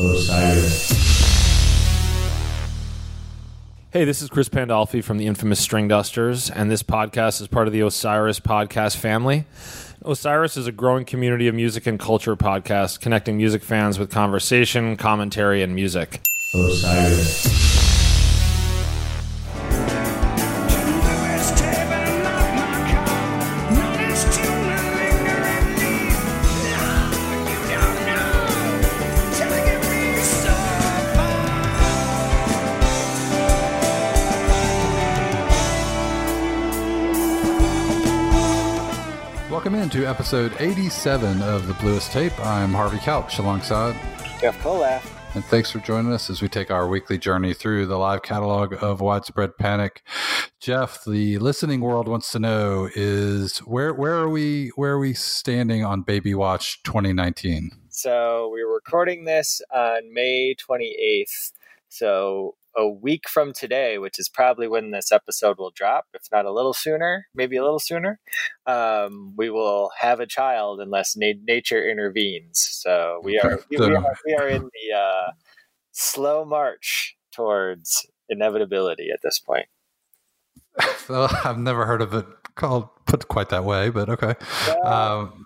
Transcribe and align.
Osiris. 0.00 0.90
Hey, 3.90 4.04
this 4.04 4.22
is 4.22 4.28
Chris 4.28 4.48
Pandolfi 4.48 5.02
from 5.02 5.18
the 5.18 5.26
infamous 5.26 5.66
Stringdusters, 5.66 6.52
and 6.54 6.70
this 6.70 6.84
podcast 6.84 7.40
is 7.40 7.48
part 7.48 7.66
of 7.66 7.72
the 7.72 7.80
Osiris 7.80 8.38
podcast 8.38 8.96
family. 8.96 9.44
Osiris 10.04 10.56
is 10.56 10.68
a 10.68 10.72
growing 10.72 11.04
community 11.04 11.48
of 11.48 11.56
music 11.56 11.88
and 11.88 11.98
culture 11.98 12.36
podcasts 12.36 13.00
connecting 13.00 13.36
music 13.36 13.64
fans 13.64 13.98
with 13.98 14.08
conversation, 14.08 14.96
commentary, 14.96 15.64
and 15.64 15.74
music. 15.74 16.20
Osiris. 16.54 17.67
Episode 40.28 40.60
87 40.60 41.40
of 41.40 41.66
the 41.66 41.72
Bluest 41.72 42.12
Tape. 42.12 42.38
I'm 42.44 42.74
Harvey 42.74 42.98
Couch 42.98 43.38
alongside 43.38 43.94
Jeff 44.38 44.58
Kollath. 44.62 45.02
And 45.34 45.42
thanks 45.42 45.70
for 45.70 45.78
joining 45.78 46.12
us 46.12 46.28
as 46.28 46.42
we 46.42 46.50
take 46.50 46.70
our 46.70 46.86
weekly 46.86 47.16
journey 47.16 47.54
through 47.54 47.86
the 47.86 47.96
live 47.96 48.20
catalog 48.20 48.74
of 48.82 49.00
Widespread 49.00 49.56
Panic. 49.56 50.02
Jeff, 50.60 51.02
the 51.02 51.38
listening 51.38 51.80
world 51.80 52.08
wants 52.08 52.30
to 52.32 52.38
know 52.38 52.90
is 52.94 53.60
where 53.60 53.94
where 53.94 54.16
are 54.16 54.28
we 54.28 54.68
where 54.76 54.92
are 54.92 54.98
we 54.98 55.14
standing 55.14 55.82
on 55.82 56.02
Baby 56.02 56.34
Watch 56.34 56.82
2019? 56.82 57.70
So 57.88 58.50
we're 58.52 58.70
recording 58.70 59.24
this 59.24 59.62
on 59.74 60.12
May 60.12 60.54
28th. 60.54 61.52
So 61.88 62.54
a 62.78 62.88
week 62.88 63.28
from 63.28 63.52
today, 63.52 63.98
which 63.98 64.18
is 64.18 64.28
probably 64.28 64.68
when 64.68 64.92
this 64.92 65.10
episode 65.10 65.58
will 65.58 65.72
drop, 65.74 66.06
if 66.14 66.22
not 66.32 66.46
a 66.46 66.52
little 66.52 66.72
sooner, 66.72 67.26
maybe 67.34 67.56
a 67.56 67.62
little 67.62 67.80
sooner, 67.80 68.20
um, 68.66 69.34
we 69.36 69.50
will 69.50 69.90
have 69.98 70.20
a 70.20 70.26
child 70.26 70.80
unless 70.80 71.16
na- 71.16 71.32
nature 71.46 71.84
intervenes. 71.84 72.60
So 72.70 73.20
we 73.24 73.38
are 73.40 73.58
we, 73.68 73.78
we 73.78 73.94
are, 73.94 74.16
we 74.24 74.34
are 74.34 74.48
in 74.48 74.62
the 74.62 74.96
uh, 74.96 75.32
slow 75.90 76.44
march 76.44 77.16
towards 77.32 78.06
inevitability 78.28 79.10
at 79.12 79.20
this 79.22 79.40
point. 79.40 79.66
I've 81.08 81.58
never 81.58 81.84
heard 81.84 82.00
of 82.00 82.14
it 82.14 82.26
called 82.54 82.88
put 83.06 83.26
quite 83.28 83.48
that 83.48 83.64
way, 83.64 83.90
but 83.90 84.08
okay. 84.08 84.34
um, 84.84 85.44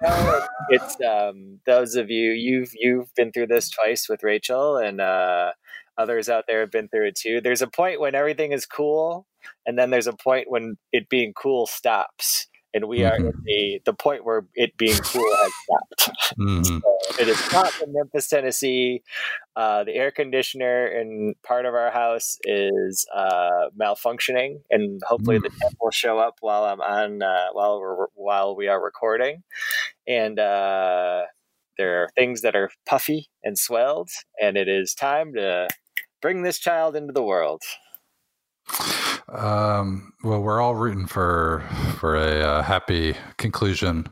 it's 0.68 1.00
um, 1.00 1.60
those 1.64 1.94
of 1.94 2.10
you 2.10 2.32
you've 2.32 2.72
you've 2.74 3.14
been 3.14 3.32
through 3.32 3.46
this 3.46 3.70
twice 3.70 4.08
with 4.08 4.22
Rachel, 4.22 4.76
and 4.76 5.00
uh, 5.00 5.52
others 5.98 6.28
out 6.28 6.44
there 6.46 6.60
have 6.60 6.70
been 6.70 6.88
through 6.88 7.08
it 7.08 7.16
too. 7.16 7.40
There's 7.40 7.62
a 7.62 7.66
point 7.66 8.00
when 8.00 8.14
everything 8.14 8.52
is 8.52 8.66
cool, 8.66 9.26
and 9.66 9.78
then 9.78 9.90
there's 9.90 10.06
a 10.06 10.12
point 10.12 10.50
when 10.50 10.76
it 10.92 11.08
being 11.08 11.32
cool 11.34 11.66
stops. 11.66 12.48
And 12.74 12.88
we 12.88 13.00
mm-hmm. 13.00 13.24
are 13.24 13.28
at 13.28 13.34
the, 13.44 13.80
the 13.84 13.92
point 13.92 14.24
where 14.24 14.46
it 14.54 14.78
being 14.78 14.96
cool 14.96 15.30
has 15.42 15.52
stopped. 15.64 16.34
Mm-hmm. 16.38 16.62
so 16.62 16.92
it 17.20 17.28
is 17.28 17.38
hot 17.48 17.72
in 17.82 17.92
Memphis, 17.92 18.28
Tennessee. 18.28 19.02
Uh, 19.54 19.84
the 19.84 19.94
air 19.94 20.10
conditioner 20.10 20.86
in 20.86 21.34
part 21.46 21.66
of 21.66 21.74
our 21.74 21.90
house 21.90 22.38
is 22.44 23.06
uh, 23.14 23.68
malfunctioning, 23.78 24.60
and 24.70 25.02
hopefully 25.06 25.38
mm. 25.38 25.42
the 25.42 25.50
temp 25.50 25.74
will 25.80 25.90
show 25.90 26.18
up 26.18 26.36
while 26.40 26.64
I'm 26.64 26.80
on 26.80 27.22
uh, 27.22 27.48
while 27.52 27.78
we're 27.80 28.06
while 28.14 28.56
we 28.56 28.68
are 28.68 28.82
recording. 28.82 29.42
And 30.06 30.38
uh, 30.38 31.24
there 31.76 32.02
are 32.02 32.08
things 32.16 32.40
that 32.42 32.56
are 32.56 32.70
puffy 32.86 33.28
and 33.44 33.58
swelled, 33.58 34.10
and 34.40 34.56
it 34.56 34.68
is 34.68 34.94
time 34.94 35.34
to 35.34 35.68
bring 36.22 36.42
this 36.42 36.58
child 36.58 36.96
into 36.96 37.12
the 37.12 37.22
world. 37.22 37.62
Um, 39.28 40.12
well, 40.22 40.40
we're 40.40 40.60
all 40.60 40.74
rooting 40.74 41.06
for 41.06 41.64
for 41.98 42.16
a 42.16 42.40
uh, 42.40 42.62
happy 42.62 43.16
conclusion, 43.36 44.08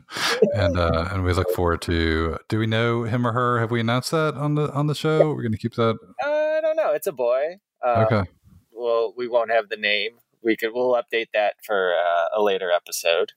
and 0.53 0.77
uh, 0.77 1.09
and 1.11 1.23
we 1.23 1.33
look 1.33 1.49
forward 1.51 1.81
to. 1.83 2.37
Do 2.49 2.59
we 2.59 2.67
know 2.67 3.03
him 3.03 3.25
or 3.25 3.31
her? 3.31 3.59
Have 3.59 3.71
we 3.71 3.79
announced 3.79 4.11
that 4.11 4.35
on 4.35 4.55
the 4.55 4.71
on 4.71 4.87
the 4.87 4.95
show? 4.95 5.33
We're 5.33 5.41
going 5.41 5.53
to 5.53 5.57
keep 5.57 5.75
that. 5.75 5.97
Uh, 6.23 6.27
I 6.27 6.59
don't 6.61 6.75
know. 6.75 6.91
It's 6.91 7.07
a 7.07 7.11
boy. 7.11 7.57
Um, 7.85 8.05
okay. 8.05 8.23
Well, 8.71 9.13
we 9.15 9.27
won't 9.27 9.51
have 9.51 9.69
the 9.69 9.77
name. 9.77 10.11
We 10.43 10.57
could. 10.57 10.71
We'll 10.73 10.93
update 10.93 11.27
that 11.33 11.55
for 11.63 11.93
uh, 11.93 12.27
a 12.35 12.41
later 12.41 12.71
episode. 12.71 13.33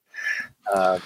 Um, 0.74 1.00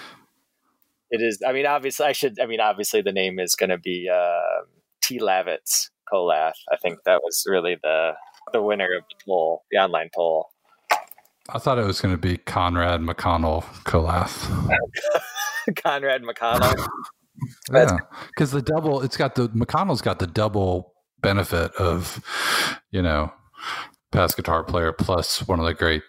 it 1.11 1.21
is. 1.21 1.43
I 1.47 1.53
mean, 1.53 1.67
obviously, 1.67 2.07
I 2.07 2.13
should. 2.13 2.41
I 2.41 2.47
mean, 2.47 2.61
obviously, 2.61 3.03
the 3.03 3.13
name 3.13 3.39
is 3.39 3.55
going 3.55 3.71
to 3.71 3.79
be 3.79 4.09
uh, 4.13 4.65
T. 5.03 5.19
Lavitz 5.19 5.91
Kollath. 6.13 6.53
I 6.73 6.77
think 6.77 6.99
that 7.05 7.21
was 7.23 7.45
really 7.47 7.77
the 7.83 8.13
the 8.53 8.63
winner 8.63 8.89
of 8.97 9.05
the 9.09 9.25
poll, 9.27 9.65
the 9.71 9.79
online 9.79 10.11
poll. 10.15 10.49
I 11.51 11.59
thought 11.59 11.79
it 11.79 11.87
was 11.87 12.01
going 12.01 12.15
to 12.15 12.21
be 12.21 12.37
Conrad 12.37 13.01
McConnell 13.01 13.63
Kollath. 13.85 14.49
Conrad 15.83 16.23
McConnell. 16.23 16.89
yeah, 17.73 17.99
because 18.27 18.51
the 18.51 18.61
double, 18.61 19.01
it's 19.01 19.17
got 19.17 19.35
the 19.35 19.49
McConnell's 19.51 20.03
got 20.03 20.19
the 20.19 20.27
double 20.27 20.93
benefit 21.21 21.73
of, 21.77 22.23
you 22.91 23.01
know, 23.01 23.33
past 24.13 24.37
guitar 24.37 24.63
player 24.63 24.93
plus 24.93 25.47
one 25.49 25.59
of 25.59 25.65
the 25.65 25.75
great 25.75 26.03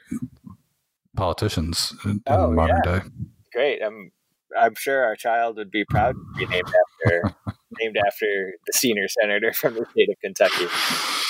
politicians 1.15 1.93
in, 2.05 2.21
oh, 2.27 2.51
modern 2.51 2.81
yeah. 2.85 2.99
day. 2.99 3.05
Great. 3.53 3.81
I'm 3.81 4.11
I'm 4.57 4.75
sure 4.75 5.03
our 5.03 5.15
child 5.15 5.57
would 5.57 5.71
be 5.71 5.85
proud 5.85 6.15
to 6.15 6.39
be 6.39 6.45
named 6.47 6.67
after 6.67 7.35
named 7.79 7.97
after 8.05 8.53
the 8.65 8.73
senior 8.73 9.07
senator 9.07 9.53
from 9.53 9.75
the 9.75 9.85
state 9.91 10.09
of 10.09 10.15
Kentucky. 10.21 10.65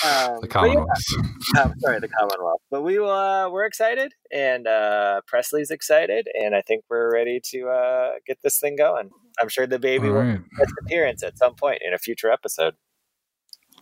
Um, 0.06 0.40
the 0.40 0.48
Commonwealth. 0.48 0.88
Yeah, 1.54 1.62
I'm 1.64 1.78
sorry, 1.80 2.00
the 2.00 2.08
Commonwealth. 2.08 2.60
But 2.70 2.82
we 2.82 2.98
will. 2.98 3.10
Uh, 3.10 3.50
we're 3.50 3.64
excited, 3.64 4.12
and 4.32 4.66
uh, 4.66 5.20
Presley's 5.26 5.70
excited, 5.70 6.28
and 6.34 6.54
I 6.54 6.62
think 6.62 6.84
we're 6.88 7.12
ready 7.12 7.40
to 7.50 7.68
uh, 7.68 8.10
get 8.26 8.38
this 8.42 8.58
thing 8.58 8.76
going. 8.76 9.10
I'm 9.40 9.48
sure 9.48 9.66
the 9.66 9.78
baby 9.78 10.08
All 10.08 10.14
will 10.14 10.20
right. 10.20 10.40
make 10.58 10.68
an 10.68 10.74
appearance 10.84 11.22
at 11.22 11.38
some 11.38 11.54
point 11.54 11.80
in 11.84 11.92
a 11.92 11.98
future 11.98 12.30
episode. 12.30 12.74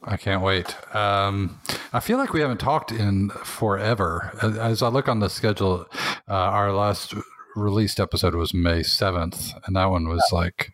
I 0.02 0.16
can't 0.16 0.42
wait. 0.42 0.76
Um, 0.94 1.60
I 1.92 2.00
feel 2.00 2.18
like 2.18 2.32
we 2.32 2.40
haven't 2.40 2.60
talked 2.60 2.92
in 2.92 3.30
forever. 3.30 4.32
As 4.40 4.82
I 4.82 4.88
look 4.88 5.08
on 5.08 5.18
the 5.18 5.28
schedule, 5.28 5.86
uh, 6.28 6.32
our 6.32 6.72
last 6.72 7.14
released 7.56 7.98
episode 7.98 8.34
was 8.34 8.54
May 8.54 8.80
7th, 8.80 9.54
and 9.66 9.74
that 9.74 9.86
one 9.86 10.08
was 10.08 10.22
like 10.32 10.72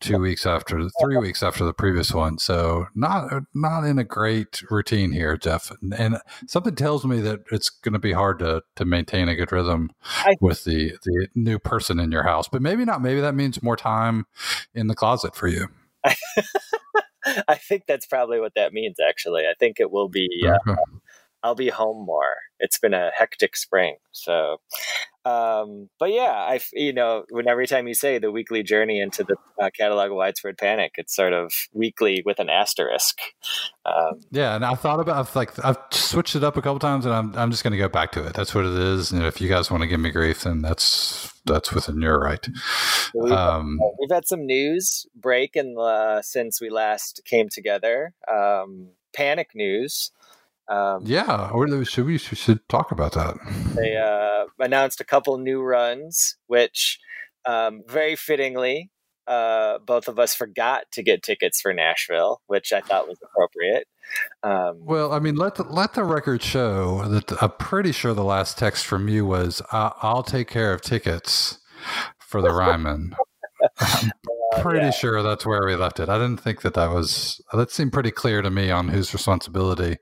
two 0.00 0.18
weeks 0.18 0.46
after, 0.46 0.88
three 1.00 1.16
weeks 1.16 1.42
after 1.42 1.64
the 1.64 1.72
previous 1.72 2.12
one. 2.12 2.38
So 2.38 2.86
not 2.94 3.44
not 3.54 3.84
in 3.84 3.98
a 3.98 4.04
great 4.04 4.62
routine 4.70 5.12
here, 5.12 5.36
Jeff. 5.36 5.70
And 5.96 6.18
something 6.46 6.74
tells 6.74 7.04
me 7.04 7.20
that 7.20 7.40
it's 7.50 7.70
going 7.70 7.94
to 7.94 7.98
be 7.98 8.12
hard 8.12 8.38
to 8.40 8.62
to 8.76 8.84
maintain 8.84 9.28
a 9.28 9.34
good 9.34 9.52
rhythm 9.52 9.90
with 10.40 10.64
the 10.64 10.96
the 11.04 11.28
new 11.34 11.58
person 11.58 11.98
in 11.98 12.12
your 12.12 12.24
house. 12.24 12.48
But 12.48 12.62
maybe 12.62 12.84
not. 12.84 13.02
Maybe 13.02 13.20
that 13.20 13.34
means 13.34 13.62
more 13.62 13.76
time 13.76 14.26
in 14.74 14.86
the 14.86 14.94
closet 14.94 15.34
for 15.34 15.48
you. 15.48 15.68
I 17.48 17.56
think 17.56 17.84
that's 17.88 18.06
probably 18.06 18.38
what 18.38 18.54
that 18.54 18.72
means. 18.72 18.96
Actually, 19.00 19.42
I 19.42 19.54
think 19.58 19.80
it 19.80 19.90
will 19.90 20.08
be. 20.08 20.28
Uh, 20.46 20.76
I'll 21.42 21.54
be 21.54 21.68
home 21.68 22.04
more. 22.04 22.36
It's 22.58 22.78
been 22.78 22.94
a 22.94 23.10
hectic 23.14 23.56
spring, 23.56 23.96
so 24.12 24.58
um, 25.26 25.88
but 25.98 26.12
yeah, 26.12 26.30
I 26.30 26.60
you 26.72 26.92
know 26.92 27.24
when 27.30 27.48
every 27.48 27.66
time 27.66 27.88
you 27.88 27.94
say 27.94 28.18
the 28.18 28.30
weekly 28.30 28.62
journey 28.62 29.00
into 29.00 29.24
the 29.24 29.36
uh, 29.60 29.70
catalog 29.76 30.12
of 30.12 30.16
widespread 30.16 30.56
panic, 30.56 30.92
it's 30.98 31.16
sort 31.16 31.32
of 31.32 31.52
weekly 31.72 32.22
with 32.24 32.38
an 32.38 32.48
asterisk. 32.48 33.18
Um, 33.84 34.20
yeah, 34.30 34.54
and 34.54 34.64
I 34.64 34.74
thought 34.74 35.00
about 35.00 35.16
I've 35.16 35.34
like 35.34 35.52
I've 35.64 35.78
switched 35.90 36.36
it 36.36 36.44
up 36.44 36.56
a 36.56 36.62
couple 36.62 36.78
times, 36.78 37.06
and 37.06 37.14
I'm 37.14 37.34
I'm 37.34 37.50
just 37.50 37.64
going 37.64 37.72
to 37.72 37.78
go 37.78 37.88
back 37.88 38.12
to 38.12 38.24
it. 38.24 38.34
That's 38.34 38.54
what 38.54 38.66
it 38.66 38.78
is. 38.78 39.10
And 39.10 39.24
if 39.24 39.40
you 39.40 39.48
guys 39.48 39.68
want 39.68 39.82
to 39.82 39.88
give 39.88 39.98
me 39.98 40.12
grief, 40.12 40.42
then 40.42 40.62
that's 40.62 41.34
that's 41.44 41.72
within 41.72 42.00
your 42.00 42.20
right. 42.20 42.46
We've, 43.12 43.32
um, 43.32 43.80
we've 43.98 44.10
had 44.10 44.28
some 44.28 44.46
news 44.46 45.06
break 45.14 45.56
in 45.56 45.74
the, 45.74 46.22
since 46.22 46.60
we 46.60 46.70
last 46.70 47.22
came 47.24 47.48
together. 47.48 48.14
Um, 48.32 48.90
panic 49.12 49.50
news. 49.54 50.12
Um, 50.68 51.02
yeah, 51.04 51.50
or 51.50 51.84
should 51.84 52.06
we 52.06 52.18
should 52.18 52.68
talk 52.68 52.90
about 52.90 53.12
that? 53.12 53.36
They 53.74 53.96
uh, 53.96 54.46
announced 54.58 55.00
a 55.00 55.04
couple 55.04 55.38
new 55.38 55.62
runs, 55.62 56.36
which 56.46 56.98
um, 57.46 57.82
very 57.86 58.16
fittingly, 58.16 58.90
uh, 59.26 59.78
both 59.78 60.08
of 60.08 60.18
us 60.18 60.34
forgot 60.34 60.84
to 60.92 61.02
get 61.02 61.22
tickets 61.22 61.60
for 61.60 61.72
Nashville, 61.72 62.40
which 62.46 62.72
I 62.72 62.80
thought 62.80 63.08
was 63.08 63.18
appropriate. 63.22 63.86
Um, 64.42 64.84
well, 64.84 65.12
I 65.12 65.18
mean, 65.18 65.36
let 65.36 65.56
the, 65.56 65.64
let 65.64 65.94
the 65.94 66.04
record 66.04 66.42
show 66.42 67.02
that 67.08 67.42
I'm 67.42 67.52
pretty 67.52 67.92
sure 67.92 68.14
the 68.14 68.24
last 68.24 68.58
text 68.58 68.86
from 68.86 69.08
you 69.08 69.24
was, 69.24 69.62
"I'll 69.72 70.22
take 70.22 70.48
care 70.48 70.72
of 70.72 70.82
tickets 70.82 71.58
for 72.18 72.40
the 72.40 72.50
Ryman." 72.50 73.14
I'm 74.54 74.62
pretty 74.62 74.86
yeah. 74.86 74.90
sure 74.90 75.22
that's 75.22 75.46
where 75.46 75.66
we 75.66 75.74
left 75.76 76.00
it. 76.00 76.08
I 76.08 76.18
didn't 76.18 76.40
think 76.40 76.62
that 76.62 76.74
that 76.74 76.90
was 76.90 77.40
that 77.52 77.70
seemed 77.70 77.92
pretty 77.92 78.10
clear 78.10 78.42
to 78.42 78.50
me 78.50 78.70
on 78.70 78.88
whose 78.88 79.12
responsibility 79.12 79.98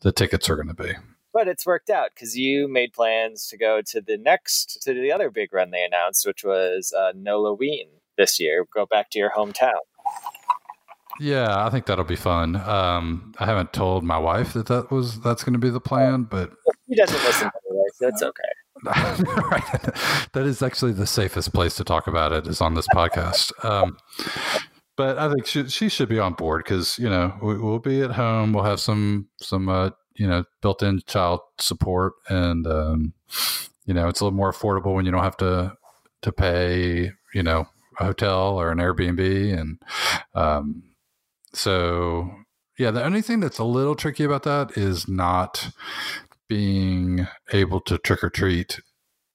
the 0.00 0.12
tickets 0.12 0.48
are 0.50 0.56
going 0.56 0.68
to 0.68 0.74
be. 0.74 0.92
But 1.32 1.48
it's 1.48 1.66
worked 1.66 1.90
out 1.90 2.10
because 2.14 2.36
you 2.36 2.68
made 2.68 2.92
plans 2.92 3.46
to 3.48 3.58
go 3.58 3.80
to 3.82 4.00
the 4.00 4.16
next 4.16 4.82
to 4.82 4.94
the 4.94 5.12
other 5.12 5.30
big 5.30 5.52
run 5.52 5.70
they 5.70 5.84
announced, 5.84 6.26
which 6.26 6.44
was 6.44 6.92
uh, 6.96 7.12
Nolaween 7.16 7.88
this 8.16 8.40
year. 8.40 8.66
Go 8.74 8.86
back 8.86 9.10
to 9.10 9.18
your 9.18 9.30
hometown. 9.30 9.80
Yeah, 11.20 11.64
I 11.66 11.70
think 11.70 11.86
that'll 11.86 12.04
be 12.04 12.16
fun. 12.16 12.56
Um, 12.56 13.32
I 13.38 13.46
haven't 13.46 13.72
told 13.72 14.04
my 14.04 14.18
wife 14.18 14.52
that 14.52 14.66
that 14.66 14.90
was 14.90 15.20
that's 15.20 15.42
going 15.44 15.54
to 15.54 15.58
be 15.58 15.70
the 15.70 15.80
plan, 15.80 16.24
but 16.24 16.50
He 16.86 16.94
doesn't 16.94 17.22
listen 17.24 17.50
anyway, 17.68 17.84
so 17.94 18.08
it's 18.08 18.22
okay. 18.22 18.42
right. 18.84 19.94
that 20.32 20.44
is 20.46 20.62
actually 20.62 20.92
the 20.92 21.06
safest 21.06 21.52
place 21.52 21.74
to 21.76 21.84
talk 21.84 22.06
about 22.06 22.32
it 22.32 22.46
is 22.46 22.60
on 22.60 22.74
this 22.74 22.86
podcast. 22.94 23.52
Um, 23.64 23.96
but 24.96 25.18
I 25.18 25.32
think 25.32 25.46
she, 25.46 25.68
she 25.68 25.88
should 25.88 26.08
be 26.08 26.18
on 26.18 26.34
board 26.34 26.64
because 26.64 26.98
you 26.98 27.08
know 27.08 27.36
we, 27.42 27.58
we'll 27.58 27.78
be 27.78 28.02
at 28.02 28.12
home. 28.12 28.52
We'll 28.52 28.64
have 28.64 28.80
some 28.80 29.28
some 29.40 29.68
uh, 29.68 29.90
you 30.14 30.26
know 30.26 30.44
built-in 30.60 31.00
child 31.06 31.40
support, 31.58 32.14
and 32.28 32.66
um, 32.66 33.14
you 33.86 33.94
know 33.94 34.08
it's 34.08 34.20
a 34.20 34.24
little 34.24 34.36
more 34.36 34.52
affordable 34.52 34.94
when 34.94 35.04
you 35.04 35.12
don't 35.12 35.24
have 35.24 35.36
to 35.38 35.76
to 36.22 36.32
pay 36.32 37.12
you 37.34 37.42
know 37.42 37.66
a 37.98 38.04
hotel 38.04 38.60
or 38.60 38.70
an 38.70 38.78
Airbnb, 38.78 39.58
and 39.58 39.78
um, 40.34 40.82
so 41.52 42.30
yeah. 42.78 42.90
The 42.90 43.04
only 43.04 43.22
thing 43.22 43.40
that's 43.40 43.58
a 43.58 43.64
little 43.64 43.94
tricky 43.94 44.24
about 44.24 44.44
that 44.44 44.76
is 44.76 45.08
not 45.08 45.70
being 46.48 47.26
able 47.52 47.80
to 47.82 47.98
trick 47.98 48.22
or 48.24 48.30
treat 48.30 48.80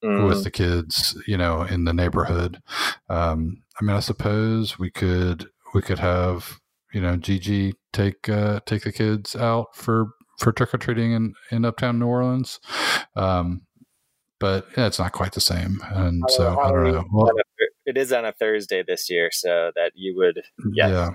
Mm. 0.04 0.28
with 0.28 0.44
the 0.44 0.52
kids, 0.52 1.18
you 1.28 1.38
know, 1.38 1.62
in 1.62 1.86
the 1.86 1.94
neighborhood. 1.94 2.60
Um, 3.08 3.64
I 3.80 3.86
mean, 3.86 3.96
I 3.96 4.02
suppose 4.02 4.78
we 4.78 4.92
could 4.92 5.48
we 5.74 5.82
could 5.82 6.00
have 6.00 6.60
you 6.94 7.00
know 7.00 7.16
Gigi 7.16 7.76
take 7.94 8.28
uh, 8.28 8.60
take 8.66 8.84
the 8.84 8.92
kids 8.92 9.34
out 9.34 9.68
for 9.76 10.08
for 10.40 10.52
trick 10.52 10.74
or 10.74 10.78
treating 10.78 11.14
in 11.14 11.34
in 11.52 11.64
uptown 11.64 12.00
New 12.00 12.08
Orleans, 12.08 12.60
um, 13.16 13.62
but 14.42 14.68
yeah, 14.76 14.88
it's 14.88 15.00
not 15.00 15.14
quite 15.14 15.32
the 15.32 15.40
same, 15.40 15.80
and 15.86 16.22
so 16.28 16.60
I 16.60 16.70
don't 16.70 16.92
know. 16.92 17.06
Well, 17.10 17.32
it 17.86 17.98
is 17.98 18.12
on 18.12 18.26
a 18.26 18.34
Thursday 18.34 18.84
this 18.86 19.10
year, 19.10 19.30
so 19.32 19.72
that 19.76 19.94
you 19.96 20.16
would. 20.18 20.42
Yeah, 20.74 20.90
yeah, 20.90 21.10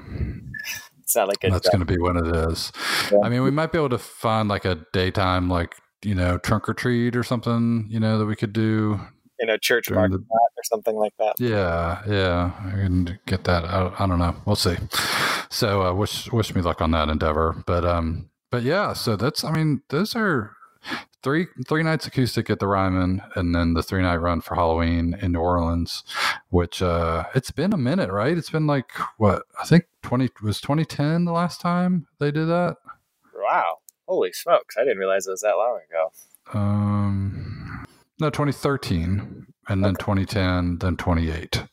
it's 1.09 1.17
not 1.17 1.27
like 1.27 1.43
a 1.43 1.49
that's 1.49 1.71
going 1.71 1.81
to 1.81 1.87
be 1.87 1.97
what 1.97 2.17
it 2.17 2.27
is. 2.51 2.71
Yeah. 3.11 3.21
I 3.25 3.31
mean, 3.31 3.43
we 3.43 3.51
might 3.51 3.73
be 3.73 3.79
able 3.79 3.89
to 3.89 3.99
find 3.99 4.47
like 4.47 4.67
a 4.67 4.85
daytime, 4.93 5.49
like 5.49 5.75
you 6.05 6.15
know, 6.15 6.37
trunk 6.37 6.69
or 6.69 6.75
treat 6.75 7.17
or 7.17 7.25
something, 7.25 7.87
you 7.89 7.99
know, 7.99 8.19
that 8.19 8.27
we 8.27 8.37
could 8.37 8.53
do 8.53 9.01
in 9.39 9.49
a 9.49 9.57
church 9.57 9.89
parking 9.89 10.11
the 10.11 10.19
lot 10.19 10.51
or 10.55 10.65
something 10.65 10.97
like 10.97 11.15
that. 11.19 11.37
Yeah, 11.39 12.03
yeah, 12.07 12.53
I 12.63 12.73
can 12.73 13.19
get 13.25 13.45
that. 13.45 13.65
I, 13.65 13.91
I 13.99 14.07
don't 14.07 14.19
know. 14.19 14.37
We'll 14.45 14.55
see. 14.55 14.77
So, 15.49 15.81
uh, 15.81 15.95
wish 15.95 16.31
wish 16.31 16.55
me 16.55 16.61
luck 16.61 16.83
on 16.83 16.91
that 16.91 17.09
endeavor. 17.09 17.63
But 17.67 17.87
um, 17.87 18.29
but 18.51 18.63
yeah. 18.63 18.93
So 18.93 19.17
that's. 19.17 19.45
I 19.45 19.51
mean, 19.51 19.81
those 19.89 20.15
are 20.15 20.55
three 21.23 21.47
three 21.67 21.83
nights 21.83 22.07
acoustic 22.07 22.51
at 22.51 22.59
the 22.59 22.67
Ryman, 22.67 23.23
and 23.35 23.55
then 23.55 23.73
the 23.73 23.83
three 23.83 24.03
night 24.03 24.17
run 24.17 24.43
for 24.43 24.57
Halloween 24.57 25.17
in 25.23 25.33
New 25.33 25.41
Orleans. 25.41 26.05
Which 26.51 26.83
uh, 26.83 27.25
it's 27.35 27.51
been 27.51 27.73
a 27.73 27.79
minute, 27.79 28.11
right? 28.11 28.37
It's 28.37 28.51
been 28.51 28.67
like 28.67 28.91
what 29.17 29.45
I 29.59 29.65
think 29.65 29.85
twenty 30.09 30.31
was 30.43 30.59
twenty 30.59 30.87
ten 30.87 31.27
the 31.27 31.33
last 31.33 31.61
time 31.61 32.07
they 32.19 32.31
did 32.31 32.47
that. 32.47 32.77
Wow. 33.35 33.79
Holy 34.07 34.33
smokes. 34.33 34.77
I 34.79 34.85
didn't 34.85 34.97
realize 34.97 35.27
it 35.27 35.33
was 35.33 35.43
that 35.43 35.57
long 35.57 35.81
ago. 35.91 36.13
Um, 36.59 37.85
no, 38.19 38.31
2013, 38.31 39.47
and 39.69 39.85
then 39.85 39.95
2010, 39.97 40.79
then 40.79 40.97
28. 40.97 41.65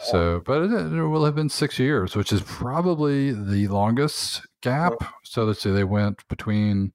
So, 0.00 0.40
but 0.44 0.62
it, 0.62 0.72
it 0.72 1.06
will 1.06 1.24
have 1.24 1.34
been 1.34 1.48
six 1.48 1.78
years, 1.78 2.14
which 2.16 2.32
is 2.32 2.40
probably 2.42 3.32
the 3.32 3.68
longest 3.68 4.46
gap. 4.60 4.92
So 5.22 5.44
let's 5.44 5.60
see, 5.60 5.70
they 5.70 5.84
went 5.84 6.26
between, 6.28 6.92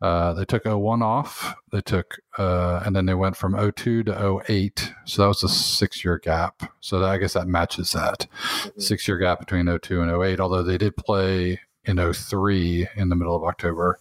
uh, 0.00 0.34
they 0.34 0.44
took 0.44 0.64
01 0.64 1.02
off, 1.02 1.54
they 1.72 1.80
took, 1.80 2.18
uh, 2.38 2.82
and 2.84 2.94
then 2.94 3.06
they 3.06 3.14
went 3.14 3.36
from 3.36 3.54
02 3.54 4.04
to 4.04 4.42
08. 4.48 4.92
So 5.04 5.22
that 5.22 5.28
was 5.28 5.42
a 5.42 5.48
six 5.48 6.04
year 6.04 6.18
gap. 6.18 6.70
So 6.80 6.98
that, 7.00 7.10
I 7.10 7.18
guess 7.18 7.32
that 7.34 7.46
matches 7.48 7.92
that 7.92 8.26
Mhm. 8.62 8.80
six 8.82 9.08
year 9.08 9.18
gap 9.18 9.38
between 9.40 9.66
02 9.66 10.00
and 10.02 10.10
08, 10.10 10.40
although 10.40 10.62
they 10.62 10.78
did 10.78 10.96
play 10.96 11.60
in 11.84 11.98
03 11.98 12.88
in 12.94 13.08
the 13.08 13.16
middle 13.16 13.34
of 13.36 13.42
October, 13.44 13.98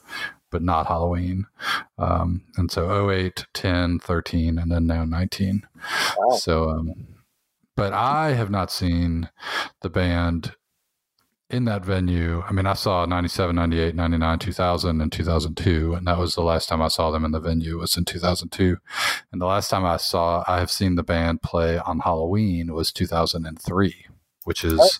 but 0.51 0.61
not 0.61 0.87
Halloween. 0.87 1.45
Um, 1.97 2.43
and 2.57 2.69
so 2.71 2.89
08, 3.09 3.45
10, 3.53 3.99
13, 3.99 4.57
and 4.57 4.71
then 4.71 4.85
now 4.87 5.03
19. 5.05 5.65
Wow. 6.17 6.35
So, 6.37 6.69
um, 6.69 6.93
but 7.77 7.93
I 7.93 8.33
have 8.33 8.49
not 8.49 8.71
seen 8.71 9.29
the 9.81 9.89
band 9.89 10.55
in 11.49 11.65
that 11.65 11.85
venue. 11.85 12.41
I 12.41 12.51
mean, 12.51 12.65
I 12.65 12.73
saw 12.73 13.05
97, 13.05 13.55
98, 13.55 13.95
99, 13.95 14.39
2000, 14.39 14.99
and 14.99 15.11
2002. 15.11 15.93
And 15.93 16.07
that 16.07 16.17
was 16.17 16.33
the 16.33 16.41
last 16.41 16.67
time 16.67 16.81
I 16.81 16.87
saw 16.87 17.11
them 17.11 17.23
in 17.23 17.31
the 17.31 17.39
venue 17.39 17.77
was 17.77 17.95
in 17.95 18.03
2002. 18.03 18.77
And 19.31 19.39
the 19.39 19.45
last 19.45 19.69
time 19.69 19.85
I 19.85 19.97
saw, 19.97 20.43
I 20.47 20.57
have 20.57 20.71
seen 20.71 20.95
the 20.95 21.03
band 21.03 21.43
play 21.43 21.77
on 21.77 21.99
Halloween 21.99 22.73
was 22.73 22.91
2003, 22.91 24.07
which 24.43 24.65
is. 24.65 24.99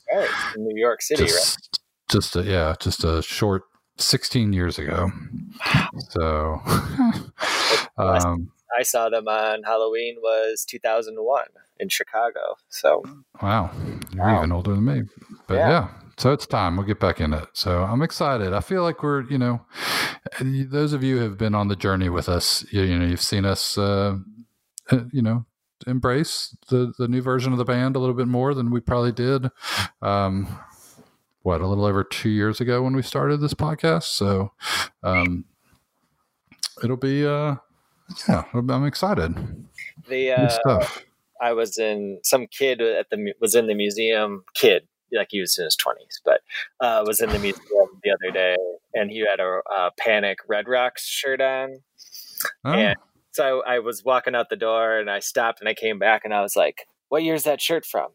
In 0.56 0.64
New 0.64 0.80
York 0.80 1.02
City, 1.02 1.24
right? 1.24 1.32
just, 1.32 1.80
just 2.10 2.36
a, 2.36 2.44
yeah, 2.44 2.76
just 2.80 3.04
a 3.04 3.24
short 3.24 3.64
16 3.98 4.54
years 4.54 4.78
ago. 4.78 5.12
So, 6.10 6.62
um, 7.98 8.52
I 8.78 8.84
saw 8.84 9.10
them 9.10 9.28
on 9.28 9.64
Halloween 9.64 10.18
was 10.22 10.64
2001 10.70 11.46
in 11.80 11.90
Chicago. 11.90 12.56
So 12.70 13.04
wow, 13.42 13.72
you're 14.14 14.26
Wow. 14.26 14.38
even 14.38 14.52
older 14.52 14.72
than 14.76 14.86
me. 14.86 15.04
But 15.48 15.56
Yeah. 15.56 15.70
yeah. 15.70 15.88
So 16.18 16.34
it's 16.34 16.48
time. 16.48 16.78
We'll 16.78 16.88
get 16.88 17.00
back 17.00 17.22
in 17.22 17.32
it. 17.34 17.46
So 17.54 17.84
I'm 17.84 18.02
excited. 18.02 18.52
I 18.52 18.60
feel 18.60 18.82
like 18.82 19.04
we're, 19.04 19.22
you 19.30 19.38
know, 19.38 19.62
those 20.42 20.92
of 20.94 21.04
you 21.04 21.18
who 21.18 21.24
have 21.24 21.38
been 21.38 21.54
on 21.54 21.68
the 21.68 21.76
journey 21.76 22.10
with 22.10 22.28
us, 22.28 22.66
you, 22.72 22.82
you 22.82 22.98
know, 22.98 23.06
you've 23.06 23.22
seen 23.22 23.46
us, 23.46 23.78
uh, 23.78 24.18
uh, 24.92 25.00
you 25.12 25.22
know, 25.22 25.46
embrace 25.86 26.58
the 26.70 26.92
the 26.98 27.08
new 27.08 27.22
version 27.22 27.52
of 27.52 27.60
the 27.60 27.66
band 27.66 27.96
a 27.96 28.00
little 28.00 28.16
bit 28.16 28.28
more 28.28 28.56
than 28.56 28.72
we 28.72 28.80
probably 28.80 29.12
did. 29.12 29.52
Um, 30.02 30.48
what 31.44 31.62
a 31.62 31.68
little 31.68 31.86
over 31.86 32.04
two 32.04 32.30
years 32.30 32.60
ago 32.60 32.82
when 32.82 32.96
we 32.96 33.04
started 33.04 33.38
this 33.40 33.54
podcast. 33.54 34.04
So, 34.06 34.54
um, 35.04 35.46
it'll 36.84 36.98
be, 36.98 37.26
uh, 37.28 37.58
yeah, 38.28 38.44
I'm 38.54 38.86
excited. 38.86 39.36
the 40.10 40.32
uh, 40.32 40.50
stuff. 40.50 41.04
I 41.42 41.54
was 41.54 41.78
in 41.78 42.20
some 42.24 42.48
kid 42.48 42.82
at 42.82 43.08
the 43.10 43.34
was 43.42 43.56
in 43.56 43.68
the 43.68 43.76
museum. 43.76 44.44
Kid, 44.56 44.84
like 45.14 45.28
he 45.32 45.40
was 45.40 45.58
in 45.58 45.66
his 45.66 45.76
twenties, 45.76 46.22
but 46.26 46.42
uh, 46.82 47.04
was 47.06 47.22
in 47.22 47.30
the 47.30 47.40
museum 47.40 47.88
the 48.04 48.12
other 48.12 48.32
day, 48.34 48.56
and 48.94 49.10
he 49.12 49.20
had 49.20 49.40
a 49.40 49.60
uh, 49.76 49.90
Panic 50.00 50.40
Red 50.48 50.68
Rocks 50.68 51.06
shirt 51.08 51.42
on. 51.42 51.80
Oh, 52.66 52.72
and- 52.72 52.98
So 53.32 53.62
I, 53.68 53.76
I 53.76 53.80
was 53.80 54.04
walking 54.04 54.36
out 54.36 54.50
the 54.50 54.56
door, 54.56 54.98
and 55.00 55.10
I 55.10 55.20
stopped, 55.20 55.60
and 55.60 55.70
I 55.70 55.74
came 55.74 56.00
back, 56.00 56.22
and 56.26 56.34
I 56.34 56.42
was 56.42 56.56
like, 56.56 56.88
"What 57.10 57.24
year's 57.24 57.44
that 57.44 57.62
shirt 57.62 57.86
from?" 57.86 58.10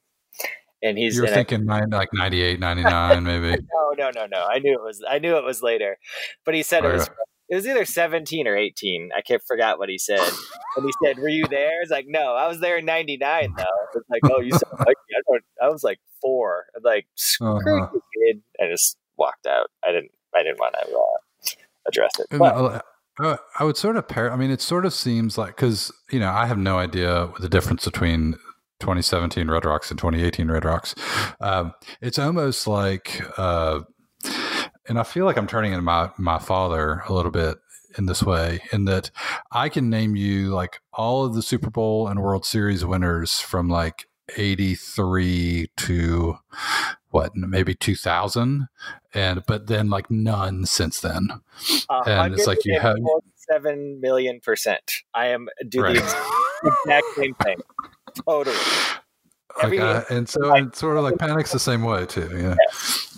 And 0.82 0.98
he's 0.98 1.14
you 1.14 1.22
were 1.22 1.26
and 1.28 1.34
I- 1.34 1.38
thinking 1.44 1.66
like 1.66 2.08
98, 2.12 2.58
99, 2.58 3.22
maybe. 3.30 3.50
no, 3.72 3.92
no, 3.96 4.10
no, 4.14 4.26
no. 4.26 4.46
I 4.50 4.58
knew 4.58 4.72
it 4.74 4.82
was. 4.82 5.00
I 5.08 5.18
knew 5.20 5.36
it 5.36 5.44
was 5.44 5.62
later, 5.62 5.96
but 6.44 6.54
he 6.54 6.62
said 6.64 6.84
it 6.84 6.92
was. 6.92 7.02
Okay. 7.02 7.12
It 7.52 7.56
was 7.56 7.66
either 7.66 7.84
seventeen 7.84 8.48
or 8.48 8.56
eighteen. 8.56 9.10
I 9.14 9.20
can't 9.20 9.42
forget 9.46 9.78
what 9.78 9.90
he 9.90 9.98
said. 9.98 10.20
And 10.76 10.86
he 10.86 10.92
said, 11.04 11.18
"Were 11.18 11.28
you 11.28 11.44
there?" 11.50 11.82
It's 11.82 11.90
like, 11.90 12.06
"No, 12.08 12.34
I 12.34 12.48
was 12.48 12.60
there 12.60 12.78
in 12.78 12.86
'99." 12.86 13.52
Though 13.58 13.64
it's 13.94 14.08
like, 14.08 14.22
"Oh, 14.24 14.40
you 14.40 14.52
like, 14.52 14.96
I, 14.96 15.20
don't, 15.30 15.44
I 15.62 15.68
was 15.68 15.84
like 15.84 15.98
four. 16.22 16.64
I'm 16.74 16.82
like, 16.82 17.06
screw 17.14 17.58
Uh-huh. 17.58 17.88
you, 17.92 18.02
kid. 18.26 18.42
I 18.58 18.70
just 18.70 18.96
walked 19.18 19.46
out. 19.46 19.66
I 19.84 19.92
didn't. 19.92 20.12
I 20.34 20.42
didn't 20.42 20.60
want 20.60 20.76
to 20.80 20.96
uh, 20.96 21.52
address 21.86 22.12
it. 22.20 22.26
But 22.38 22.54
uh, 22.54 22.80
uh, 23.20 23.36
I 23.58 23.64
would 23.64 23.76
sort 23.76 23.98
of 23.98 24.08
pair. 24.08 24.32
I 24.32 24.36
mean, 24.36 24.50
it 24.50 24.62
sort 24.62 24.86
of 24.86 24.94
seems 24.94 25.36
like 25.36 25.54
because 25.54 25.92
you 26.10 26.20
know 26.20 26.30
I 26.30 26.46
have 26.46 26.56
no 26.56 26.78
idea 26.78 27.26
what 27.26 27.42
the 27.42 27.50
difference 27.50 27.84
between 27.84 28.32
2017 28.80 29.50
Red 29.50 29.66
Rocks 29.66 29.90
and 29.90 29.98
2018 29.98 30.50
Red 30.50 30.64
Rocks. 30.64 30.94
Um, 31.38 31.74
it's 32.00 32.18
almost 32.18 32.66
like, 32.66 33.22
uh, 33.38 33.80
and 34.92 34.98
I 34.98 35.04
feel 35.04 35.24
like 35.24 35.38
I'm 35.38 35.46
turning 35.46 35.72
into 35.72 35.80
my 35.82 36.10
my 36.18 36.38
father 36.38 37.02
a 37.08 37.14
little 37.14 37.30
bit 37.30 37.56
in 37.96 38.04
this 38.04 38.22
way, 38.22 38.60
in 38.74 38.84
that 38.84 39.10
I 39.50 39.70
can 39.70 39.88
name 39.88 40.16
you 40.16 40.50
like 40.50 40.80
all 40.92 41.24
of 41.24 41.32
the 41.34 41.40
Super 41.40 41.70
Bowl 41.70 42.08
and 42.08 42.20
World 42.20 42.44
Series 42.44 42.84
winners 42.84 43.40
from 43.40 43.70
like 43.70 44.06
83 44.36 45.70
to 45.78 46.36
what 47.08 47.34
maybe 47.34 47.74
2000 47.74 48.68
and 49.14 49.42
but 49.46 49.66
then 49.66 49.88
like 49.88 50.10
none 50.10 50.66
since 50.66 51.00
then 51.00 51.28
uh, 51.88 52.02
and 52.06 52.34
it's 52.34 52.46
like 52.46 52.58
you 52.66 52.78
have- 52.78 52.96
seven 53.50 53.98
million 54.00 54.40
percent. 54.40 54.92
I 55.14 55.28
am 55.28 55.48
do 55.68 55.82
Right. 55.82 55.94
the 55.96 56.76
exact 56.84 57.06
same 57.16 57.34
thing. 57.42 57.56
Totally. 58.28 58.56
Like, 59.62 59.78
uh, 59.78 60.02
and 60.10 60.28
so 60.28 60.54
it's 60.54 60.78
sort 60.78 60.96
of 60.96 61.02
like 61.04 61.18
panic's 61.18 61.52
the 61.52 61.58
same 61.58 61.82
way 61.82 62.06
too. 62.06 62.28
Yeah. 62.32 62.54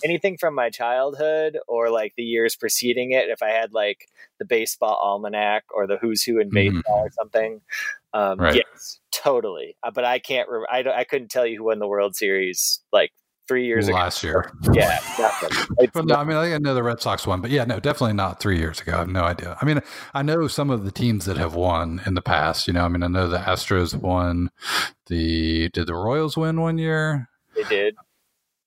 anything 0.05 0.37
from 0.37 0.55
my 0.55 0.69
childhood 0.71 1.59
or 1.69 1.91
like 1.91 2.13
the 2.17 2.23
years 2.23 2.57
preceding 2.57 3.13
it 3.13 3.29
if 3.31 3.43
i 3.43 3.49
had 3.51 3.73
like 3.73 4.09
the 4.39 4.45
baseball 4.45 4.99
almanac 5.03 5.65
or 5.73 5.87
the 5.87 5.97
who's 5.97 6.23
who 6.23 6.39
in 6.41 6.51
Mhm. 6.51 6.55
baseball 6.55 6.99
or 7.07 7.11
something 7.13 7.61
um 8.13 8.39
Right. 8.41 8.57
yes 8.57 8.99
totally 9.13 9.77
Uh, 9.83 9.91
but 9.93 10.05
i 10.05 10.19
can't 10.19 10.49
re- 10.49 10.67
I, 10.71 10.83
don't- 10.83 10.97
I 10.97 11.05
couldn't 11.05 11.31
tell 11.31 11.47
you 11.47 11.57
who 11.59 11.65
won 11.65 11.79
the 11.79 11.87
world 11.89 12.17
series 12.17 12.81
like 12.93 13.13
three 13.47 13.67
years 13.67 13.89
ago 13.89 13.97
last 13.97 14.23
year. 14.23 14.51
yeah 14.73 14.99
nothing. 15.19 15.89
Well, 15.95 16.05
no, 16.05 16.15
I 16.17 16.25
mean, 16.25 16.37
I 16.37 16.59
know 16.59 16.75
the 16.75 16.83
Red 16.83 17.01
Sox 17.01 17.27
won, 17.27 17.41
but 17.41 17.51
yeah, 17.51 17.65
no, 17.65 17.81
definitely 17.81 18.15
not 18.15 18.41
three 18.41 18.59
years 18.59 18.81
ago. 18.81 18.95
I 18.95 18.99
have 18.99 19.09
no 19.09 19.25
idea. 19.25 19.57
I 19.61 19.65
mean, 19.65 19.81
I 20.13 20.23
know 20.23 20.49
some 20.49 20.71
of 20.71 20.85
the 20.85 20.91
teams 20.91 21.25
that 21.27 21.37
have 21.37 21.55
won 21.55 22.01
in 22.07 22.15
the 22.15 22.23
past. 22.23 22.67
You 22.67 22.73
know, 22.75 22.85
I 22.85 22.89
mean, 22.89 23.03
I 23.03 23.09
know 23.09 23.29
the 23.29 23.39
Astros 23.39 23.95
won. 23.95 24.51
The 25.07 25.69
did 25.71 25.87
the 25.87 25.95
Royals 25.95 26.37
win 26.37 26.61
one 26.61 26.79
year? 26.79 27.29
they 27.55 27.63
did 27.65 27.95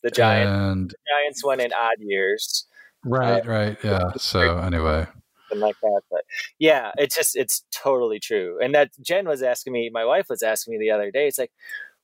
the 0.04 0.12
Giants. 0.12 0.50
And 0.50 0.94
Giants 1.08 1.44
won 1.44 1.60
in 1.60 1.72
odd 1.74 2.00
years. 2.00 2.68
right, 3.04 3.42
um, 3.42 3.48
right, 3.48 3.78
yeah. 3.84 4.12
So 4.18 4.60
anyway, 4.60 5.08
like 5.56 5.76
that. 5.82 6.02
But 6.10 6.22
yeah, 6.60 6.92
it's 6.98 7.16
just 7.16 7.36
it's 7.36 7.64
totally 7.72 8.20
true. 8.20 8.60
And 8.62 8.74
that 8.76 8.92
Jen 9.02 9.28
was 9.28 9.42
asking 9.42 9.74
me, 9.74 9.90
my 9.92 10.06
wife 10.06 10.28
was 10.30 10.44
asking 10.44 10.74
me 10.74 10.80
the 10.80 10.92
other 10.92 11.12
day. 11.12 11.28
It's 11.28 11.38
like, 11.38 11.52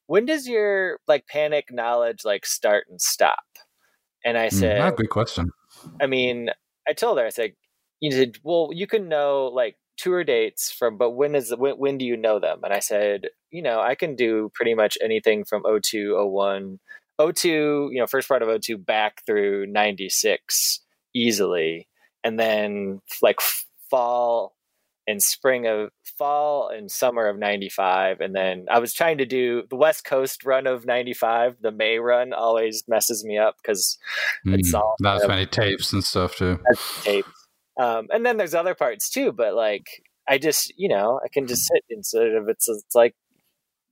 when 0.07 0.25
does 0.25 0.47
your 0.47 0.99
like 1.07 1.27
panic 1.27 1.67
knowledge 1.71 2.25
like 2.25 2.45
start 2.45 2.87
and 2.89 3.01
stop? 3.01 3.43
And 4.25 4.37
I 4.37 4.49
Mm, 4.51 4.79
said, 4.79 4.79
ah, 4.79 4.91
good 4.91 5.09
question. 5.09 5.51
I 6.01 6.07
mean, 6.07 6.49
I 6.87 6.93
told 6.93 7.17
her, 7.19 7.25
I 7.25 7.29
said, 7.29 7.53
you 7.99 8.11
said, 8.11 8.37
well, 8.43 8.69
you 8.73 8.87
can 8.87 9.07
know 9.07 9.47
like 9.53 9.77
tour 9.97 10.23
dates 10.23 10.71
from, 10.71 10.97
but 10.97 11.11
when 11.11 11.35
is 11.35 11.53
when, 11.55 11.75
when 11.75 11.97
do 11.97 12.05
you 12.05 12.17
know 12.17 12.39
them? 12.39 12.59
And 12.63 12.73
I 12.73 12.79
said, 12.79 13.27
you 13.51 13.61
know, 13.61 13.79
I 13.81 13.95
can 13.95 14.15
do 14.15 14.51
pretty 14.53 14.73
much 14.75 14.97
anything 15.01 15.45
from 15.45 15.63
02, 15.63 16.17
01, 16.17 16.79
02, 17.17 17.89
you 17.91 17.99
know, 17.99 18.07
first 18.07 18.27
part 18.27 18.41
of 18.43 18.61
02 18.61 18.77
back 18.77 19.23
through 19.25 19.67
96 19.67 20.81
easily. 21.15 21.87
And 22.23 22.39
then 22.39 23.01
like 23.21 23.39
fall 23.89 24.55
and 25.07 25.21
spring 25.21 25.67
of 25.67 25.89
fall 26.17 26.69
and 26.69 26.89
summer 26.91 27.27
of 27.27 27.37
95 27.37 28.21
and 28.21 28.35
then 28.35 28.65
i 28.69 28.79
was 28.79 28.93
trying 28.93 29.17
to 29.17 29.25
do 29.25 29.63
the 29.69 29.75
west 29.75 30.05
coast 30.05 30.45
run 30.45 30.67
of 30.67 30.85
95 30.85 31.57
the 31.61 31.71
may 31.71 31.99
run 31.99 32.31
always 32.33 32.83
messes 32.87 33.23
me 33.25 33.37
up 33.37 33.55
because 33.61 33.97
It's 34.45 34.71
Mm, 34.73 34.79
all 34.79 34.95
as 34.99 35.03
kind 35.05 35.23
of- 35.23 35.29
many 35.29 35.45
tapes 35.45 35.91
and 35.93 36.03
stuff 36.03 36.35
too. 36.35 36.59
tapes. 37.01 37.27
Um, 37.79 38.07
and 38.13 38.25
then 38.25 38.37
there's 38.37 38.53
other 38.53 38.75
parts 38.75 39.09
too, 39.09 39.31
but 39.31 39.55
like 39.55 39.87
I 40.27 40.37
just, 40.37 40.71
you 40.77 40.87
know, 40.87 41.19
I 41.23 41.27
can 41.27 41.47
just 41.47 41.67
sit 41.67 41.83
instead 41.89 42.27
of 42.35 42.47
it's 42.47 42.69
it's 42.69 42.95
like 42.95 43.15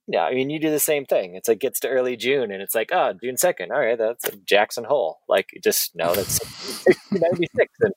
yeah, 0.08 0.24
I 0.24 0.34
mean 0.34 0.50
you 0.50 0.60
do 0.60 0.72
the 0.72 0.79
same 0.79 1.05
thing. 1.05 1.36
It's 1.36 1.48
like 1.48 1.60
gets 1.60 1.79
to 1.81 1.89
early 1.89 2.17
June 2.17 2.51
and 2.51 2.62
it's 2.62 2.75
like, 2.75 2.89
oh, 2.91 3.13
June 3.22 3.38
second, 3.38 3.72
all 3.72 3.79
right, 3.79 3.98
that's 3.98 4.25
Jackson 4.46 4.84
Hole. 4.84 5.20
Like 5.29 5.50
just 5.63 5.96
no, 5.96 6.13
that's 6.13 6.39
ninety 7.12 7.48
six 7.55 7.72
and, 7.81 7.93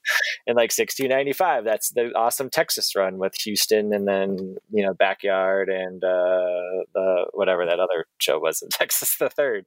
and 0.46 0.56
like 0.56 0.70
sixteen 0.70 1.08
ninety 1.08 1.32
five, 1.32 1.64
that's 1.64 1.90
the 1.90 2.12
awesome 2.14 2.50
Texas 2.50 2.94
run 2.94 3.18
with 3.18 3.34
Houston 3.44 3.92
and 3.92 4.06
then, 4.06 4.56
you 4.70 4.84
know, 4.84 4.94
backyard 4.94 5.68
and 5.68 6.04
uh 6.04 6.84
the 6.94 7.26
whatever 7.32 7.64
that 7.64 7.80
other 7.80 8.06
show 8.18 8.38
was 8.38 8.62
in 8.62 8.68
Texas 8.72 9.16
the 9.18 9.30
third. 9.30 9.64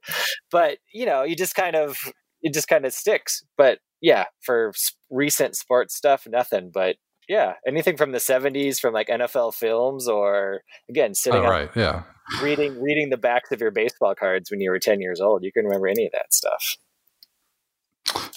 But, 0.50 0.78
you 0.92 1.06
know, 1.06 1.22
you 1.24 1.36
just 1.36 1.54
kind 1.54 1.76
of 1.76 1.98
it 2.42 2.54
just 2.54 2.68
kind 2.68 2.84
of 2.84 2.92
sticks. 2.92 3.42
But 3.56 3.80
yeah, 4.00 4.26
for 4.40 4.72
recent 5.10 5.56
sports 5.56 5.96
stuff, 5.96 6.26
nothing. 6.28 6.70
But 6.72 6.96
yeah, 7.28 7.54
anything 7.66 7.96
from 7.96 8.12
the 8.12 8.18
'70s, 8.18 8.80
from 8.80 8.94
like 8.94 9.08
NFL 9.08 9.54
films, 9.54 10.08
or 10.08 10.62
again, 10.88 11.14
sitting 11.14 11.44
Oh, 11.44 11.48
right, 11.48 11.70
yeah. 11.76 12.02
reading 12.42 12.80
reading 12.80 13.10
the 13.10 13.16
backs 13.16 13.52
of 13.52 13.60
your 13.60 13.70
baseball 13.70 14.14
cards 14.14 14.50
when 14.50 14.60
you 14.60 14.70
were 14.70 14.78
10 14.78 15.00
years 15.00 15.20
old. 15.20 15.42
You 15.44 15.52
can 15.52 15.64
remember 15.64 15.88
any 15.88 16.06
of 16.06 16.12
that 16.12 16.32
stuff. 16.32 16.76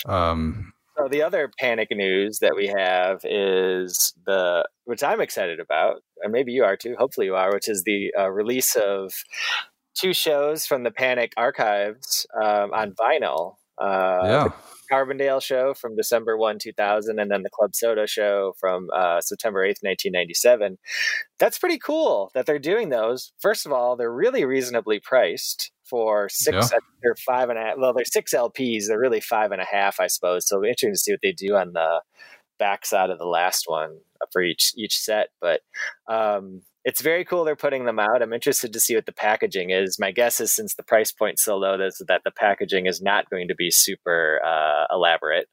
Um, 0.05 0.73
So 0.97 1.07
the 1.07 1.21
other 1.23 1.49
panic 1.59 1.87
news 1.91 2.39
that 2.39 2.53
we 2.55 2.67
have 2.67 3.21
is 3.23 4.13
the 4.25 4.67
which 4.85 5.03
I'm 5.03 5.21
excited 5.21 5.59
about, 5.59 6.03
and 6.21 6.31
maybe 6.31 6.51
you 6.51 6.63
are 6.63 6.75
too. 6.75 6.95
Hopefully 6.97 7.27
you 7.27 7.35
are, 7.35 7.51
which 7.53 7.69
is 7.69 7.83
the 7.83 8.13
uh, 8.19 8.29
release 8.29 8.75
of 8.75 9.13
two 9.93 10.13
shows 10.13 10.65
from 10.65 10.83
the 10.83 10.91
Panic 10.91 11.31
archives 11.37 12.25
um, 12.41 12.73
on 12.73 12.93
vinyl. 12.93 13.55
Uh, 13.77 14.21
yeah, 14.25 14.47
Carbondale 14.91 15.41
show 15.41 15.73
from 15.73 15.95
December 15.95 16.37
1, 16.37 16.57
2000, 16.59 17.19
and 17.19 17.31
then 17.31 17.43
the 17.43 17.49
Club 17.49 17.73
Soda 17.73 18.07
show 18.07 18.53
from 18.59 18.87
uh, 18.95 19.21
September 19.21 19.61
8th, 19.61 19.81
1997. 19.81 20.77
That's 21.39 21.57
pretty 21.59 21.77
cool 21.79 22.29
that 22.33 22.45
they're 22.45 22.59
doing 22.59 22.89
those. 22.89 23.31
First 23.39 23.65
of 23.65 23.71
all, 23.71 23.95
they're 23.95 24.13
really 24.13 24.43
reasonably 24.45 24.99
priced 24.99 25.71
for 25.89 26.29
six, 26.29 26.71
Yeah. 26.71 26.79
they're 27.01 27.15
five 27.25 27.49
and 27.49 27.57
a 27.59 27.61
half, 27.61 27.75
well, 27.77 27.93
they're 27.93 28.05
six 28.05 28.33
LPs. 28.33 28.87
They're 28.87 28.99
really 28.99 29.21
five 29.21 29.51
and 29.51 29.61
a 29.61 29.65
half, 29.69 29.99
I 29.99 30.07
suppose. 30.07 30.47
So 30.47 30.55
it'll 30.55 30.63
be 30.63 30.69
interesting 30.69 30.93
to 30.93 30.97
see 30.97 31.11
what 31.13 31.19
they 31.21 31.31
do 31.33 31.55
on 31.55 31.73
the 31.73 32.01
backside 32.59 33.09
of 33.09 33.17
the 33.17 33.25
last 33.25 33.63
one 33.67 33.97
for 34.31 34.41
each 34.41 34.71
each 34.77 34.97
set. 34.97 35.27
But 35.41 35.61
um, 36.09 36.61
it's 36.83 37.01
very 37.01 37.23
cool 37.23 37.43
they're 37.43 37.55
putting 37.55 37.85
them 37.85 37.99
out. 37.99 38.21
I'm 38.21 38.33
interested 38.33 38.73
to 38.73 38.79
see 38.79 38.95
what 38.95 39.05
the 39.05 39.11
packaging 39.11 39.69
is. 39.69 39.99
My 39.99 40.11
guess 40.11 40.39
is 40.39 40.53
since 40.53 40.75
the 40.75 40.83
price 40.83 41.11
point's 41.11 41.43
so 41.43 41.57
low, 41.57 41.77
that 41.77 41.93
that 42.07 42.21
the 42.23 42.31
packaging 42.31 42.87
is 42.87 43.01
not 43.01 43.29
going 43.29 43.47
to 43.47 43.55
be 43.55 43.69
super 43.69 44.41
uh, 44.43 44.85
elaborate. 44.91 45.47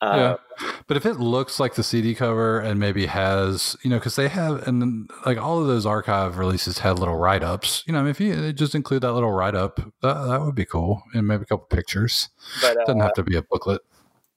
Uh, 0.00 0.36
yeah. 0.60 0.68
But 0.86 0.96
if 0.96 1.06
it 1.06 1.14
looks 1.14 1.58
like 1.58 1.74
the 1.74 1.82
CD 1.82 2.14
cover 2.14 2.60
and 2.60 2.78
maybe 2.78 3.06
has, 3.06 3.76
you 3.82 3.90
know, 3.90 3.98
because 3.98 4.16
they 4.16 4.28
have, 4.28 4.66
and 4.66 4.80
then, 4.80 5.08
like 5.26 5.38
all 5.38 5.60
of 5.60 5.66
those 5.66 5.86
archive 5.86 6.38
releases 6.38 6.78
had 6.78 6.98
little 6.98 7.16
write 7.16 7.42
ups. 7.42 7.82
You 7.86 7.92
know, 7.92 8.00
I 8.00 8.02
mean, 8.02 8.10
if 8.10 8.20
you 8.20 8.52
just 8.52 8.74
include 8.74 9.02
that 9.02 9.12
little 9.12 9.32
write 9.32 9.54
up, 9.54 9.76
that, 10.02 10.26
that 10.26 10.40
would 10.42 10.54
be 10.54 10.64
cool, 10.64 11.02
and 11.14 11.26
maybe 11.26 11.42
a 11.42 11.46
couple 11.46 11.66
pictures. 11.66 12.28
But 12.60 12.76
Doesn't 12.86 13.00
uh, 13.00 13.04
have 13.04 13.14
to 13.14 13.22
be 13.22 13.36
a 13.36 13.42
booklet. 13.42 13.82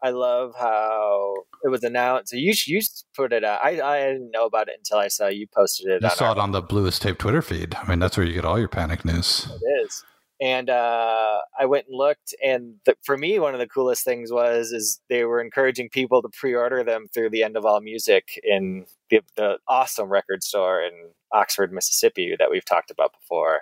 I 0.05 0.12
love 0.12 0.53
how 0.55 1.33
it 1.63 1.69
was 1.69 1.83
announced. 1.83 2.29
So 2.29 2.38
you 2.38 2.53
you 2.67 2.79
put 3.15 3.33
it 3.33 3.43
out. 3.43 3.59
I 3.63 3.81
I 3.81 4.05
didn't 4.12 4.29
know 4.29 4.45
about 4.45 4.67
it 4.67 4.75
until 4.77 5.00
I 5.00 5.07
saw 5.07 5.27
you 5.27 5.47
posted 5.47 5.88
it. 5.88 6.03
You 6.03 6.12
saw 6.12 6.31
it 6.31 6.38
on 6.38 6.51
the 6.51 6.62
Bluest 6.62 7.01
Tape 7.01 7.17
Twitter 7.17 7.41
feed. 7.41 7.74
I 7.74 7.88
mean, 7.88 7.97
that's 7.97 8.15
where 8.15 8.25
you 8.25 8.33
get 8.33 8.45
all 8.45 8.59
your 8.59 8.67
panic 8.67 9.03
news. 9.03 9.47
It 9.50 9.83
is. 9.83 10.03
And 10.39 10.69
uh, 10.69 11.39
I 11.59 11.65
went 11.65 11.88
and 11.88 11.97
looked, 11.97 12.35
and 12.43 12.75
the, 12.85 12.95
for 13.03 13.17
me, 13.17 13.39
one 13.39 13.55
of 13.55 13.59
the 13.59 13.67
coolest 13.67 14.03
things 14.03 14.31
was 14.31 14.71
is 14.74 15.00
they 15.09 15.24
were 15.24 15.41
encouraging 15.41 15.89
people 15.89 16.21
to 16.21 16.29
pre-order 16.29 16.83
them 16.83 17.07
through 17.12 17.31
the 17.31 17.41
End 17.41 17.57
of 17.57 17.65
All 17.65 17.81
Music 17.81 18.39
in 18.43 18.85
the, 19.09 19.21
the 19.38 19.57
awesome 19.67 20.09
record 20.09 20.43
store 20.43 20.81
in 20.81 20.91
Oxford, 21.31 21.71
Mississippi 21.74 22.35
that 22.38 22.51
we've 22.51 22.65
talked 22.65 22.91
about 22.91 23.13
before. 23.19 23.62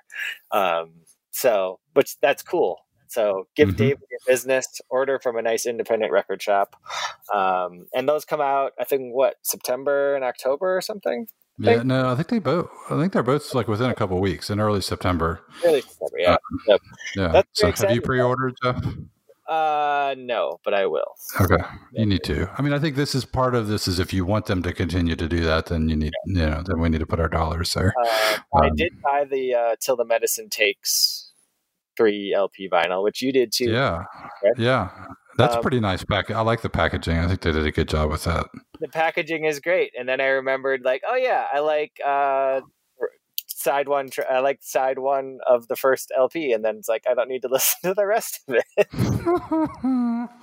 Um, 0.52 0.92
so, 1.32 1.80
which 1.94 2.18
that's 2.20 2.44
cool. 2.44 2.80
So, 3.14 3.48
give 3.56 3.70
Mhm. 3.70 3.78
David 3.78 4.04
your 4.10 4.20
business, 4.26 4.82
order 4.90 5.20
from 5.20 5.38
a 5.38 5.42
nice 5.42 5.66
independent 5.66 6.12
record 6.12 6.42
shop, 6.42 6.76
um, 7.34 7.86
and 7.94 8.10
those 8.10 8.26
come 8.26 8.42
out. 8.42 8.74
I 8.80 8.84
think 8.86 9.14
what 9.14 9.36
September 9.44 10.16
and 10.16 10.24
October 10.24 10.76
or 10.76 10.82
something. 10.82 11.28
Yeah, 11.60 11.84
no, 11.84 12.10
I 12.10 12.16
think 12.16 12.30
they 12.30 12.40
both. 12.40 12.70
I 12.90 13.00
think 13.00 13.14
they're 13.14 13.22
both 13.22 13.54
like 13.54 13.68
within 13.68 13.92
a 13.92 13.96
couple 13.96 14.20
weeks 14.20 14.50
in 14.50 14.60
early 14.60 14.82
September. 14.82 15.42
Really 15.64 15.82
September, 15.82 16.18
yeah. 16.18 16.38
Yeah. 17.16 17.28
That's 17.28 17.48
so 17.54 17.72
have 17.72 17.92
you 17.96 18.02
pre-ordered, 18.02 18.56
Jeff? 18.64 18.84
Uh, 19.48 20.16
no, 20.18 20.60
but 20.64 20.74
I 20.74 20.88
will. 20.88 21.14
Okay, 21.40 21.64
you 21.92 22.08
need 22.08 22.24
to. 22.24 22.50
I 22.58 22.64
mean, 22.64 22.74
I 22.74 22.80
think 22.80 22.96
this 22.96 23.14
is 23.14 23.26
part 23.26 23.54
of 23.54 23.68
this. 23.68 23.88
Is 23.88 24.00
if 24.00 24.14
you 24.14 24.26
want 24.26 24.48
them 24.48 24.64
to 24.64 24.74
continue 24.74 25.16
to 25.16 25.28
do 25.28 25.42
that, 25.42 25.68
then 25.68 25.90
you 25.90 25.96
need, 25.96 26.14
you 26.26 26.34
know, 26.46 26.64
then 26.66 26.80
we 26.80 26.90
need 26.90 27.02
to 27.02 27.06
put 27.06 27.20
our 27.20 27.30
dollars 27.30 27.74
there. 27.76 27.94
Uh, 28.02 28.38
I 28.56 28.68
Um, 28.70 28.76
did 28.76 29.00
buy 29.04 29.26
the 29.26 29.54
uh, 29.54 29.76
Till 29.80 29.96
the 29.96 30.06
Medicine 30.06 30.50
Takes 30.50 31.23
three 31.98 32.34
LP 32.36 32.70
vinyl, 32.70 33.04
which 33.04 33.22
you 33.22 33.32
did 33.32 33.52
too. 33.52 33.72
Yeah, 33.72 34.04
right? 34.44 34.54
yeah, 34.58 34.90
that's 35.38 35.56
Um, 35.56 35.62
pretty 35.62 35.80
nice 35.80 36.04
pack. 36.04 36.30
I 36.32 36.42
like 36.42 36.62
the 36.62 36.70
packaging. 36.70 37.18
I 37.18 37.28
think 37.28 37.42
they 37.42 37.52
did 37.52 37.66
a 37.66 37.72
good 37.72 37.90
job 37.90 38.10
with 38.10 38.24
that. 38.26 38.46
The 38.80 38.88
packaging 38.88 39.46
is 39.46 39.60
great, 39.60 39.92
and 39.98 40.08
then 40.10 40.20
I 40.22 40.28
remembered 40.28 40.82
like, 40.84 41.02
oh 41.08 41.16
yeah, 41.16 41.46
I 41.54 41.60
like 41.60 41.94
uh, 42.06 42.62
side 43.48 43.88
one. 43.88 44.10
Tr- 44.10 44.22
I 44.30 44.40
like 44.40 44.60
side 44.62 45.00
one 45.00 45.40
of 45.48 45.68
the 45.68 45.76
first 45.76 46.12
LP, 46.18 46.52
and 46.52 46.64
then 46.66 46.76
it's 46.78 46.90
like 46.90 47.04
I 47.10 47.14
don't 47.14 47.30
need 47.30 47.42
to 47.44 47.48
listen 47.52 47.78
to 47.84 47.94
the 47.94 48.06
rest 48.06 48.42
of 48.48 48.56
it. 48.56 48.88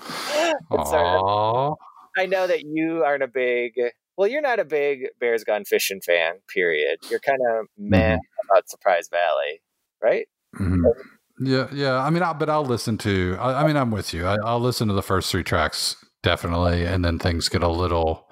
It's 0.73 0.91
sort 0.91 1.07
of- 1.07 1.23
Aww. 1.23 1.77
I 2.17 2.27
know 2.27 2.47
that 2.47 2.63
you 2.65 3.05
aren't 3.05 3.23
a 3.23 3.29
big. 3.29 3.73
Well, 4.17 4.29
you're 4.29 4.43
not 4.43 4.59
a 4.59 4.65
big 4.65 5.07
Bears 5.21 5.45
Gone 5.45 5.65
Fishing 5.65 6.01
fan. 6.01 6.35
Period. 6.53 6.99
You're 7.09 7.21
kind 7.21 7.39
of 7.51 7.67
meh 7.79 8.19
about 8.51 8.69
Surprise 8.69 9.09
Valley, 9.11 9.63
right? 10.03 10.27
Mhm. 10.57 10.83
Yeah, 11.41 11.69
yeah. 11.73 11.99
I 11.99 12.11
mean, 12.11 12.23
I, 12.23 12.33
but 12.35 12.51
I'll 12.51 12.65
listen 12.65 12.99
to. 12.99 13.37
I, 13.41 13.63
I 13.63 13.67
mean, 13.67 13.77
I'm 13.77 13.91
with 13.91 14.13
you. 14.13 14.27
I, 14.27 14.37
I'll 14.45 14.61
listen 14.61 14.89
to 14.89 14.95
the 14.95 15.03
first 15.03 15.31
three 15.31 15.43
tracks 15.43 15.97
definitely, 16.23 16.85
and 16.85 17.05
then 17.05 17.19
things 17.19 17.49
get 17.49 17.63
a 17.63 17.69
little, 17.69 18.31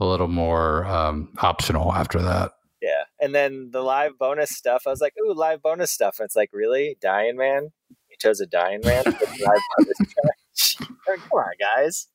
a 0.00 0.04
little 0.04 0.28
more 0.28 0.86
um, 0.86 1.32
optional 1.38 1.92
after 1.92 2.20
that. 2.22 2.52
Yeah. 2.80 3.04
And 3.20 3.34
then 3.34 3.70
the 3.72 3.82
live 3.82 4.18
bonus 4.18 4.50
stuff, 4.50 4.84
I 4.86 4.90
was 4.90 5.00
like, 5.00 5.14
ooh, 5.20 5.34
live 5.34 5.62
bonus 5.62 5.90
stuff. 5.90 6.18
And 6.18 6.26
it's 6.26 6.36
like, 6.36 6.50
really? 6.52 6.96
Dying 7.00 7.36
Man? 7.36 7.70
You 7.90 8.16
chose 8.18 8.40
a 8.40 8.46
Dying 8.46 8.80
Man? 8.84 9.04
for 9.04 9.10
the 9.10 9.44
live 9.44 9.60
bonus 9.76 9.96
track? 10.78 10.90
Come 11.06 11.20
on, 11.32 11.52
guys. 11.60 12.08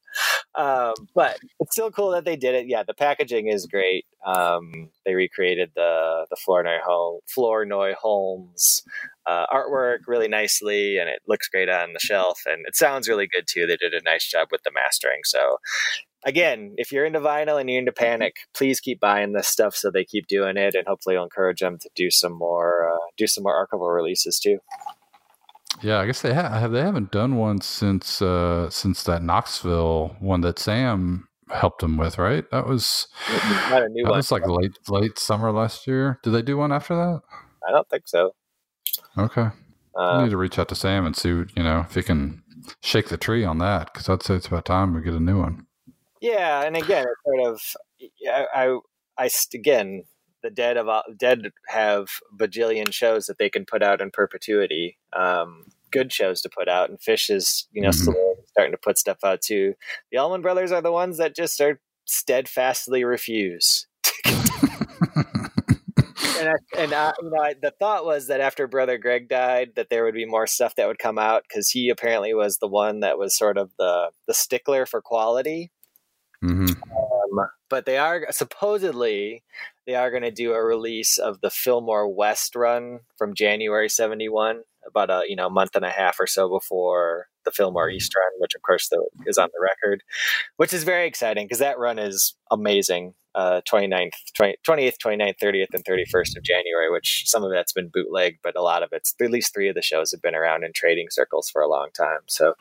Um, 0.56 0.94
but 1.16 1.40
it's 1.60 1.72
still 1.72 1.92
cool 1.92 2.12
that 2.12 2.26
they 2.26 2.36
did 2.36 2.56
it. 2.56 2.68
Yeah, 2.68 2.84
the 2.84 2.94
packaging 2.94 3.48
is 3.48 3.66
great. 3.66 4.06
Um, 4.26 4.90
they 5.06 5.16
recreated 5.16 5.72
the 5.76 6.26
the 6.30 6.36
Flournoy 6.36 6.80
home, 6.84 7.20
Flournoy 7.28 7.94
Holmes 8.00 8.84
uh, 9.26 9.46
artwork 9.48 10.00
really 10.08 10.28
nicely, 10.28 10.98
and 10.98 11.10
it 11.10 11.22
looks 11.28 11.48
great 11.48 11.70
on 11.70 11.94
the 11.94 12.00
shelf, 12.00 12.42
and 12.46 12.66
it 12.68 12.76
sounds 12.76 13.08
really 13.08 13.28
good 13.28 13.46
too. 13.48 13.66
They 13.66 13.78
did 13.78 13.94
a 13.94 14.04
nice 14.04 14.28
job 14.28 14.50
with 14.52 14.64
the 14.64 14.72
mastering. 14.74 15.22
So, 15.24 15.58
again, 16.26 16.74
if 16.78 16.92
you're 16.92 17.06
into 17.06 17.20
vinyl 17.20 17.60
and 17.60 17.70
you're 17.70 17.80
into 17.80 17.92
Panic, 17.92 18.36
please 18.54 18.80
keep 18.80 19.00
buying 19.00 19.34
this 19.34 19.48
stuff 19.48 19.76
so 19.76 19.90
they 19.90 20.06
keep 20.06 20.28
doing 20.28 20.58
it, 20.58 20.76
and 20.76 20.88
hopefully, 20.88 21.16
you'll 21.16 21.24
encourage 21.24 21.60
them 21.60 21.78
to 21.80 21.90
do 21.96 22.12
some 22.12 22.34
more 22.34 22.92
uh, 22.94 23.08
do 23.18 23.28
some 23.28 23.44
more 23.44 23.68
archival 23.68 23.94
releases 23.94 24.40
too. 24.40 24.60
Yeah, 25.82 26.00
I 26.00 26.06
guess 26.06 26.22
they 26.22 26.34
ha- 26.34 26.50
have. 26.60 26.72
They 26.72 26.82
haven't 26.82 27.12
done 27.12 27.36
one 27.38 27.62
since 27.62 28.22
uh, 28.22 28.70
since 28.70 29.04
that 29.04 29.24
Knoxville 29.24 30.16
one 30.20 30.42
that 30.42 30.60
Sam 30.60 31.28
helped 31.50 31.82
them 31.82 31.98
with, 31.98 32.18
right? 32.18 32.50
That 32.52 32.68
was 32.68 33.08
Not 33.70 33.84
a 33.84 33.90
new 33.90 34.04
that 34.04 34.10
one. 34.12 34.18
was 34.20 34.32
like 34.32 34.48
late 34.48 34.78
late 34.90 35.18
summer 35.20 35.52
last 35.52 35.88
year. 35.88 36.20
Did 36.24 36.32
they 36.32 36.42
do 36.42 36.58
one 36.58 36.72
after 36.72 36.96
that? 36.96 37.22
I 37.68 37.72
don't 37.72 37.90
think 37.90 38.04
so. 38.06 38.36
Okay. 39.18 39.48
I 39.98 40.16
Um, 40.18 40.24
need 40.24 40.30
to 40.32 40.38
reach 40.38 40.58
out 40.58 40.70
to 40.70 40.76
Sam 40.76 41.06
and 41.06 41.16
see, 41.16 41.30
you 41.30 41.48
know, 41.58 41.82
if 41.88 41.96
he 41.96 42.04
can 42.04 42.44
shake 42.82 43.10
the 43.10 43.18
tree 43.18 43.44
on 43.44 43.58
that 43.58 43.92
because 43.92 44.08
I'd 44.08 44.24
say 44.24 44.36
it's 44.36 44.48
about 44.48 44.66
time 44.66 44.94
we 44.94 45.02
get 45.02 45.14
a 45.14 45.20
new 45.20 45.40
one. 45.40 45.66
Yeah, 46.22 46.62
and 46.64 46.78
again, 46.78 47.06
it's 47.08 47.22
sort 47.26 47.54
of 47.54 47.62
yeah, 48.20 48.46
I, 48.54 48.78
I 49.18 49.30
again, 49.54 50.04
the 50.44 50.50
dead 50.50 50.78
of 50.78 50.88
all- 50.88 51.04
dead 51.18 51.52
have 51.68 52.08
bajillion 52.38 52.92
shows 52.94 53.26
that 53.28 53.38
they 53.38 53.50
can 53.50 53.66
put 53.66 53.84
out 53.84 54.02
in 54.02 54.12
perpetuity. 54.12 54.98
Um, 55.14 55.66
good 55.92 56.12
shows 56.14 56.42
to 56.42 56.50
put 56.50 56.68
out, 56.70 56.90
and 56.90 57.00
Phish 57.00 57.30
is 57.30 57.68
you 57.72 57.82
know 57.82 57.90
Mhm. 57.90 58.14
starting 58.48 58.72
to 58.72 58.78
put 58.78 58.98
stuff 58.98 59.24
out 59.24 59.42
too. 59.42 59.76
The 60.12 60.18
Allman 60.18 60.42
Brothers 60.42 60.72
are 60.72 60.82
the 60.82 60.92
ones 60.92 61.18
that 61.18 61.36
just 61.36 61.60
are 61.62 61.80
steadfastly 62.06 63.04
refuse. 63.04 63.88
and 64.26 64.36
I, 66.50 66.54
and 66.78 66.94
I, 66.94 67.14
you 67.22 67.30
know, 67.30 67.42
I, 67.42 67.54
the 67.62 67.74
thought 67.80 68.06
was 68.06 68.28
that 68.28 68.42
after 68.42 68.68
Brother 68.68 68.98
Gregg 68.98 69.30
died, 69.30 69.72
that 69.76 69.90
there 69.90 70.04
would 70.04 70.14
be 70.14 70.26
more 70.26 70.48
stuff 70.48 70.76
that 70.76 70.88
would 70.88 71.00
come 71.00 71.18
out 71.18 71.44
because 71.48 71.70
he 71.70 71.90
apparently 71.90 72.34
was 72.34 72.58
the 72.58 72.68
one 72.68 73.02
that 73.02 73.18
was 73.18 73.38
sort 73.38 73.58
of 73.58 73.72
the 73.78 74.10
the 74.28 74.34
stickler 74.34 74.86
for 74.86 75.02
quality. 75.02 75.72
hmm 76.42 76.68
Um, 76.68 77.50
but 77.70 77.86
they 77.86 77.98
are 77.98 78.28
supposedly 78.32 79.44
they 79.92 79.98
are 79.98 80.10
going 80.10 80.24
to 80.24 80.32
do 80.32 80.54
a 80.54 80.64
release 80.64 81.18
of 81.18 81.42
the 81.42 81.50
Fillmore 81.50 82.08
West 82.08 82.56
run 82.56 83.02
from 83.18 83.36
January 83.36 83.90
'71, 83.90 84.62
about 84.88 85.10
a 85.10 85.24
you 85.28 85.36
know 85.36 85.50
month 85.50 85.76
and 85.76 85.84
a 85.84 85.90
half 85.90 86.18
or 86.18 86.28
so 86.28 86.48
before 86.48 87.28
the 87.44 87.52
Fillmore 87.52 87.90
East 87.90 88.16
run, 88.16 88.40
which 88.40 88.56
of 88.56 88.62
course 88.62 88.88
the, 88.88 89.04
is 89.26 89.38
on 89.38 89.50
the 89.52 89.62
record, 89.62 90.02
which 90.56 90.72
is 90.72 90.86
very 90.86 91.08
exciting 91.08 91.46
because 91.46 91.60
that 91.60 91.78
run 91.78 92.00
is 92.00 92.36
amazing. 92.50 93.16
Uh, 93.34 93.62
29th, 93.62 94.12
20, 94.36 94.58
28th, 94.68 94.96
29th, 95.06 95.36
30th, 95.42 95.68
and 95.74 95.86
31st 95.86 96.36
of 96.36 96.44
January, 96.44 96.92
which 96.92 97.24
some 97.26 97.46
of 97.46 97.52
that's 97.52 97.72
been 97.72 97.90
bootlegged, 97.94 98.38
but 98.44 98.58
a 98.58 98.62
lot 98.62 98.84
of 98.84 98.90
it's, 98.92 99.16
at 99.22 99.32
least 99.32 99.54
three 99.54 99.70
of 99.70 99.76
the 99.76 99.82
shows 99.82 100.12
have 100.12 100.22
been 100.22 100.36
around 100.36 100.66
in 100.66 100.74
trading 100.74 101.08
circles 101.10 101.50
for 101.50 101.62
a 101.62 101.70
long 101.70 101.88
time. 101.98 102.20
So 102.28 102.56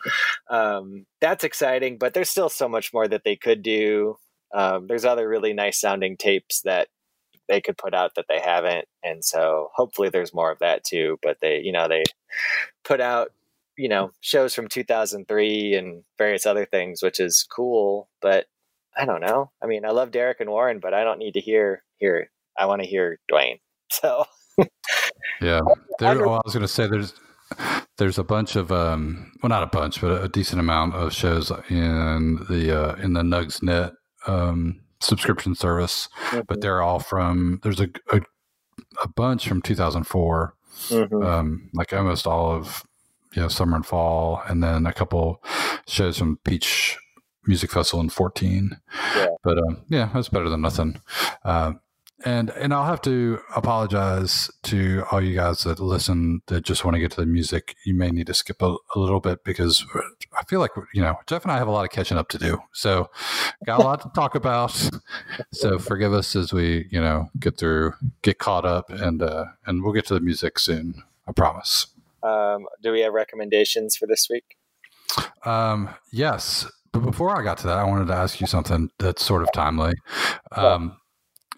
um, 0.48 1.06
that's 1.20 1.42
exciting, 1.42 1.98
but 1.98 2.14
there's 2.14 2.30
still 2.30 2.48
so 2.48 2.68
much 2.68 2.92
more 2.92 3.08
that 3.08 3.24
they 3.24 3.34
could 3.34 3.64
do. 3.64 4.16
Um, 4.54 4.86
there's 4.86 5.04
other 5.04 5.28
really 5.28 5.52
nice 5.52 5.80
sounding 5.80 6.16
tapes 6.16 6.60
that 6.62 6.86
they 7.50 7.60
could 7.60 7.76
put 7.76 7.92
out 7.92 8.14
that 8.14 8.26
they 8.28 8.38
haven't, 8.38 8.86
and 9.02 9.24
so 9.24 9.68
hopefully 9.74 10.08
there's 10.08 10.32
more 10.32 10.52
of 10.52 10.60
that 10.60 10.84
too. 10.84 11.18
But 11.20 11.38
they, 11.42 11.60
you 11.60 11.72
know, 11.72 11.88
they 11.88 12.04
put 12.84 13.00
out 13.00 13.32
you 13.76 13.88
know 13.88 14.12
shows 14.20 14.54
from 14.54 14.68
2003 14.68 15.74
and 15.74 16.04
various 16.16 16.46
other 16.46 16.64
things, 16.64 17.02
which 17.02 17.18
is 17.18 17.44
cool. 17.50 18.08
But 18.22 18.46
I 18.96 19.04
don't 19.04 19.20
know. 19.20 19.50
I 19.62 19.66
mean, 19.66 19.84
I 19.84 19.90
love 19.90 20.12
Derek 20.12 20.40
and 20.40 20.48
Warren, 20.48 20.78
but 20.78 20.94
I 20.94 21.02
don't 21.02 21.18
need 21.18 21.34
to 21.34 21.40
hear 21.40 21.82
hear. 21.98 22.30
I 22.56 22.66
want 22.66 22.82
to 22.82 22.88
hear 22.88 23.18
Duane. 23.28 23.58
So 23.92 24.24
Yeah. 25.42 25.60
There, 25.98 26.18
well, 26.20 26.36
I 26.36 26.40
was 26.44 26.54
going 26.54 26.62
to 26.62 26.68
say 26.68 26.86
there's 26.86 27.12
there's 27.98 28.18
a 28.18 28.24
bunch 28.24 28.56
of 28.56 28.72
um 28.72 29.32
well 29.42 29.50
not 29.50 29.62
a 29.62 29.66
bunch 29.66 30.00
but 30.00 30.22
a 30.24 30.28
decent 30.28 30.60
amount 30.60 30.94
of 30.94 31.12
shows 31.12 31.50
in 31.68 32.36
the 32.48 32.80
uh, 32.80 32.94
in 32.94 33.12
the 33.12 33.22
Nugs 33.22 33.62
Net 33.62 33.92
um 34.26 34.80
subscription 35.00 35.54
service 35.54 36.08
but 36.46 36.60
they're 36.60 36.82
all 36.82 36.98
from 36.98 37.58
there's 37.62 37.80
a 37.80 37.88
a, 38.12 38.20
a 39.02 39.08
bunch 39.08 39.48
from 39.48 39.62
2004 39.62 40.54
Mhm. 40.88 41.24
um 41.26 41.70
like 41.74 41.92
almost 41.92 42.26
all 42.26 42.52
of 42.52 42.84
you 43.34 43.42
know 43.42 43.48
summer 43.48 43.76
and 43.76 43.84
fall 43.86 44.42
and 44.48 44.62
then 44.62 44.86
a 44.86 44.92
couple 44.92 45.42
shows 45.86 46.16
from 46.18 46.38
Peach 46.44 46.96
Music 47.46 47.70
Festival 47.70 48.00
in 48.00 48.08
14 48.08 48.78
Yeah. 49.16 49.26
but 49.42 49.58
um 49.58 49.82
yeah 49.88 50.08
that's 50.14 50.28
better 50.28 50.48
than 50.48 50.60
nothing 50.62 51.00
uh, 51.44 51.72
and 52.24 52.50
and 52.50 52.72
I'll 52.74 52.84
have 52.84 53.00
to 53.02 53.40
apologize 53.54 54.50
to 54.64 55.04
all 55.10 55.20
you 55.20 55.34
guys 55.34 55.62
that 55.64 55.80
listen 55.80 56.42
that 56.46 56.64
just 56.64 56.84
want 56.84 56.94
to 56.94 57.00
get 57.00 57.12
to 57.12 57.20
the 57.20 57.26
music. 57.26 57.76
You 57.84 57.94
may 57.94 58.10
need 58.10 58.26
to 58.26 58.34
skip 58.34 58.62
a, 58.62 58.76
a 58.94 58.98
little 58.98 59.20
bit 59.20 59.44
because 59.44 59.84
I 60.36 60.44
feel 60.44 60.60
like 60.60 60.72
you 60.94 61.02
know 61.02 61.16
Jeff 61.26 61.44
and 61.44 61.52
I 61.52 61.58
have 61.58 61.68
a 61.68 61.70
lot 61.70 61.84
of 61.84 61.90
catching 61.90 62.18
up 62.18 62.28
to 62.30 62.38
do. 62.38 62.58
So 62.72 63.10
got 63.64 63.80
a 63.80 63.84
lot 63.84 64.02
to 64.02 64.10
talk 64.14 64.34
about. 64.34 64.70
So 65.52 65.78
forgive 65.78 66.12
us 66.12 66.34
as 66.36 66.52
we 66.52 66.86
you 66.90 67.00
know 67.00 67.28
get 67.38 67.56
through, 67.58 67.94
get 68.22 68.38
caught 68.38 68.64
up, 68.64 68.90
and 68.90 69.22
uh, 69.22 69.46
and 69.66 69.82
we'll 69.82 69.92
get 69.92 70.06
to 70.06 70.14
the 70.14 70.20
music 70.20 70.58
soon. 70.58 71.02
I 71.26 71.32
promise. 71.32 71.86
um, 72.22 72.66
do 72.82 72.92
we 72.92 73.00
have 73.00 73.12
recommendations 73.12 73.96
for 73.96 74.06
this 74.06 74.28
week? 74.28 74.56
Um, 75.44 75.90
yes, 76.12 76.70
but 76.92 77.00
before 77.00 77.38
I 77.38 77.42
got 77.42 77.58
to 77.58 77.66
that, 77.68 77.78
I 77.78 77.84
wanted 77.84 78.06
to 78.08 78.14
ask 78.14 78.40
you 78.40 78.46
something 78.46 78.90
that's 78.98 79.24
sort 79.24 79.42
of 79.42 79.52
timely. 79.52 79.94
Um, 80.52 80.96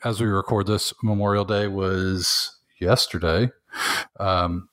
as 0.05 0.21
we 0.21 0.27
record 0.27 0.67
this, 0.67 0.93
Memorial 1.03 1.45
Day 1.45 1.67
was 1.69 2.57
yesterday, 2.81 3.51
um, 4.19 4.69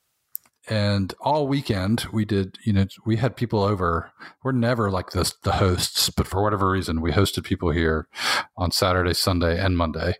and 0.68 1.14
all 1.20 1.48
weekend 1.48 2.06
we 2.12 2.24
did. 2.24 2.58
You 2.64 2.72
know, 2.72 2.86
we 3.04 3.16
had 3.16 3.36
people 3.36 3.62
over. 3.62 4.12
We're 4.42 4.52
never 4.52 4.90
like 4.90 5.10
this, 5.10 5.34
the 5.42 5.52
hosts, 5.52 6.10
but 6.10 6.26
for 6.26 6.42
whatever 6.42 6.70
reason, 6.70 7.00
we 7.00 7.12
hosted 7.12 7.44
people 7.44 7.70
here 7.70 8.08
on 8.56 8.70
Saturday, 8.70 9.14
Sunday, 9.14 9.58
and 9.58 9.76
Monday, 9.76 10.14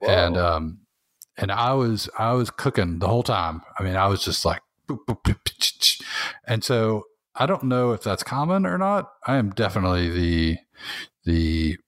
and 0.00 0.36
um, 0.36 0.78
and 1.36 1.52
I 1.52 1.72
was 1.74 2.08
I 2.18 2.32
was 2.32 2.50
cooking 2.50 2.98
the 2.98 3.08
whole 3.08 3.22
time. 3.22 3.62
I 3.78 3.82
mean, 3.82 3.96
I 3.96 4.06
was 4.06 4.24
just 4.24 4.44
like, 4.44 4.62
boop, 4.88 5.00
boop, 5.08 5.22
boop, 5.22 6.02
and 6.46 6.64
so 6.64 7.04
I 7.34 7.46
don't 7.46 7.64
know 7.64 7.92
if 7.92 8.02
that's 8.02 8.22
common 8.22 8.66
or 8.66 8.78
not. 8.78 9.10
I 9.26 9.36
am 9.36 9.50
definitely 9.50 10.10
the 10.10 10.58
the 11.24 11.78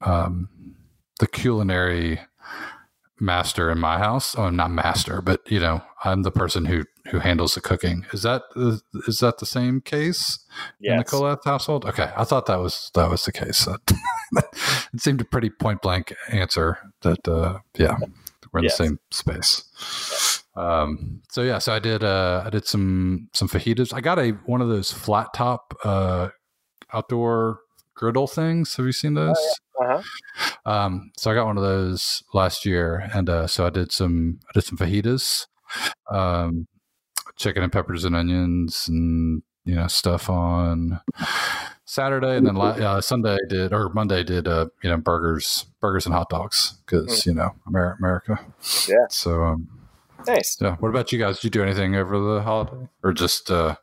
um 0.00 0.48
the 1.20 1.26
culinary 1.28 2.20
master 3.20 3.70
in 3.70 3.78
my 3.78 3.98
house. 3.98 4.34
Oh, 4.36 4.44
I'm 4.44 4.56
not 4.56 4.70
master, 4.70 5.20
but 5.22 5.40
you 5.50 5.60
know, 5.60 5.82
I'm 6.04 6.22
the 6.22 6.30
person 6.30 6.64
who 6.64 6.84
who 7.10 7.18
handles 7.18 7.54
the 7.54 7.60
cooking. 7.60 8.06
Is 8.12 8.22
that 8.22 8.42
is 9.06 9.18
that 9.18 9.38
the 9.38 9.46
same 9.46 9.80
case 9.80 10.38
in 10.80 10.96
the 10.96 11.02
Yes. 11.02 11.10
Kollath 11.10 11.44
household? 11.44 11.84
Okay, 11.84 12.10
I 12.16 12.24
thought 12.24 12.46
that 12.46 12.58
was 12.58 12.90
that 12.94 13.10
was 13.10 13.24
the 13.24 13.32
case. 13.32 13.68
it 14.32 15.00
seemed 15.00 15.20
a 15.20 15.24
pretty 15.24 15.50
point 15.50 15.82
blank 15.82 16.14
answer. 16.30 16.78
That 17.02 17.26
uh, 17.28 17.58
yeah, 17.76 17.96
we're 18.52 18.60
in 18.60 18.64
Yes. 18.64 18.78
the 18.78 18.84
same 18.84 18.98
space. 19.10 20.42
Um, 20.56 21.22
so 21.30 21.42
yeah, 21.42 21.58
so 21.58 21.72
I 21.74 21.78
did 21.78 22.02
uh, 22.02 22.42
I 22.46 22.50
did 22.50 22.66
some 22.66 23.28
some 23.34 23.48
fajitas. 23.48 23.92
I 23.94 24.00
got 24.00 24.18
a 24.18 24.30
one 24.46 24.60
of 24.60 24.68
those 24.68 24.92
flat 24.92 25.28
top 25.34 25.74
uh, 25.84 26.28
outdoor 26.92 27.60
griddle 27.94 28.26
things. 28.26 28.74
Have 28.76 28.86
you 28.86 28.92
seen 28.92 29.14
those? 29.14 29.38
Uh-huh. 29.80 30.02
Um, 30.66 31.10
so 31.16 31.30
I 31.30 31.34
got 31.34 31.46
one 31.46 31.56
of 31.56 31.62
those 31.62 32.22
last 32.34 32.66
year, 32.66 33.08
and 33.14 33.28
uh, 33.28 33.46
so 33.46 33.66
I 33.66 33.70
did 33.70 33.92
some 33.92 34.40
I 34.48 34.52
did 34.54 34.64
some 34.64 34.78
fajitas, 34.78 35.46
um, 36.10 36.66
chicken 37.36 37.62
and 37.62 37.72
peppers 37.72 38.04
and 38.04 38.14
onions, 38.14 38.86
and 38.88 39.42
you 39.64 39.74
know 39.74 39.86
stuff 39.86 40.28
on 40.28 41.00
Saturday, 41.86 42.36
and 42.36 42.46
then 42.46 42.56
uh, 42.56 43.00
Sunday 43.00 43.34
I 43.34 43.48
did 43.48 43.72
or 43.72 43.88
Monday 43.88 44.22
did 44.22 44.46
uh, 44.46 44.66
you 44.82 44.90
know 44.90 44.98
burgers, 44.98 45.66
burgers 45.80 46.04
and 46.04 46.14
hot 46.14 46.28
dogs 46.28 46.74
because 46.84 47.24
you 47.24 47.34
know 47.34 47.54
Amer- 47.66 47.96
America. 47.98 48.38
Yeah. 48.86 49.06
So 49.08 49.44
um, 49.44 49.79
Nice. 50.26 50.56
yeah. 50.60 50.76
What 50.76 50.88
about 50.90 51.12
you 51.12 51.18
guys? 51.18 51.36
Did 51.36 51.44
you 51.44 51.50
do 51.50 51.62
anything 51.62 51.96
over 51.96 52.18
the 52.18 52.42
holiday, 52.42 52.88
or 53.02 53.12
just 53.12 53.50
uh, 53.50 53.76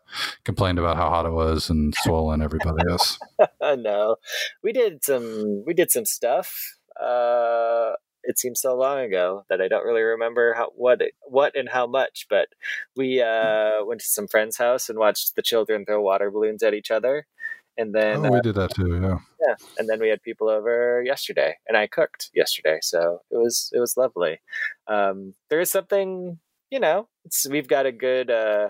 complained 0.44 0.80
about 0.80 0.98
how 0.98 1.10
hot 1.10 1.26
it 1.26 1.32
was 1.32 1.70
and 1.70 1.94
swollen 2.04 2.42
everybody 2.42 2.84
else? 2.90 3.20
No, 3.62 4.16
we 4.64 4.72
did 4.72 5.04
some. 5.04 5.64
We 5.66 5.74
did 5.74 5.92
some 5.92 6.06
stuff. 6.06 6.56
Uh, 7.00 7.92
it 8.24 8.38
seems 8.40 8.60
so 8.62 8.76
long 8.76 9.00
ago 9.00 9.46
that 9.50 9.62
I 9.62 9.68
don't 9.68 9.86
really 9.86 10.02
remember 10.02 10.54
how 10.54 10.70
what 10.76 11.02
what 11.24 11.56
and 11.56 11.70
how 11.70 11.86
much. 11.88 12.28
But 12.30 12.48
we 12.96 13.22
uh, 13.22 13.84
went 13.86 14.02
to 14.02 14.08
some 14.08 14.28
friend's 14.28 14.58
house 14.58 14.90
and 14.90 14.98
watched 14.98 15.36
the 15.36 15.42
children 15.42 15.86
throw 15.86 16.02
water 16.02 16.32
balloons 16.32 16.64
at 16.64 16.74
each 16.74 16.92
other, 16.92 17.28
and 17.78 17.94
then 17.94 18.26
oh, 18.26 18.30
uh, 18.30 18.32
we 18.32 18.42
did 18.42 18.56
that 18.56 18.74
too. 18.74 19.00
Yeah. 19.02 19.18
yeah, 19.42 19.56
and 19.78 19.88
then 19.88 20.00
we 20.00 20.10
had 20.10 20.22
people 20.22 20.50
over 20.50 21.04
yesterday, 21.06 21.56
and 21.68 21.78
I 21.78 21.88
cooked 21.88 22.30
yesterday, 22.34 22.80
so 22.82 23.20
it 23.32 23.38
was 23.38 23.70
it 23.74 23.80
was 23.80 23.96
lovely. 23.98 24.40
Um, 24.88 25.36
there 25.50 25.60
is 25.60 25.72
something, 25.72 26.40
you 26.72 26.80
know, 26.80 27.08
it's, 27.26 27.48
we've 27.50 27.68
got 27.68 27.86
a 27.86 27.92
good, 27.92 28.32
uh, 28.32 28.70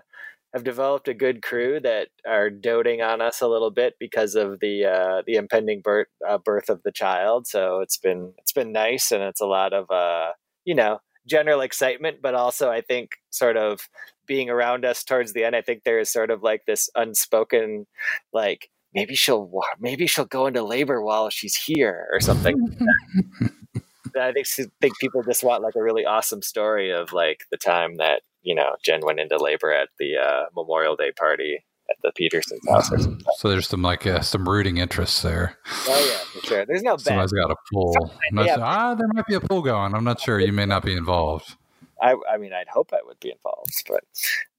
have 0.53 0.63
developed 0.63 1.07
a 1.07 1.13
good 1.13 1.41
crew 1.41 1.79
that 1.81 2.09
are 2.27 2.49
doting 2.49 3.01
on 3.01 3.21
us 3.21 3.41
a 3.41 3.47
little 3.47 3.71
bit 3.71 3.95
because 3.99 4.35
of 4.35 4.59
the 4.59 4.85
uh, 4.85 5.21
the 5.25 5.35
impending 5.35 5.81
birth 5.81 6.07
uh, 6.27 6.37
birth 6.37 6.69
of 6.69 6.83
the 6.83 6.91
child. 6.91 7.47
So 7.47 7.79
it's 7.79 7.97
been 7.97 8.33
it's 8.37 8.53
been 8.53 8.71
nice, 8.71 9.11
and 9.11 9.23
it's 9.23 9.41
a 9.41 9.47
lot 9.47 9.73
of 9.73 9.89
uh, 9.89 10.31
you 10.65 10.75
know 10.75 10.99
general 11.27 11.61
excitement, 11.61 12.17
but 12.21 12.35
also 12.35 12.69
I 12.69 12.81
think 12.81 13.11
sort 13.29 13.57
of 13.57 13.81
being 14.25 14.49
around 14.49 14.85
us 14.85 15.03
towards 15.03 15.33
the 15.33 15.43
end. 15.43 15.55
I 15.55 15.61
think 15.61 15.83
there 15.83 15.99
is 15.99 16.11
sort 16.11 16.31
of 16.31 16.43
like 16.43 16.63
this 16.65 16.89
unspoken 16.95 17.87
like 18.33 18.69
maybe 18.97 19.13
she'll 19.13 19.51
maybe 19.79 20.07
she'll 20.07 20.25
go 20.25 20.47
into 20.47 20.63
labor 20.63 21.01
while 21.03 21.29
she's 21.29 21.55
here 21.55 22.07
or 22.12 22.19
something. 22.19 22.55
I 24.19 24.31
think 24.31 24.47
think 24.81 24.97
people 24.99 25.21
just 25.21 25.43
want 25.43 25.62
like 25.62 25.75
a 25.75 25.83
really 25.83 26.03
awesome 26.03 26.41
story 26.41 26.91
of 26.91 27.13
like 27.13 27.41
the 27.51 27.57
time 27.57 27.97
that 27.97 28.23
you 28.41 28.55
know 28.55 28.75
Jen 28.83 29.01
went 29.03 29.19
into 29.19 29.38
labor 29.38 29.71
at 29.71 29.89
the 29.99 30.17
uh, 30.17 30.45
Memorial 30.55 30.95
Day 30.95 31.12
party 31.12 31.63
at 31.88 31.97
the 32.01 32.12
Peterson's 32.15 32.67
house. 32.67 32.91
Or. 32.91 32.97
So 33.38 33.49
there's 33.49 33.67
some 33.67 33.83
like 33.83 34.07
uh, 34.07 34.21
some 34.21 34.49
rooting 34.49 34.77
interest 34.77 35.21
there. 35.21 35.60
Oh 35.88 36.10
yeah, 36.10 36.39
for 36.39 36.47
sure. 36.47 36.65
There's 36.65 36.81
no 36.81 36.95
bet. 36.95 37.05
Somebody's 37.05 37.33
got 37.33 37.51
a 37.51 37.55
pool. 37.71 37.93
Yeah. 38.33 38.57
Ah, 38.60 38.95
there 38.95 39.07
might 39.13 39.27
be 39.27 39.36
a 39.36 39.41
pool 39.41 39.62
going. 39.62 39.93
I'm 39.93 40.03
not 40.03 40.19
sure. 40.19 40.39
You 40.39 40.51
may 40.51 40.65
not 40.65 40.83
be 40.83 40.95
involved. 40.95 41.55
I, 42.01 42.15
I 42.31 42.38
mean, 42.38 42.53
I'd 42.53 42.67
hope 42.67 42.91
I 42.93 42.99
would 43.05 43.19
be 43.19 43.31
involved, 43.31 43.73
but 43.88 44.03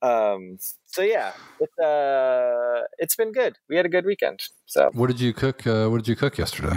um, 0.07 0.59
so 0.87 1.03
yeah, 1.03 1.33
it's 1.61 1.79
uh, 1.79 2.83
it's 2.98 3.16
been 3.16 3.33
good. 3.33 3.59
We 3.68 3.77
had 3.77 3.87
a 3.87 3.88
good 3.88 4.05
weekend. 4.07 4.40
So 4.66 4.90
What 4.92 5.09
did 5.09 5.20
you 5.20 5.33
cook? 5.33 5.66
Uh, 5.66 5.88
what 5.88 5.98
did 5.98 6.09
you 6.09 6.16
cook 6.16 6.38
yesterday? 6.38 6.77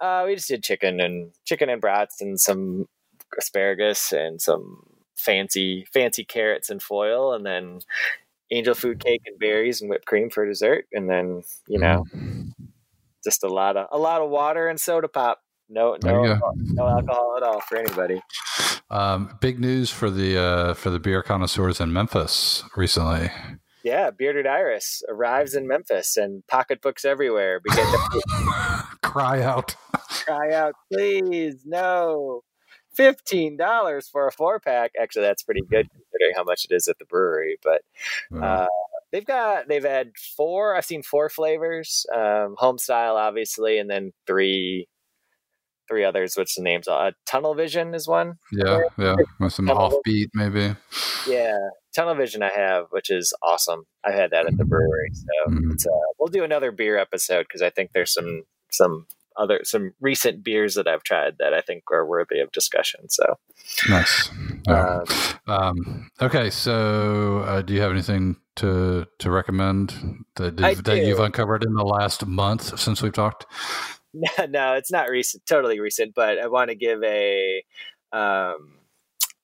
uh, 0.00 0.24
we 0.26 0.34
just 0.34 0.48
did 0.48 0.62
chicken 0.62 1.00
and 1.00 1.32
chicken 1.44 1.68
and 1.68 1.80
brats 1.80 2.20
and 2.20 2.40
some 2.40 2.86
asparagus 3.38 4.12
and 4.12 4.40
some 4.40 4.82
fancy 5.16 5.86
fancy 5.92 6.24
carrots 6.24 6.70
and 6.70 6.82
foil, 6.82 7.32
and 7.32 7.46
then 7.46 7.80
angel 8.50 8.74
food 8.74 9.02
cake 9.02 9.22
and 9.26 9.38
berries 9.38 9.80
and 9.80 9.88
whipped 9.88 10.06
cream 10.06 10.28
for 10.30 10.46
dessert, 10.46 10.86
and 10.92 11.08
then 11.08 11.42
you 11.68 11.78
know 11.78 12.04
just 13.24 13.42
a 13.44 13.48
lot 13.48 13.76
of 13.76 13.86
a 13.92 13.98
lot 13.98 14.20
of 14.20 14.30
water 14.30 14.68
and 14.68 14.80
soda 14.80 15.08
pop. 15.08 15.40
No, 15.72 15.96
no, 16.04 16.24
you 16.24 16.40
no 16.74 16.86
alcohol 16.86 17.34
at 17.38 17.42
all 17.42 17.60
for 17.62 17.78
anybody. 17.78 18.20
Um, 18.90 19.38
big 19.40 19.58
news 19.58 19.88
for 19.88 20.10
the 20.10 20.38
uh, 20.38 20.74
for 20.74 20.90
the 20.90 21.00
beer 21.00 21.22
connoisseurs 21.22 21.80
in 21.80 21.92
Memphis 21.94 22.62
recently. 22.76 23.30
Yeah, 23.82 24.10
Bearded 24.10 24.46
Iris 24.46 25.02
arrives 25.08 25.54
in 25.54 25.66
Memphis 25.66 26.18
and 26.18 26.46
pocketbooks 26.46 27.06
everywhere. 27.06 27.58
Begin 27.58 27.86
to 27.86 28.22
Cry 29.02 29.42
out! 29.42 29.74
cry 30.24 30.52
out, 30.52 30.74
please, 30.92 31.62
no. 31.64 32.42
Fifteen 32.94 33.56
dollars 33.56 34.08
for 34.08 34.26
a 34.26 34.32
four 34.32 34.60
pack. 34.60 34.92
Actually, 35.00 35.22
that's 35.22 35.42
pretty 35.42 35.62
good 35.62 35.88
considering 35.90 36.34
how 36.36 36.44
much 36.44 36.66
it 36.66 36.74
is 36.74 36.86
at 36.86 36.98
the 36.98 37.06
brewery. 37.06 37.56
But 37.62 37.80
uh, 38.38 38.66
they've 39.10 39.24
got 39.24 39.68
they've 39.68 39.82
had 39.82 40.12
four. 40.36 40.76
I've 40.76 40.84
seen 40.84 41.02
four 41.02 41.30
flavors, 41.30 42.04
um, 42.14 42.56
home 42.58 42.76
style, 42.76 43.16
obviously, 43.16 43.78
and 43.78 43.88
then 43.88 44.12
three 44.26 44.88
three 45.92 46.04
others. 46.04 46.36
Which 46.36 46.54
the 46.54 46.62
names 46.62 46.88
are? 46.88 47.08
Uh, 47.08 47.10
Tunnel 47.26 47.54
Vision 47.54 47.94
is 47.94 48.08
one. 48.08 48.38
yeah, 48.50 48.80
yeah, 48.98 49.16
with 49.40 49.52
some 49.52 49.66
Tunnel- 49.66 50.00
offbeat 50.06 50.28
maybe. 50.34 50.74
Yeah, 51.28 51.56
Tunnel 51.94 52.14
Vision 52.14 52.42
I 52.42 52.50
have, 52.50 52.86
which 52.90 53.10
is 53.10 53.32
awesome. 53.42 53.84
I've 54.04 54.14
had 54.14 54.30
that 54.30 54.46
at 54.46 54.56
the 54.56 54.64
brewery, 54.64 55.10
so 55.12 55.50
Mhm. 55.50 55.72
it's, 55.72 55.86
uh, 55.86 55.90
we'll 56.18 56.28
do 56.28 56.44
another 56.44 56.72
beer 56.72 56.96
episode 56.98 57.42
because 57.46 57.62
I 57.62 57.70
think 57.70 57.90
there's 57.92 58.12
some 58.12 58.44
some 58.70 59.06
other 59.36 59.60
some 59.64 59.92
recent 60.00 60.42
beers 60.44 60.74
that 60.74 60.86
I've 60.88 61.02
tried 61.02 61.36
that 61.38 61.52
I 61.54 61.60
think 61.62 61.84
are 61.90 62.06
worthy 62.06 62.38
of 62.40 62.50
discussion. 62.52 63.08
So 63.10 63.24
Nice. 63.88 64.30
Um, 64.68 65.04
Um, 65.46 66.10
okay, 66.20 66.50
so 66.50 67.38
uh, 67.46 67.62
do 67.62 67.74
you 67.74 67.80
have 67.80 67.90
anything 67.92 68.36
to 68.56 69.06
to 69.18 69.30
recommend 69.30 70.24
that, 70.36 70.56
that 70.84 71.04
you've 71.06 71.18
uncovered 71.20 71.64
in 71.64 71.74
the 71.74 71.84
last 71.84 72.26
month 72.26 72.78
since 72.78 73.02
we've 73.02 73.12
talked? 73.12 73.46
No, 74.14 74.46
no, 74.48 74.74
it's 74.74 74.90
not 74.90 75.08
recent, 75.08 75.44
totally 75.46 75.80
recent, 75.80 76.14
but 76.14 76.38
I 76.38 76.46
want 76.48 76.70
to 76.70 76.74
give 76.74 77.02
a 77.02 77.62
um, 78.12 78.78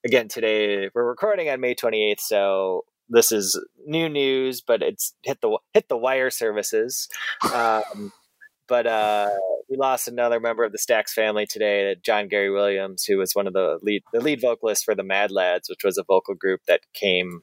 again 0.05 0.27
today. 0.27 0.89
We're 0.93 1.07
recording 1.07 1.49
on 1.49 1.59
May 1.59 1.75
28th, 1.75 2.19
so 2.19 2.85
this 3.09 3.31
is 3.31 3.59
new 3.85 4.09
news, 4.09 4.61
but 4.61 4.81
it's 4.81 5.13
hit 5.23 5.41
the 5.41 5.57
hit 5.73 5.89
the 5.89 5.97
wire 5.97 6.29
services. 6.29 7.09
Um, 7.53 8.11
but 8.67 8.85
uh, 8.85 9.29
we 9.67 9.77
lost 9.77 10.07
another 10.07 10.39
member 10.39 10.63
of 10.63 10.71
the 10.71 10.77
Stax 10.77 11.09
family 11.09 11.47
today, 11.47 11.95
John 12.03 12.27
Gary 12.27 12.51
Williams, 12.51 13.03
who 13.03 13.17
was 13.17 13.33
one 13.33 13.47
of 13.47 13.53
the 13.53 13.79
lead 13.81 14.03
the 14.13 14.21
lead 14.21 14.41
vocalists 14.41 14.83
for 14.83 14.95
the 14.95 15.03
Mad 15.03 15.31
Lads, 15.31 15.69
which 15.69 15.83
was 15.83 15.97
a 15.97 16.03
vocal 16.03 16.35
group 16.35 16.61
that 16.67 16.81
came 16.93 17.41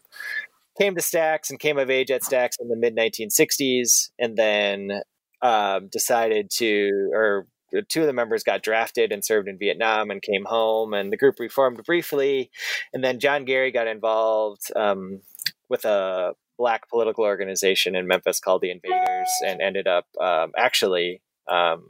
came 0.79 0.95
to 0.95 1.01
Stax 1.01 1.51
and 1.51 1.59
came 1.59 1.79
of 1.79 1.91
age 1.91 2.11
at 2.11 2.23
Stax 2.23 2.51
in 2.61 2.69
the 2.69 2.77
mid 2.77 2.97
1960s, 2.97 4.11
and 4.19 4.37
then 4.37 5.03
um, 5.43 5.89
decided 5.89 6.51
to, 6.57 7.11
or 7.13 7.47
two 7.89 8.03
of 8.03 8.07
the 8.07 8.13
members 8.13 8.43
got 8.43 8.63
drafted 8.63 9.13
and 9.13 9.25
served 9.25 9.49
in 9.49 9.59
Vietnam 9.59 10.11
and 10.11 10.23
came 10.23 10.45
home, 10.45 10.95
and 10.95 11.13
the 11.13 11.17
group 11.17 11.39
reformed 11.39 11.83
briefly, 11.85 12.51
and 12.93 13.03
then 13.03 13.21
John 13.21 13.45
Gary 13.45 13.71
got 13.71 13.87
involved 13.87 14.71
um, 14.75 15.21
with 15.69 15.85
a 15.85 16.33
black 16.59 16.89
political 16.89 17.25
organization 17.25 17.95
in 17.95 18.07
Memphis 18.07 18.41
called 18.41 18.63
the 18.63 18.71
Invaders, 18.71 19.31
and 19.45 19.61
ended 19.61 19.87
up 19.87 20.07
um, 20.21 20.53
actually. 20.57 21.23
Um, 21.49 21.85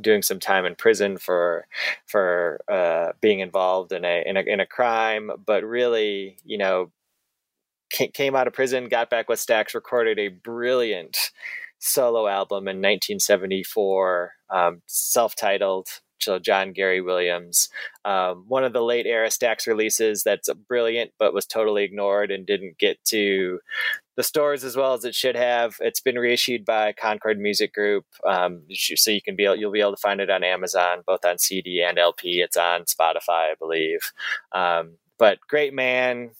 doing 0.00 0.22
some 0.22 0.40
time 0.40 0.64
in 0.64 0.74
prison 0.74 1.18
for 1.18 1.66
for 2.06 2.60
uh, 2.70 3.12
being 3.20 3.40
involved 3.40 3.92
in 3.92 4.06
a, 4.06 4.22
in 4.26 4.38
a 4.38 4.40
in 4.40 4.58
a 4.60 4.66
crime, 4.66 5.30
but 5.44 5.64
really, 5.64 6.38
you 6.44 6.56
know, 6.56 6.90
came 7.90 8.34
out 8.34 8.46
of 8.46 8.52
prison, 8.52 8.88
got 8.88 9.10
back 9.10 9.28
with 9.28 9.38
Stax, 9.38 9.74
recorded 9.74 10.18
a 10.18 10.28
brilliant 10.28 11.30
solo 11.82 12.28
album 12.28 12.68
in 12.68 12.76
1974, 12.76 14.32
um, 14.50 14.82
self-titled. 14.86 15.88
So 16.20 16.38
John 16.38 16.72
Gary 16.72 17.00
Williams, 17.00 17.68
um, 18.04 18.44
one 18.46 18.62
of 18.62 18.72
the 18.72 18.82
late 18.82 19.06
era 19.06 19.26
Stax 19.26 19.66
releases 19.66 20.22
that's 20.22 20.48
brilliant, 20.68 21.10
but 21.18 21.34
was 21.34 21.46
totally 21.46 21.82
ignored 21.82 22.30
and 22.30 22.46
didn't 22.46 22.78
get 22.78 23.04
to 23.06 23.58
the 24.16 24.22
stores 24.22 24.62
as 24.62 24.76
well 24.76 24.94
as 24.94 25.04
it 25.04 25.16
should 25.16 25.34
have. 25.34 25.74
It's 25.80 26.00
been 26.00 26.20
reissued 26.20 26.64
by 26.64 26.92
Concord 26.92 27.40
Music 27.40 27.74
Group, 27.74 28.04
um, 28.24 28.62
so 28.72 29.10
you 29.10 29.20
can 29.20 29.34
be 29.34 29.44
able, 29.44 29.56
you'll 29.56 29.72
be 29.72 29.80
able 29.80 29.96
to 29.96 30.00
find 30.00 30.20
it 30.20 30.30
on 30.30 30.44
Amazon, 30.44 31.02
both 31.04 31.24
on 31.24 31.38
CD 31.38 31.82
and 31.82 31.98
LP. 31.98 32.40
It's 32.40 32.56
on 32.56 32.82
Spotify, 32.82 33.50
I 33.50 33.54
believe. 33.58 34.12
Um, 34.52 34.98
but 35.18 35.40
great 35.48 35.74
man, 35.74 36.30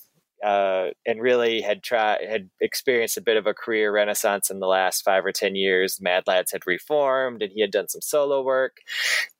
uh, 0.42 0.88
and 1.06 1.20
really 1.20 1.60
had 1.60 1.82
tried 1.82 2.24
had 2.28 2.50
experienced 2.60 3.16
a 3.16 3.22
bit 3.22 3.36
of 3.36 3.46
a 3.46 3.54
career 3.54 3.92
renaissance 3.92 4.50
in 4.50 4.60
the 4.60 4.66
last 4.66 5.02
five 5.02 5.24
or 5.24 5.32
ten 5.32 5.54
years. 5.54 6.00
Mad 6.00 6.24
Lads 6.26 6.52
had 6.52 6.66
reformed, 6.66 7.42
and 7.42 7.52
he 7.52 7.60
had 7.60 7.70
done 7.70 7.88
some 7.88 8.00
solo 8.00 8.42
work, 8.42 8.78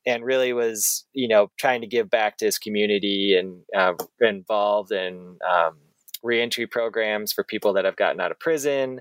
and 0.06 0.24
really 0.24 0.52
was 0.52 1.04
you 1.12 1.28
know 1.28 1.50
trying 1.58 1.80
to 1.80 1.86
give 1.86 2.10
back 2.10 2.38
to 2.38 2.44
his 2.44 2.58
community 2.58 3.36
and 3.36 3.62
uh, 3.76 3.94
involved 4.20 4.92
in 4.92 5.38
um, 5.48 5.76
reentry 6.22 6.66
programs 6.66 7.32
for 7.32 7.44
people 7.44 7.72
that 7.72 7.84
have 7.84 7.96
gotten 7.96 8.20
out 8.20 8.30
of 8.30 8.38
prison, 8.38 9.00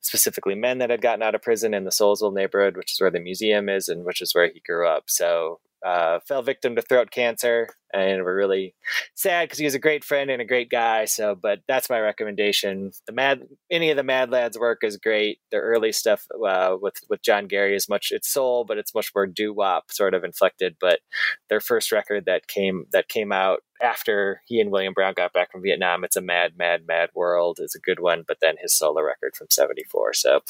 specifically 0.00 0.54
men 0.54 0.78
that 0.78 0.90
had 0.90 1.00
gotten 1.00 1.22
out 1.22 1.34
of 1.34 1.42
prison 1.42 1.74
in 1.74 1.84
the 1.84 1.90
Soulsville 1.90 2.34
neighborhood, 2.34 2.76
which 2.76 2.92
is 2.92 3.00
where 3.00 3.10
the 3.10 3.20
museum 3.20 3.68
is 3.68 3.88
and 3.88 4.04
which 4.04 4.20
is 4.20 4.34
where 4.34 4.50
he 4.52 4.60
grew 4.66 4.86
up. 4.86 5.04
So 5.06 5.60
uh, 5.84 6.20
fell 6.26 6.42
victim 6.42 6.76
to 6.76 6.82
throat 6.82 7.10
cancer, 7.10 7.68
and 7.92 8.22
we're 8.24 8.36
really 8.36 8.74
sad 9.14 9.44
because 9.44 9.58
he 9.58 9.64
was 9.64 9.74
a 9.74 9.80
great 9.80 10.04
friend 10.04 10.30
and 10.30 10.42
a 10.42 10.46
great 10.46 10.70
guy. 10.70 11.04
So, 11.04 11.34
but 11.34 11.60
that's 11.68 11.90
my 11.90 12.00
recommendation. 12.00 12.92
The 13.06 13.12
Mad, 13.12 13.42
any 13.70 13.90
of 13.90 13.96
the 13.96 14.02
Mad 14.02 14.30
Lads 14.30 14.58
work 14.58 14.82
is 14.82 14.96
great. 14.96 15.38
The 15.50 15.58
early 15.58 15.92
stuff 15.92 16.26
uh, 16.46 16.76
with 16.80 16.94
with 17.08 17.22
John 17.22 17.46
Gary 17.46 17.74
is 17.74 17.88
much 17.88 18.08
it's 18.10 18.32
soul, 18.32 18.64
but 18.64 18.78
it's 18.78 18.94
much 18.94 19.12
more 19.14 19.26
doo 19.26 19.52
wop 19.52 19.90
sort 19.90 20.14
of 20.14 20.24
inflected. 20.24 20.76
But 20.80 21.00
their 21.48 21.60
first 21.60 21.92
record 21.92 22.24
that 22.26 22.48
came 22.48 22.86
that 22.92 23.08
came 23.08 23.32
out 23.32 23.60
after 23.82 24.42
he 24.46 24.60
and 24.60 24.70
William 24.70 24.94
Brown 24.94 25.14
got 25.14 25.32
back 25.32 25.52
from 25.52 25.62
Vietnam, 25.62 26.04
it's 26.04 26.16
a 26.16 26.22
mad, 26.22 26.52
mad, 26.56 26.82
mad 26.86 27.10
world. 27.14 27.58
is 27.60 27.74
a 27.74 27.80
good 27.80 28.00
one. 28.00 28.24
But 28.26 28.38
then 28.40 28.54
his 28.60 28.76
solo 28.76 29.02
record 29.02 29.36
from 29.36 29.48
'74. 29.50 30.14
So, 30.14 30.40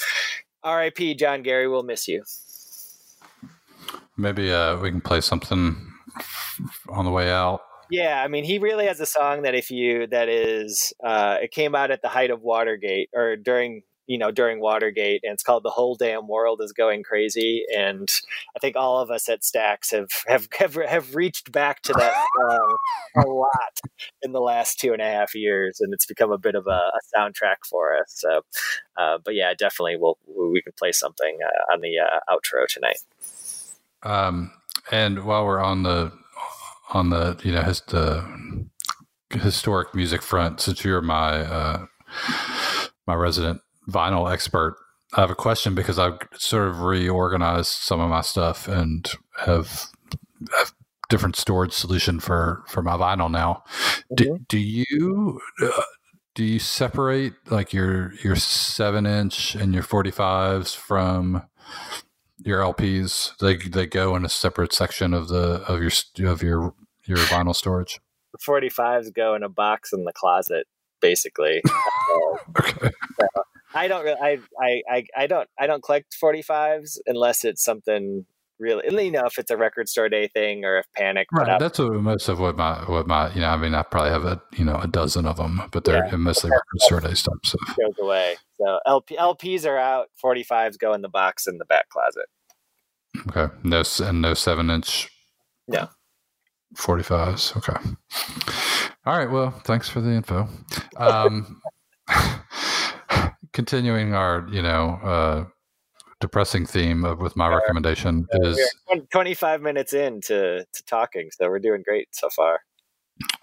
R.I.P. 0.62 1.14
John 1.14 1.42
Gary. 1.42 1.68
We'll 1.68 1.82
miss 1.82 2.08
you. 2.08 2.22
Maybe 4.16 4.52
uh, 4.52 4.78
we 4.78 4.90
can 4.90 5.00
play 5.00 5.20
something 5.20 5.92
on 6.88 7.04
the 7.04 7.10
way 7.10 7.30
out. 7.30 7.60
Yeah, 7.90 8.20
I 8.22 8.28
mean, 8.28 8.44
he 8.44 8.58
really 8.58 8.86
has 8.86 9.00
a 9.00 9.06
song 9.06 9.42
that 9.42 9.54
if 9.54 9.70
you 9.70 10.06
that 10.08 10.28
is, 10.28 10.92
uh, 11.04 11.36
it 11.42 11.52
came 11.52 11.74
out 11.74 11.90
at 11.90 12.02
the 12.02 12.08
height 12.08 12.30
of 12.30 12.42
Watergate 12.42 13.10
or 13.14 13.36
during 13.36 13.82
you 14.08 14.18
know 14.18 14.32
during 14.32 14.60
Watergate, 14.60 15.20
and 15.22 15.32
it's 15.34 15.44
called 15.44 15.62
"The 15.62 15.70
Whole 15.70 15.94
Damn 15.94 16.26
World 16.26 16.60
Is 16.62 16.72
Going 16.72 17.04
Crazy." 17.04 17.64
And 17.76 18.08
I 18.56 18.58
think 18.58 18.74
all 18.74 19.00
of 19.00 19.10
us 19.10 19.28
at 19.28 19.42
Stax 19.42 19.92
have 19.92 20.08
have 20.26 20.48
have, 20.58 20.74
have 20.74 21.14
reached 21.14 21.52
back 21.52 21.82
to 21.82 21.92
that 21.92 22.12
song 22.40 22.76
a 23.24 23.28
lot 23.28 23.80
in 24.22 24.32
the 24.32 24.40
last 24.40 24.80
two 24.80 24.92
and 24.92 25.02
a 25.02 25.06
half 25.06 25.34
years, 25.36 25.78
and 25.80 25.94
it's 25.94 26.06
become 26.06 26.32
a 26.32 26.38
bit 26.38 26.56
of 26.56 26.66
a, 26.66 26.70
a 26.70 27.00
soundtrack 27.16 27.66
for 27.68 27.96
us. 27.96 28.06
So, 28.08 28.40
uh, 28.96 29.18
but 29.24 29.34
yeah, 29.34 29.54
definitely, 29.54 29.96
we'll 29.96 30.18
we 30.26 30.62
can 30.62 30.72
play 30.76 30.90
something 30.90 31.38
uh, 31.44 31.72
on 31.72 31.82
the 31.82 31.98
uh, 31.98 32.18
outro 32.28 32.66
tonight. 32.68 32.98
Um, 34.06 34.52
and 34.92 35.24
while 35.24 35.44
we're 35.44 35.60
on 35.60 35.82
the 35.82 36.12
on 36.90 37.10
the 37.10 37.38
you 37.42 37.52
know 37.52 37.62
his, 37.62 37.80
the 37.82 38.66
historic 39.30 39.94
music 39.94 40.22
front, 40.22 40.60
since 40.60 40.84
you're 40.84 41.02
my 41.02 41.40
uh, 41.40 41.86
my 43.06 43.14
resident 43.14 43.60
vinyl 43.88 44.32
expert, 44.32 44.76
I 45.14 45.20
have 45.20 45.30
a 45.30 45.34
question 45.34 45.74
because 45.74 45.98
I've 45.98 46.18
sort 46.34 46.68
of 46.68 46.82
reorganized 46.82 47.70
some 47.70 48.00
of 48.00 48.08
my 48.08 48.20
stuff 48.20 48.68
and 48.68 49.10
have, 49.38 49.88
have 50.56 50.72
different 51.08 51.36
storage 51.36 51.72
solution 51.72 52.20
for 52.20 52.62
for 52.68 52.82
my 52.82 52.96
vinyl 52.96 53.30
now. 53.30 53.64
Do, 54.14 54.38
do 54.48 54.58
you 54.58 55.40
uh, 55.60 55.82
do 56.36 56.44
you 56.44 56.60
separate 56.60 57.32
like 57.50 57.72
your 57.72 58.12
your 58.22 58.36
seven 58.36 59.04
inch 59.04 59.56
and 59.56 59.74
your 59.74 59.82
forty 59.82 60.12
fives 60.12 60.74
from 60.74 61.42
your 62.44 62.60
LPs? 62.60 63.36
They 63.38 63.56
they 63.56 63.86
go 63.86 64.14
in 64.16 64.24
a 64.24 64.28
separate 64.28 64.72
section 64.72 65.14
of 65.14 65.28
the 65.28 65.62
of 65.68 65.80
your 65.82 66.30
of 66.30 66.42
your 66.42 66.74
your 67.06 67.18
vinyl 67.18 67.54
storage. 67.54 68.00
The 68.32 68.38
45s 68.38 69.14
go 69.14 69.34
in 69.34 69.42
a 69.42 69.48
box 69.48 69.92
in 69.92 70.04
the 70.04 70.12
closet, 70.12 70.66
basically. 71.00 71.62
Uh, 72.08 72.60
Okay. 72.60 72.90
I 73.74 73.88
don't 73.88 74.04
really, 74.04 74.18
I, 74.22 74.38
I, 74.60 74.82
I, 74.88 75.04
I 75.16 75.26
don't, 75.26 75.48
I 75.58 75.66
don't 75.66 75.82
collect 75.82 76.16
45s 76.22 76.98
unless 77.06 77.44
it's 77.44 77.62
something 77.62 78.24
really, 78.60 78.86
and, 78.86 78.96
you 79.00 79.10
know, 79.10 79.24
if 79.26 79.38
it's 79.38 79.50
a 79.50 79.56
record 79.56 79.88
store 79.88 80.08
day 80.08 80.28
thing 80.28 80.64
or 80.64 80.78
if 80.78 80.86
Panic. 80.96 81.26
Right. 81.32 81.48
out- 81.48 81.60
That's 81.60 81.78
what 81.80 81.92
most 81.94 82.28
of 82.28 82.38
what 82.40 82.56
my 82.56 82.78
what 82.88 83.06
my 83.06 83.32
you 83.34 83.40
know. 83.40 83.48
I 83.48 83.56
mean, 83.56 83.74
I 83.74 83.82
probably 83.82 84.10
have 84.10 84.24
a 84.24 84.40
you 84.56 84.64
know 84.64 84.76
a 84.76 84.86
dozen 84.86 85.26
of 85.26 85.36
them, 85.36 85.60
but 85.72 85.84
they're 85.84 86.06
Yeah. 86.06 86.16
mostly 86.16 86.50
record 86.50 86.80
store 86.80 87.00
day 87.00 87.14
stuff. 87.14 87.36
So 87.44 87.58
goes 87.84 87.98
away. 88.00 88.36
So 88.60 88.80
LP, 88.86 89.16
LPs 89.16 89.66
are 89.66 89.78
out. 89.78 90.08
45s 90.22 90.78
go 90.78 90.92
in 90.92 91.02
the 91.02 91.08
box 91.08 91.46
in 91.46 91.58
the 91.58 91.64
back 91.64 91.88
closet. 91.88 92.26
okay, 93.28 93.52
no 93.62 93.82
and 94.00 94.22
no 94.22 94.34
seven 94.34 94.70
inch. 94.70 95.10
No. 95.68 95.88
Forty 96.76 97.02
fives. 97.02 97.52
Okay. 97.56 97.76
All 99.04 99.16
right. 99.16 99.30
Well, 99.30 99.50
thanks 99.50 99.88
for 99.88 100.00
the 100.00 100.10
info. 100.10 100.48
Um, 100.96 101.60
continuing 103.52 104.14
our 104.14 104.46
you 104.50 104.62
know 104.62 104.98
uh, 105.02 105.44
depressing 106.20 106.66
theme 106.66 107.04
of, 107.04 107.20
with 107.20 107.36
my 107.36 107.48
recommendation 107.48 108.26
is 108.32 108.74
25 109.12 109.62
minutes 109.62 109.92
in 109.92 110.20
to, 110.22 110.64
to 110.64 110.84
talking, 110.84 111.28
so 111.30 111.48
we're 111.48 111.58
doing 111.58 111.82
great 111.82 112.08
so 112.12 112.28
far. 112.30 112.60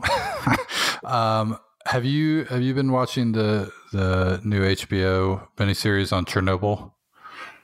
um, 1.04 1.58
have 1.86 2.06
you 2.06 2.46
have 2.46 2.62
you 2.62 2.74
been 2.74 2.92
watching 2.92 3.32
the 3.32 3.72
the 3.94 4.42
new 4.44 4.62
HBO 4.62 5.48
miniseries 5.58 6.12
on 6.12 6.26
Chernobyl? 6.26 6.92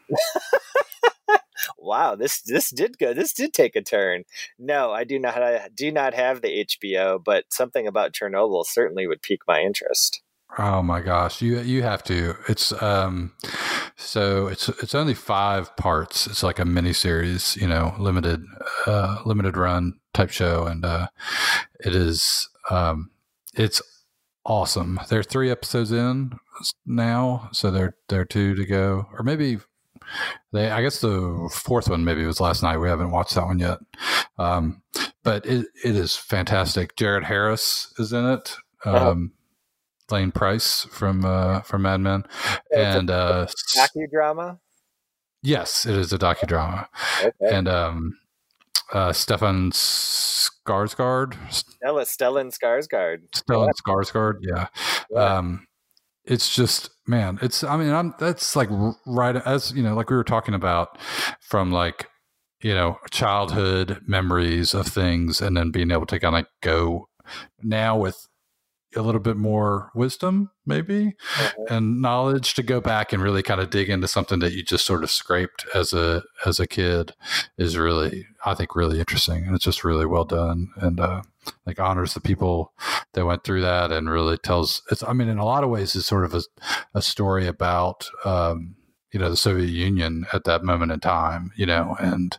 Wow, 1.77 2.15
this 2.15 2.41
this 2.41 2.69
did 2.69 2.97
go. 2.99 3.13
This 3.13 3.33
did 3.33 3.53
take 3.53 3.75
a 3.75 3.81
turn. 3.81 4.23
No, 4.57 4.91
I 4.91 5.03
do 5.03 5.17
not. 5.17 5.41
I 5.41 5.69
do 5.73 5.91
not 5.91 6.13
have 6.13 6.41
the 6.41 6.65
HBO, 6.65 7.19
but 7.23 7.45
something 7.51 7.87
about 7.87 8.13
Chernobyl 8.13 8.63
certainly 8.65 9.07
would 9.07 9.21
pique 9.21 9.41
my 9.47 9.61
interest. 9.61 10.21
Oh 10.57 10.81
my 10.81 11.01
gosh, 11.01 11.41
you 11.41 11.59
you 11.59 11.83
have 11.83 12.03
to. 12.05 12.35
It's 12.47 12.71
um, 12.81 13.33
so 13.95 14.47
it's 14.47 14.69
it's 14.69 14.93
only 14.95 15.13
five 15.13 15.75
parts. 15.77 16.27
It's 16.27 16.43
like 16.43 16.59
a 16.59 16.65
mini 16.65 16.93
series, 16.93 17.55
you 17.55 17.67
know, 17.67 17.95
limited 17.97 18.43
uh, 18.85 19.21
limited 19.25 19.57
run 19.57 19.99
type 20.13 20.29
show, 20.31 20.65
and 20.65 20.85
uh, 20.85 21.07
it 21.79 21.95
is 21.95 22.49
um, 22.69 23.11
it's 23.55 23.81
awesome. 24.45 24.99
There 25.09 25.19
are 25.19 25.23
three 25.23 25.49
episodes 25.51 25.91
in 25.91 26.31
now, 26.85 27.49
so 27.51 27.71
there 27.71 27.95
there 28.09 28.21
are 28.21 28.25
two 28.25 28.55
to 28.55 28.65
go, 28.65 29.07
or 29.13 29.23
maybe 29.23 29.57
they. 30.51 30.69
I 30.71 30.81
guess 30.81 31.01
the 31.01 31.49
fourth 31.53 31.89
one 31.89 32.03
maybe 32.03 32.25
was 32.25 32.39
last 32.39 32.63
night. 32.63 32.77
We 32.77 32.89
haven't 32.89 33.11
watched 33.11 33.35
that 33.35 33.45
one 33.45 33.59
yet, 33.59 33.79
um, 34.37 34.81
but 35.23 35.45
it 35.45 35.67
it 35.83 35.95
is 35.95 36.15
fantastic. 36.15 36.95
Jared 36.95 37.25
Harris 37.25 37.93
is 37.99 38.13
in 38.13 38.25
it. 38.25 38.55
Uh-huh. 38.85 39.11
Um, 39.11 39.33
Lane 40.11 40.31
Pryce 40.31 40.85
from 40.85 41.23
uh, 41.25 41.61
from 41.61 41.83
Mad 41.83 41.99
Men, 42.01 42.23
it's 42.71 42.95
a 42.95 42.99
and 42.99 43.09
uh, 43.11 43.45
s- 43.47 43.89
Docudrama. 43.95 44.57
yes, 45.43 45.85
it 45.85 45.95
is 45.95 46.11
a 46.11 46.17
docudrama, 46.17 46.87
Okay. 47.23 47.31
and 47.55 47.67
um, 47.67 48.17
uh, 48.91 49.13
Stefan 49.13 49.71
Skarsgård, 50.69 51.35
Stella 51.51 52.05
Stellan 52.05 52.51
Skarsgård. 52.51 53.21
Stellan 53.35 53.71
Skarsgård, 53.73 54.35
yeah. 54.41 54.67
Yeah. 55.11 55.37
Um, 55.37 55.67
it's 56.25 56.53
just 56.53 56.91
man, 57.07 57.39
it's 57.41 57.63
I 57.63 57.75
mean, 57.77 57.91
I'm 57.91 58.13
that's 58.19 58.55
like 58.55 58.69
right 59.05 59.35
as 59.35 59.73
you 59.73 59.81
know, 59.81 59.95
like 59.95 60.09
we 60.09 60.15
were 60.15 60.23
talking 60.23 60.53
about 60.53 60.97
from 61.41 61.71
like 61.71 62.07
you 62.61 62.73
know 62.73 62.97
childhood 63.09 64.01
memories 64.05 64.73
of 64.73 64.87
things, 64.87 65.41
and 65.41 65.57
then 65.57 65.71
being 65.71 65.91
able 65.91 66.05
to 66.05 66.19
kind 66.19 66.35
of 66.35 66.45
go 66.61 67.09
now 67.63 67.97
with 67.97 68.27
a 68.95 69.01
little 69.01 69.21
bit 69.21 69.37
more 69.37 69.91
wisdom, 69.93 70.49
maybe, 70.65 71.15
Uh-huh. 71.37 71.65
and 71.69 72.01
knowledge 72.01 72.53
to 72.55 72.63
go 72.63 72.81
back 72.81 73.13
and 73.13 73.21
really 73.21 73.43
kind 73.43 73.61
of 73.61 73.69
dig 73.69 73.89
into 73.89 74.07
something 74.07 74.39
that 74.39 74.53
you 74.53 74.63
just 74.63 74.85
sort 74.85 75.03
of 75.03 75.11
scraped 75.11 75.65
as 75.75 75.93
a 75.93 76.23
as 76.45 76.59
a 76.59 76.67
kid 76.67 77.13
is 77.57 77.77
really 77.77 78.25
I 78.45 78.53
think 78.55 78.75
really 78.75 78.99
interesting 78.99 79.45
and 79.45 79.55
it's 79.55 79.65
just 79.65 79.83
really 79.83 80.05
well 80.05 80.25
done 80.25 80.69
and 80.77 80.99
uh 80.99 81.21
like 81.65 81.79
honors 81.79 82.13
the 82.13 82.19
people 82.19 82.73
that 83.13 83.25
went 83.25 83.43
through 83.43 83.61
that 83.61 83.91
and 83.91 84.09
really 84.09 84.37
tells 84.37 84.81
it's 84.91 85.03
I 85.03 85.13
mean 85.13 85.29
in 85.29 85.37
a 85.39 85.45
lot 85.45 85.63
of 85.63 85.69
ways 85.69 85.95
it's 85.95 86.05
sort 86.07 86.25
of 86.25 86.33
a, 86.33 86.41
a 86.93 87.01
story 87.01 87.47
about 87.47 88.09
um 88.25 88.75
you 89.11 89.19
know 89.19 89.29
the 89.29 89.37
Soviet 89.37 89.69
Union 89.69 90.25
at 90.33 90.43
that 90.45 90.63
moment 90.63 90.91
in 90.91 90.99
time 90.99 91.51
you 91.55 91.65
know 91.65 91.95
and 91.99 92.37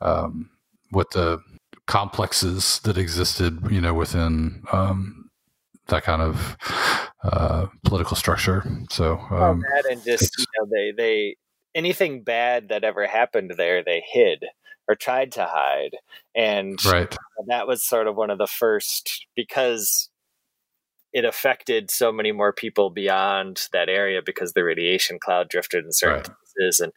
um 0.00 0.50
what 0.90 1.10
the 1.10 1.40
complexes 1.86 2.80
that 2.80 2.98
existed 2.98 3.58
you 3.70 3.80
know 3.80 3.94
within 3.94 4.62
um 4.72 5.17
that 5.88 6.04
kind 6.04 6.22
of 6.22 6.56
uh, 7.22 7.66
political 7.84 8.16
structure. 8.16 8.64
So, 8.90 9.18
Well, 9.30 9.50
um, 9.52 9.60
that 9.60 9.90
and 9.90 10.02
just 10.04 10.38
you 10.38 10.44
know 10.58 10.68
they 10.70 10.92
they 10.96 11.36
anything 11.74 12.22
bad 12.22 12.68
that 12.68 12.84
ever 12.84 13.06
happened 13.06 13.52
there 13.56 13.82
they 13.84 14.02
hid 14.12 14.44
or 14.88 14.94
tried 14.94 15.32
to 15.32 15.44
hide 15.44 15.96
and 16.34 16.82
right, 16.86 17.14
that 17.48 17.66
was 17.66 17.84
sort 17.84 18.06
of 18.06 18.16
one 18.16 18.30
of 18.30 18.38
the 18.38 18.46
first 18.46 19.26
because 19.36 20.08
it 21.12 21.24
affected 21.24 21.90
so 21.90 22.12
many 22.12 22.32
more 22.32 22.52
people 22.52 22.90
beyond 22.90 23.68
that 23.72 23.88
area 23.88 24.20
because 24.24 24.52
the 24.52 24.64
radiation 24.64 25.18
cloud 25.18 25.48
drifted 25.48 25.84
in 25.84 25.92
certain 25.92 26.16
Right. 26.16 26.28
places 26.56 26.80
and 26.80 26.92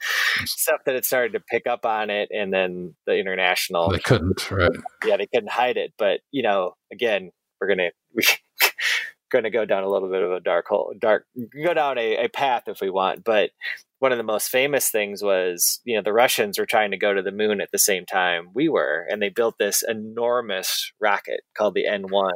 stuff 0.46 0.82
that 0.86 0.96
it 0.96 1.06
started 1.06 1.34
to 1.34 1.40
pick 1.40 1.68
up 1.68 1.86
on 1.86 2.10
it 2.10 2.30
and 2.32 2.54
then 2.54 2.96
the 3.06 3.18
international 3.18 3.90
they 3.90 4.00
couldn't. 4.00 4.50
Right, 4.50 4.72
yeah 5.06 5.18
they 5.18 5.28
couldn't 5.28 5.52
hide 5.52 5.78
it 5.78 5.94
but 5.98 6.22
you 6.32 6.44
know 6.44 6.76
again 6.92 7.32
we're 7.60 7.68
gonna 7.68 7.90
we 8.16 8.24
gonna 9.32 9.50
go 9.50 9.66
down 9.66 9.84
a 9.84 9.90
little 9.90 10.10
bit 10.10 10.24
of 10.24 10.32
a 10.32 10.42
dark 10.42 10.66
hole 10.68 10.94
dark 11.00 11.26
go 11.64 11.74
down 11.74 11.98
a, 11.98 12.26
a 12.26 12.30
path 12.30 12.64
if 12.68 12.82
we 12.82 12.90
want. 12.90 13.24
But 13.24 13.52
one 14.00 14.12
of 14.12 14.18
the 14.18 14.24
most 14.24 14.50
famous 14.50 14.90
things 14.90 15.24
was 15.24 15.80
you 15.86 15.96
know 15.96 16.02
the 16.02 16.12
russians 16.12 16.58
were 16.58 16.66
trying 16.66 16.92
to 16.92 16.98
go 16.98 17.14
to 17.14 17.22
the 17.22 17.32
moon 17.32 17.62
at 17.62 17.70
the 17.72 17.78
same 17.80 18.06
time 18.06 18.48
we 18.54 18.68
were 18.68 19.06
and 19.10 19.22
they 19.22 19.30
built 19.30 19.56
this 19.60 19.84
enormous 19.88 20.92
rocket 21.00 21.42
called 21.56 21.76
the 21.76 21.86
n1 21.86 22.32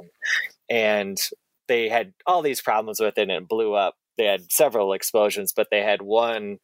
and 0.70 1.18
they 1.68 1.90
had 1.90 2.14
all 2.28 2.42
these 2.42 2.62
problems 2.62 3.00
with 3.00 3.18
it 3.18 3.24
and 3.24 3.32
it 3.32 3.48
blew 3.48 3.74
up. 3.74 3.96
They 4.18 4.26
had 4.26 4.52
several 4.52 4.94
explosions 4.94 5.54
but 5.56 5.68
they 5.72 5.82
had 5.82 6.02
one 6.02 6.60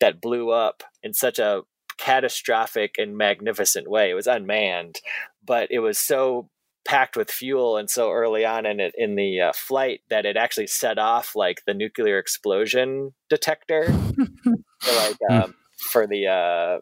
that 0.00 0.20
blew 0.20 0.50
up 0.50 0.82
in 1.02 1.14
such 1.14 1.38
a 1.38 1.62
catastrophic 1.98 2.96
and 2.98 3.16
magnificent 3.16 3.88
way. 3.88 4.10
It 4.10 4.14
was 4.14 4.26
unmanned 4.26 5.00
but 5.44 5.68
it 5.70 5.80
was 5.80 5.98
so 5.98 6.48
packed 6.84 7.16
with 7.16 7.30
fuel 7.30 7.76
and 7.76 7.88
so 7.88 8.10
early 8.10 8.44
on 8.44 8.66
in 8.66 8.80
it 8.80 8.94
in 8.96 9.14
the 9.14 9.40
uh, 9.40 9.52
flight 9.54 10.00
that 10.10 10.26
it 10.26 10.36
actually 10.36 10.66
set 10.66 10.98
off 10.98 11.36
like 11.36 11.62
the 11.66 11.74
nuclear 11.74 12.18
explosion 12.18 13.12
detector 13.30 13.84
for 14.80 14.92
like 14.96 15.16
um, 15.30 15.54
for 15.90 16.06
the 16.06 16.26
uh, 16.26 16.80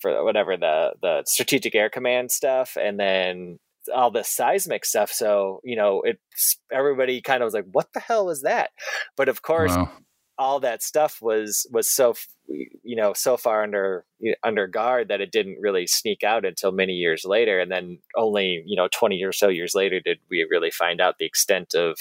for 0.00 0.24
whatever 0.24 0.56
the 0.56 0.92
the 1.02 1.22
strategic 1.26 1.74
air 1.74 1.90
command 1.90 2.30
stuff 2.30 2.76
and 2.80 2.98
then 2.98 3.58
all 3.94 4.10
the 4.10 4.24
seismic 4.24 4.84
stuff. 4.84 5.10
So 5.10 5.60
you 5.64 5.76
know 5.76 6.02
it's 6.04 6.58
everybody 6.72 7.20
kind 7.20 7.42
of 7.42 7.46
was 7.46 7.54
like 7.54 7.66
what 7.70 7.92
the 7.92 8.00
hell 8.00 8.30
is 8.30 8.42
that? 8.42 8.70
But 9.16 9.28
of 9.28 9.42
course 9.42 9.76
Wow. 9.76 9.90
All 10.38 10.60
that 10.60 10.82
stuff 10.82 11.20
was 11.22 11.66
was 11.70 11.88
so 11.88 12.14
you 12.48 12.96
know 12.96 13.12
so 13.12 13.36
far 13.36 13.62
under 13.62 14.04
under 14.42 14.66
guard 14.66 15.08
that 15.08 15.20
it 15.20 15.32
didn't 15.32 15.60
really 15.60 15.86
sneak 15.86 16.22
out 16.22 16.44
until 16.44 16.72
many 16.72 16.94
years 16.94 17.24
later. 17.24 17.60
And 17.60 17.70
then 17.70 17.98
only 18.16 18.62
you 18.66 18.76
know 18.76 18.88
20 18.92 19.22
or 19.22 19.32
so 19.32 19.48
years 19.48 19.74
later 19.74 20.00
did 20.00 20.18
we 20.30 20.46
really 20.50 20.70
find 20.70 21.00
out 21.00 21.16
the 21.18 21.26
extent 21.26 21.74
of 21.74 21.98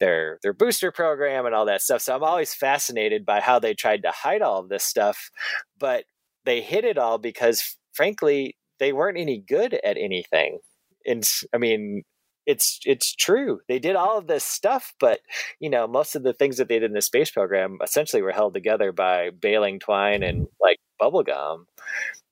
their 0.00 0.38
their 0.42 0.52
booster 0.52 0.90
program 0.92 1.46
and 1.46 1.54
all 1.54 1.66
that 1.66 1.82
stuff. 1.82 2.02
So 2.02 2.14
i'm 2.14 2.24
always 2.24 2.54
fascinated 2.54 3.24
by 3.24 3.40
how 3.40 3.58
they 3.58 3.74
tried 3.74 4.02
to 4.02 4.10
hide 4.10 4.42
all 4.42 4.60
of 4.60 4.68
this 4.68 4.84
stuff 4.84 5.30
but 5.78 6.04
they 6.44 6.60
hid 6.60 6.84
it 6.84 6.98
all 6.98 7.18
because 7.18 7.76
frankly 7.92 8.56
they 8.78 8.92
weren't 8.92 9.18
any 9.18 9.38
good 9.38 9.74
at 9.74 9.96
anything. 9.96 10.58
And 11.06 11.24
i 11.54 11.58
mean 11.58 12.02
it's 12.46 12.80
it's 12.84 13.14
true 13.14 13.60
they 13.68 13.78
did 13.78 13.94
all 13.96 14.18
of 14.18 14.26
this 14.26 14.44
stuff 14.44 14.94
but 14.98 15.20
you 15.60 15.70
know 15.70 15.86
most 15.86 16.16
of 16.16 16.22
the 16.22 16.32
things 16.32 16.56
that 16.56 16.68
they 16.68 16.78
did 16.78 16.90
in 16.90 16.94
the 16.94 17.02
space 17.02 17.30
program 17.30 17.78
essentially 17.82 18.22
were 18.22 18.32
held 18.32 18.52
together 18.54 18.90
by 18.92 19.30
baling 19.30 19.78
twine 19.78 20.22
and 20.22 20.46
like 20.60 20.78
bubble 20.98 21.22
gum 21.22 21.66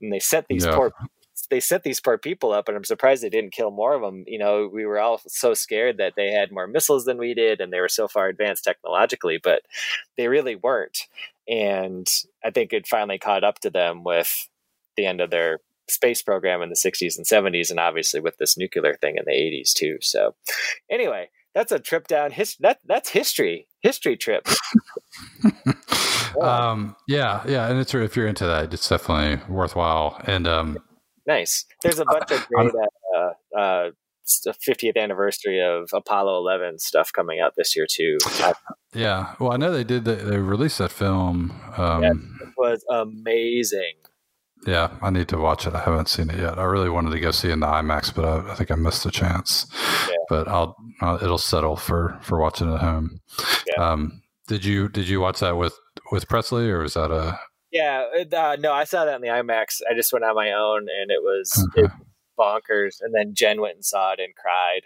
and 0.00 0.12
they 0.12 0.18
set 0.18 0.46
these 0.48 0.64
Yeah. 0.64 0.74
poor 0.74 0.92
they 1.48 1.60
sent 1.60 1.82
these 1.82 2.00
poor 2.00 2.18
people 2.18 2.52
up 2.52 2.68
and 2.68 2.76
i'm 2.76 2.84
surprised 2.84 3.22
they 3.22 3.30
didn't 3.30 3.52
kill 3.52 3.70
more 3.70 3.94
of 3.94 4.02
them 4.02 4.24
you 4.26 4.38
know 4.38 4.68
we 4.72 4.84
were 4.84 4.98
all 5.00 5.20
so 5.26 5.54
scared 5.54 5.96
that 5.98 6.12
they 6.16 6.30
had 6.32 6.52
more 6.52 6.66
missiles 6.66 7.04
than 7.04 7.16
we 7.18 7.32
did 7.34 7.60
and 7.60 7.72
they 7.72 7.80
were 7.80 7.88
so 7.88 8.06
far 8.08 8.28
advanced 8.28 8.64
technologically 8.64 9.38
but 9.42 9.62
they 10.16 10.28
really 10.28 10.56
weren't 10.56 11.06
and 11.48 12.06
i 12.44 12.50
think 12.50 12.72
it 12.72 12.86
finally 12.86 13.18
caught 13.18 13.42
up 13.44 13.58
to 13.60 13.70
them 13.70 14.04
with 14.04 14.48
the 14.96 15.06
end 15.06 15.20
of 15.20 15.30
their 15.30 15.58
space 15.90 16.22
program 16.22 16.62
in 16.62 16.68
the 16.68 16.74
60s 16.74 17.16
and 17.16 17.26
70s 17.26 17.70
and 17.70 17.80
obviously 17.80 18.20
with 18.20 18.36
this 18.38 18.56
nuclear 18.56 18.94
thing 18.94 19.16
in 19.16 19.24
the 19.26 19.32
80s 19.32 19.72
too 19.72 19.98
so 20.00 20.34
anyway 20.90 21.28
that's 21.54 21.72
a 21.72 21.78
trip 21.78 22.06
down 22.06 22.30
his 22.30 22.56
that 22.60 22.78
that's 22.86 23.10
history 23.10 23.66
history 23.82 24.16
trip 24.16 24.46
um, 26.40 26.96
yeah, 27.08 27.42
yeah, 27.46 27.68
and 27.68 27.78
it's 27.78 27.94
if 27.94 28.16
you're 28.16 28.26
into 28.26 28.46
that, 28.46 28.72
it's 28.72 28.88
definitely 28.88 29.42
worthwhile. 29.52 30.20
And 30.26 30.46
um, 30.46 30.78
nice 31.26 31.64
there's 31.82 31.98
a 31.98 32.04
bunch 32.04 32.30
of 32.30 32.46
great 32.52 32.72
uh, 33.16 33.58
uh, 33.58 33.90
50th 34.26 34.96
anniversary 34.96 35.60
of 35.60 35.90
apollo 35.92 36.38
11 36.38 36.78
stuff 36.78 37.12
coming 37.12 37.40
out 37.40 37.54
this 37.56 37.74
year 37.76 37.86
too 37.90 38.16
Uh, 38.40 38.52
yeah, 38.94 39.34
well, 39.38 39.52
I 39.52 39.56
know 39.56 39.72
they 39.72 39.84
did. 39.84 40.04
The, 40.04 40.16
they 40.16 40.38
released 40.38 40.78
that 40.78 40.92
film. 40.92 41.52
Um, 41.76 42.04
it 42.40 42.48
was 42.56 42.84
amazing 42.90 43.94
Yeah, 44.66 44.90
I 45.00 45.10
need 45.10 45.28
to 45.28 45.38
watch 45.38 45.66
it. 45.66 45.74
I 45.74 45.80
haven't 45.80 46.08
seen 46.08 46.28
it 46.30 46.38
yet. 46.38 46.58
I 46.58 46.64
really 46.64 46.90
wanted 46.90 47.10
to 47.12 47.20
go 47.20 47.30
see 47.30 47.48
it 47.48 47.52
in 47.52 47.60
the 47.60 47.66
IMAX, 47.66 48.14
but 48.14 48.24
I, 48.26 48.52
I 48.52 48.54
think 48.54 48.70
I 48.70 48.74
missed 48.74 49.04
the 49.04 49.10
chance. 49.10 49.66
Yeah. 50.08 50.16
But 50.28 50.48
I'll, 50.48 50.76
I'll 51.00 51.16
it'll 51.22 51.38
settle 51.38 51.76
for 51.76 52.18
for 52.22 52.38
watching 52.38 52.70
it 52.70 52.74
at 52.74 52.80
home. 52.80 53.20
Yeah. 53.66 53.82
Um, 53.92 54.22
did 54.48 54.64
you 54.64 54.88
did 54.88 55.08
you 55.08 55.20
watch 55.20 55.40
that 55.40 55.56
with 55.56 55.78
with 56.12 56.28
Presley 56.28 56.68
or 56.70 56.80
was 56.80 56.94
that 56.94 57.10
a 57.10 57.38
Yeah, 57.72 58.04
uh, 58.36 58.56
no, 58.60 58.72
I 58.72 58.84
saw 58.84 59.04
that 59.06 59.14
in 59.16 59.22
the 59.22 59.28
IMAX. 59.28 59.80
I 59.90 59.94
just 59.94 60.12
went 60.12 60.24
on 60.24 60.34
my 60.34 60.52
own, 60.52 60.80
and 60.90 61.10
it 61.10 61.22
was 61.22 61.66
Okay. 61.76 61.86
it, 61.86 61.90
bonkers. 62.38 62.96
And 63.00 63.14
then 63.14 63.32
Jen 63.34 63.60
went 63.60 63.76
and 63.76 63.84
saw 63.84 64.12
it 64.12 64.20
and 64.20 64.34
cried, 64.34 64.82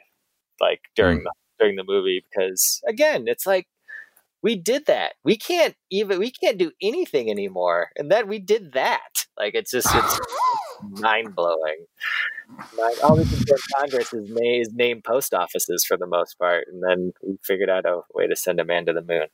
like 0.61 0.81
during 0.95 1.19
Mm. 1.21 1.25
the 1.25 1.33
during 1.59 1.77
the 1.77 1.85
movie, 1.85 2.23
because 2.31 2.81
again, 2.87 3.25
it's 3.27 3.47
like 3.47 3.67
we 4.45 4.57
did 4.57 4.85
that. 4.87 5.15
We 5.25 5.39
can't 5.39 5.75
even 5.91 6.19
we 6.19 6.31
can't 6.31 6.59
do 6.59 6.71
anything 6.83 7.31
anymore, 7.31 7.89
and 7.97 8.13
then 8.13 8.29
we 8.29 8.39
did 8.39 8.75
that. 8.75 9.25
Like 9.39 9.55
it's 9.55 9.71
just 9.71 9.89
it's 9.91 10.21
mind 11.01 11.35
blowing. 11.35 11.87
All 13.03 13.17
we 13.17 13.25
can 13.25 13.39
do 13.39 13.55
in 13.55 13.59
Congress 13.81 14.13
is 14.13 14.31
name, 14.31 14.61
is 14.61 14.71
name 14.75 15.01
post 15.03 15.33
offices 15.33 15.87
for 15.89 15.97
the 15.97 16.07
most 16.07 16.39
part, 16.39 16.67
and 16.71 16.83
then 16.87 17.13
we 17.27 17.39
figured 17.43 17.71
out 17.71 17.87
a 17.87 18.03
way 18.15 18.27
to 18.27 18.37
send 18.37 18.61
a 18.61 18.65
man 18.65 18.85
to 18.85 18.93
the 18.93 19.03
moon. 19.03 19.27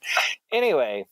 Anyway, 0.52 1.06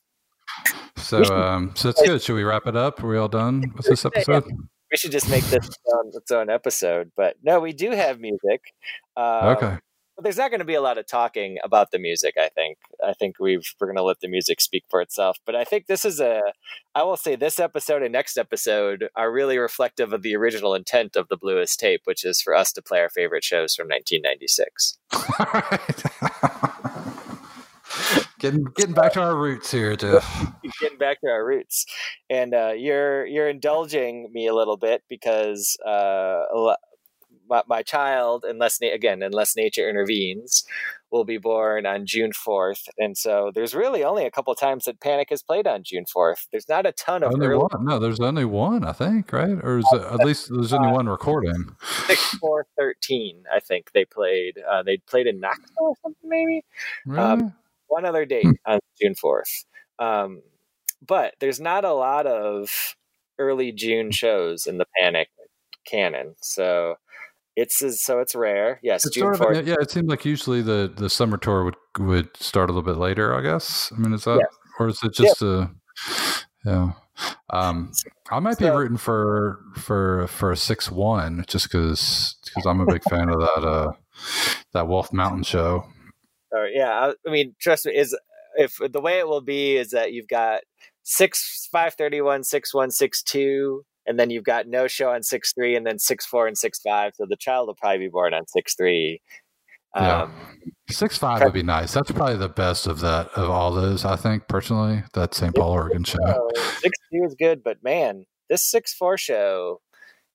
so 0.97 1.23
um 1.25 1.73
so 1.75 1.89
it's 1.89 2.01
good. 2.01 2.23
Should 2.23 2.37
we 2.37 2.45
wrap 2.45 2.69
it 2.69 2.77
up? 2.77 3.03
Are 3.03 3.09
we 3.09 3.19
all 3.19 3.29
done 3.29 3.73
with 3.77 3.87
this 3.87 4.05
episode? 4.05 4.45
we 4.91 4.97
should 4.97 5.13
just 5.13 5.29
make 5.29 5.45
this 5.45 5.67
its 5.67 5.79
own, 5.93 6.13
its 6.15 6.31
own 6.31 6.49
episode. 6.49 7.11
But 7.17 7.37
no, 7.43 7.59
we 7.59 7.73
do 7.73 7.91
have 7.91 8.21
music. 8.21 8.63
Um, 9.17 9.49
Okay. 9.49 9.79
But 10.19 10.25
there's 10.25 10.37
not 10.37 10.51
going 10.51 10.59
to 10.59 10.65
be 10.65 10.75
a 10.75 10.81
lot 10.81 10.99
of 10.99 11.07
talking 11.07 11.59
about 11.63 11.93
the 11.93 11.99
music. 12.01 12.35
I 12.37 12.49
think. 12.49 12.79
I 13.07 13.13
think 13.13 13.37
we've 13.39 13.73
we're 13.79 13.87
going 13.87 13.99
to 13.99 14.03
let 14.03 14.19
the 14.19 14.27
music 14.27 14.61
speak 14.61 14.83
for 14.91 15.01
itself. 15.01 15.39
But 15.47 15.55
I 15.55 15.63
think 15.63 15.87
this 15.87 16.05
is 16.05 16.19
a. 16.19 16.43
I 16.93 17.05
will 17.05 17.17
say 17.17 17.37
this 17.37 17.61
episode 17.61 18.03
and 18.03 18.13
next 18.13 18.37
episode 18.37 19.11
are 19.15 19.31
really 19.31 19.59
reflective 19.59 20.13
of 20.13 20.23
the 20.23 20.35
original 20.35 20.75
intent 20.75 21.15
of 21.15 21.29
the 21.29 21.37
Bluest 21.37 21.79
tape, 21.79 22.01
which 22.05 22.25
is 22.25 22.43
for 22.43 22.53
us 22.53 22.73
to 22.73 22.83
play 22.83 22.99
our 22.99 23.09
favorite 23.09 23.45
shows 23.45 23.77
from 23.77 23.87
1996. 23.87 24.99
All 25.39 25.47
right. 25.53 26.03
getting 28.41 28.65
getting 28.75 28.95
back 28.95 29.13
to 29.13 29.21
our 29.21 29.37
roots 29.37 29.71
here, 29.71 29.95
Jeff. 29.95 30.53
getting 30.81 30.99
back 30.99 31.21
to 31.21 31.29
our 31.29 31.47
roots 31.47 31.87
and 32.29 32.55
uh, 32.55 32.73
you're 32.77 33.25
you're 33.27 33.49
indulging 33.49 34.31
me 34.33 34.49
a 34.49 34.55
little 34.55 34.77
bit 34.77 35.05
because 35.09 35.77
uh, 35.87 36.43
my, 37.49 37.63
my 37.69 37.83
child 37.83 38.45
unless 38.47 38.81
na- 38.81 38.89
again 38.93 39.23
unless 39.23 39.57
nature 39.57 39.89
intervenes 39.89 40.65
will 41.11 41.25
be 41.25 41.39
born 41.39 41.87
on 41.87 42.05
june 42.07 42.33
4th 42.33 42.89
and 42.99 43.17
so 43.17 43.51
there's 43.55 43.75
really 43.75 44.05
only 44.05 44.25
a 44.27 44.31
couple 44.31 44.55
times 44.55 44.85
that 44.85 45.01
panic 45.01 45.29
has 45.31 45.43
played 45.43 45.67
on 45.67 45.83
june 45.83 46.05
4th 46.05 46.47
there's 46.53 46.69
not 46.69 46.87
a 46.87 46.93
ton 46.93 47.23
of 47.23 47.33
Only 47.33 47.47
early 47.47 47.59
one? 47.59 47.85
No, 47.85 47.99
there's 47.99 48.21
only 48.21 48.45
one, 48.45 48.85
I 48.85 48.93
think, 48.93 49.33
right? 49.33 49.59
Or 49.63 49.79
is 49.79 49.87
it, 49.93 50.03
at 50.03 50.19
least 50.27 50.49
there's 50.51 50.73
only 50.73 50.93
one 50.93 51.09
recording. 51.09 51.75
6 52.07 52.35
4 52.41 52.67
13 52.79 53.45
i 53.55 53.61
think 53.61 53.91
they 53.93 54.05
played 54.05 54.59
uh, 54.71 54.83
they 54.83 54.99
played 55.09 55.27
in 55.27 55.41
knoxville 55.41 55.75
or 55.81 55.95
something 56.03 56.29
maybe 56.29 56.65
Really? 57.07 57.21
Um, 57.25 57.55
one 57.89 58.05
other 58.05 58.27
date 58.27 58.45
Hmm. 58.45 58.53
on 58.67 58.79
June 59.01 59.15
4th. 59.15 59.65
Um, 59.99 60.43
but 61.07 61.35
there's 61.41 61.59
not 61.61 61.85
a 61.87 61.93
lot 61.95 62.27
of 62.27 62.69
early 63.39 63.73
June 63.73 64.11
shows 64.11 64.67
in 64.67 64.77
the 64.79 64.85
Panic 65.01 65.29
canon. 65.87 66.35
So 66.43 66.97
it's 67.63 68.03
so 68.03 68.21
it's 68.21 68.35
rare. 68.35 68.79
Yes, 68.83 69.05
It's 69.05 69.15
June 69.17 69.35
sort 69.35 69.57
of, 69.57 69.65
4th. 69.65 69.67
yeah, 69.67 69.77
it 69.81 69.91
seemed 69.91 70.09
like 70.09 70.25
usually 70.25 70.63
the, 70.63 70.93
the 70.95 71.11
summer 71.11 71.37
tour 71.37 71.65
would 71.65 71.77
would 71.99 72.29
start 72.37 72.71
a 72.71 72.73
little 72.73 72.91
bit 72.91 72.99
later. 72.99 73.35
I 73.35 73.43
guess. 73.43 73.93
I 73.95 73.99
mean, 73.99 74.13
is 74.15 74.25
that 74.25 74.39
Yes. 74.39 74.49
or 74.79 74.89
is 74.89 75.03
it 75.03 75.13
just 75.15 75.43
a 75.43 75.71
yeah? 76.65 76.93
Um, 77.51 77.91
I 78.31 78.39
might 78.39 78.59
be 78.59 78.69
rooting 78.69 78.97
for 78.97 79.61
for 79.77 80.27
for 80.29 80.53
a 80.53 80.57
six 80.57 80.91
one 80.91 81.45
just 81.49 81.67
because 81.67 82.37
because 82.45 82.65
I'm 82.67 82.81
a 82.81 82.87
big 82.87 83.03
fan 83.05 83.29
of 83.29 83.41
that 83.41 83.65
uh 83.67 83.93
that 84.73 84.87
Wolf 84.87 85.13
Mountain 85.13 85.43
show. 85.43 85.85
Or, 86.53 86.67
yeah, 86.67 86.91
I, 86.91 87.15
I 87.29 87.31
mean, 87.31 87.55
trust 87.61 87.87
me, 87.87 87.95
is 87.97 88.17
if 88.57 88.79
the 88.93 89.01
way 89.01 89.19
it 89.19 89.27
will 89.29 89.41
be 89.43 89.77
is 89.77 89.91
that 89.91 90.13
you've 90.13 90.29
got 90.29 90.61
six 91.03 91.69
five 91.73 91.95
thirty 91.95 92.21
one 92.21 92.45
six 92.45 92.73
one 92.73 92.91
six 92.91 93.23
two. 93.23 93.85
And 94.09 94.19
then 94.19 94.31
you've 94.31 94.45
got 94.45 94.67
no 94.67 94.89
show 94.89 95.11
on 95.11 95.23
six 95.23 95.53
three, 95.53 95.77
and 95.77 95.87
then 95.87 95.99
six 95.99 96.27
four 96.27 96.49
and 96.49 96.59
six 96.59 96.81
five. 96.81 97.13
So 97.15 97.27
the 97.29 97.37
child 97.37 97.69
will 97.69 97.77
probably 97.77 97.99
be 97.99 98.09
born 98.09 98.35
on 98.35 98.47
six 98.49 98.75
three. 98.75 99.21
Yeah. 99.95 100.23
Um, 100.23 100.33
Six 100.91 101.19
five 101.19 101.43
would 101.43 101.53
be 101.53 101.63
nice. 101.63 101.93
That's 101.93 102.11
probably 102.11 102.37
the 102.37 102.49
best 102.49 102.87
of 102.87 103.01
that 103.01 103.29
of 103.37 103.51
all 103.51 103.73
those. 103.73 104.07
I 104.07 104.17
think 104.17 104.49
personally, 104.49 105.03
that 105.13 105.35
St. 105.35 105.55
Paul 105.55 105.73
Oregon 105.73 106.03
show. 106.03 106.17
Six 106.79 106.99
two 107.13 107.25
is 107.25 107.35
good, 107.35 107.63
but 107.63 107.83
man, 107.83 108.25
this 108.49 108.65
six 108.65 108.95
four 108.95 109.19
show 109.19 109.81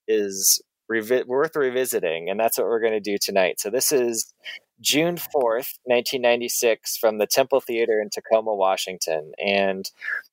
is 0.08 0.62
revi- 0.92 1.26
worth 1.26 1.56
revisiting, 1.56 2.30
and 2.30 2.40
that's 2.40 2.60
what 2.60 2.68
we're 2.68 2.82
going 2.82 2.94
to 2.94 3.00
do 3.00 3.18
tonight. 3.20 3.60
So 3.60 3.72
this 3.72 3.92
is 3.92 4.32
June 4.84 5.16
fourth, 5.18 5.80
nineteen 5.88 6.22
ninety 6.22 6.50
six, 6.50 6.98
from 6.98 7.18
the 7.18 7.26
Temple 7.26 7.62
Theater 7.62 8.02
in 8.02 8.10
Tacoma, 8.10 8.54
Washington, 8.54 9.32
and 9.44 9.90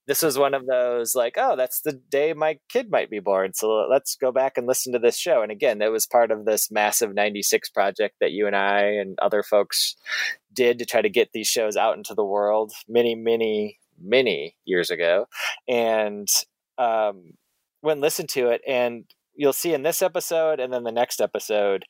this 0.07 0.21
was 0.21 0.37
one 0.37 0.53
of 0.53 0.67
those 0.67 1.15
like, 1.15 1.35
oh, 1.37 1.55
that's 1.55 1.81
the 1.81 1.93
day 1.93 2.33
my 2.33 2.59
kid 2.67 2.91
might 2.91 3.09
be 3.09 3.19
born, 3.19 3.53
so 3.53 3.87
let's 3.89 4.15
go 4.15 4.31
back 4.31 4.57
and 4.57 4.67
listen 4.67 4.91
to 4.91 4.99
this 4.99 5.17
show. 5.17 5.41
And 5.41 5.51
again, 5.51 5.77
that 5.79 5.91
was 5.91 6.05
part 6.05 6.31
of 6.31 6.43
this 6.43 6.69
massive 6.69 7.13
ninety 7.13 7.41
six 7.41 7.69
project 7.69 8.15
that 8.19 8.33
you 8.33 8.45
and 8.45 8.55
I 8.55 8.81
and 8.81 9.17
other 9.21 9.41
folks 9.41 9.95
did 10.53 10.79
to 10.79 10.85
try 10.85 11.01
to 11.01 11.09
get 11.09 11.29
these 11.33 11.47
shows 11.47 11.77
out 11.77 11.95
into 11.95 12.13
the 12.13 12.25
world 12.25 12.73
many, 12.89 13.15
many, 13.15 13.79
many 14.03 14.57
years 14.65 14.89
ago. 14.89 15.27
And 15.67 16.27
um, 16.77 17.35
when 17.79 18.01
listen 18.01 18.27
to 18.27 18.49
it, 18.49 18.61
and 18.67 19.05
you'll 19.33 19.53
see 19.53 19.73
in 19.73 19.83
this 19.83 20.01
episode 20.01 20.59
and 20.59 20.73
then 20.73 20.83
the 20.83 20.91
next 20.91 21.21
episode, 21.21 21.85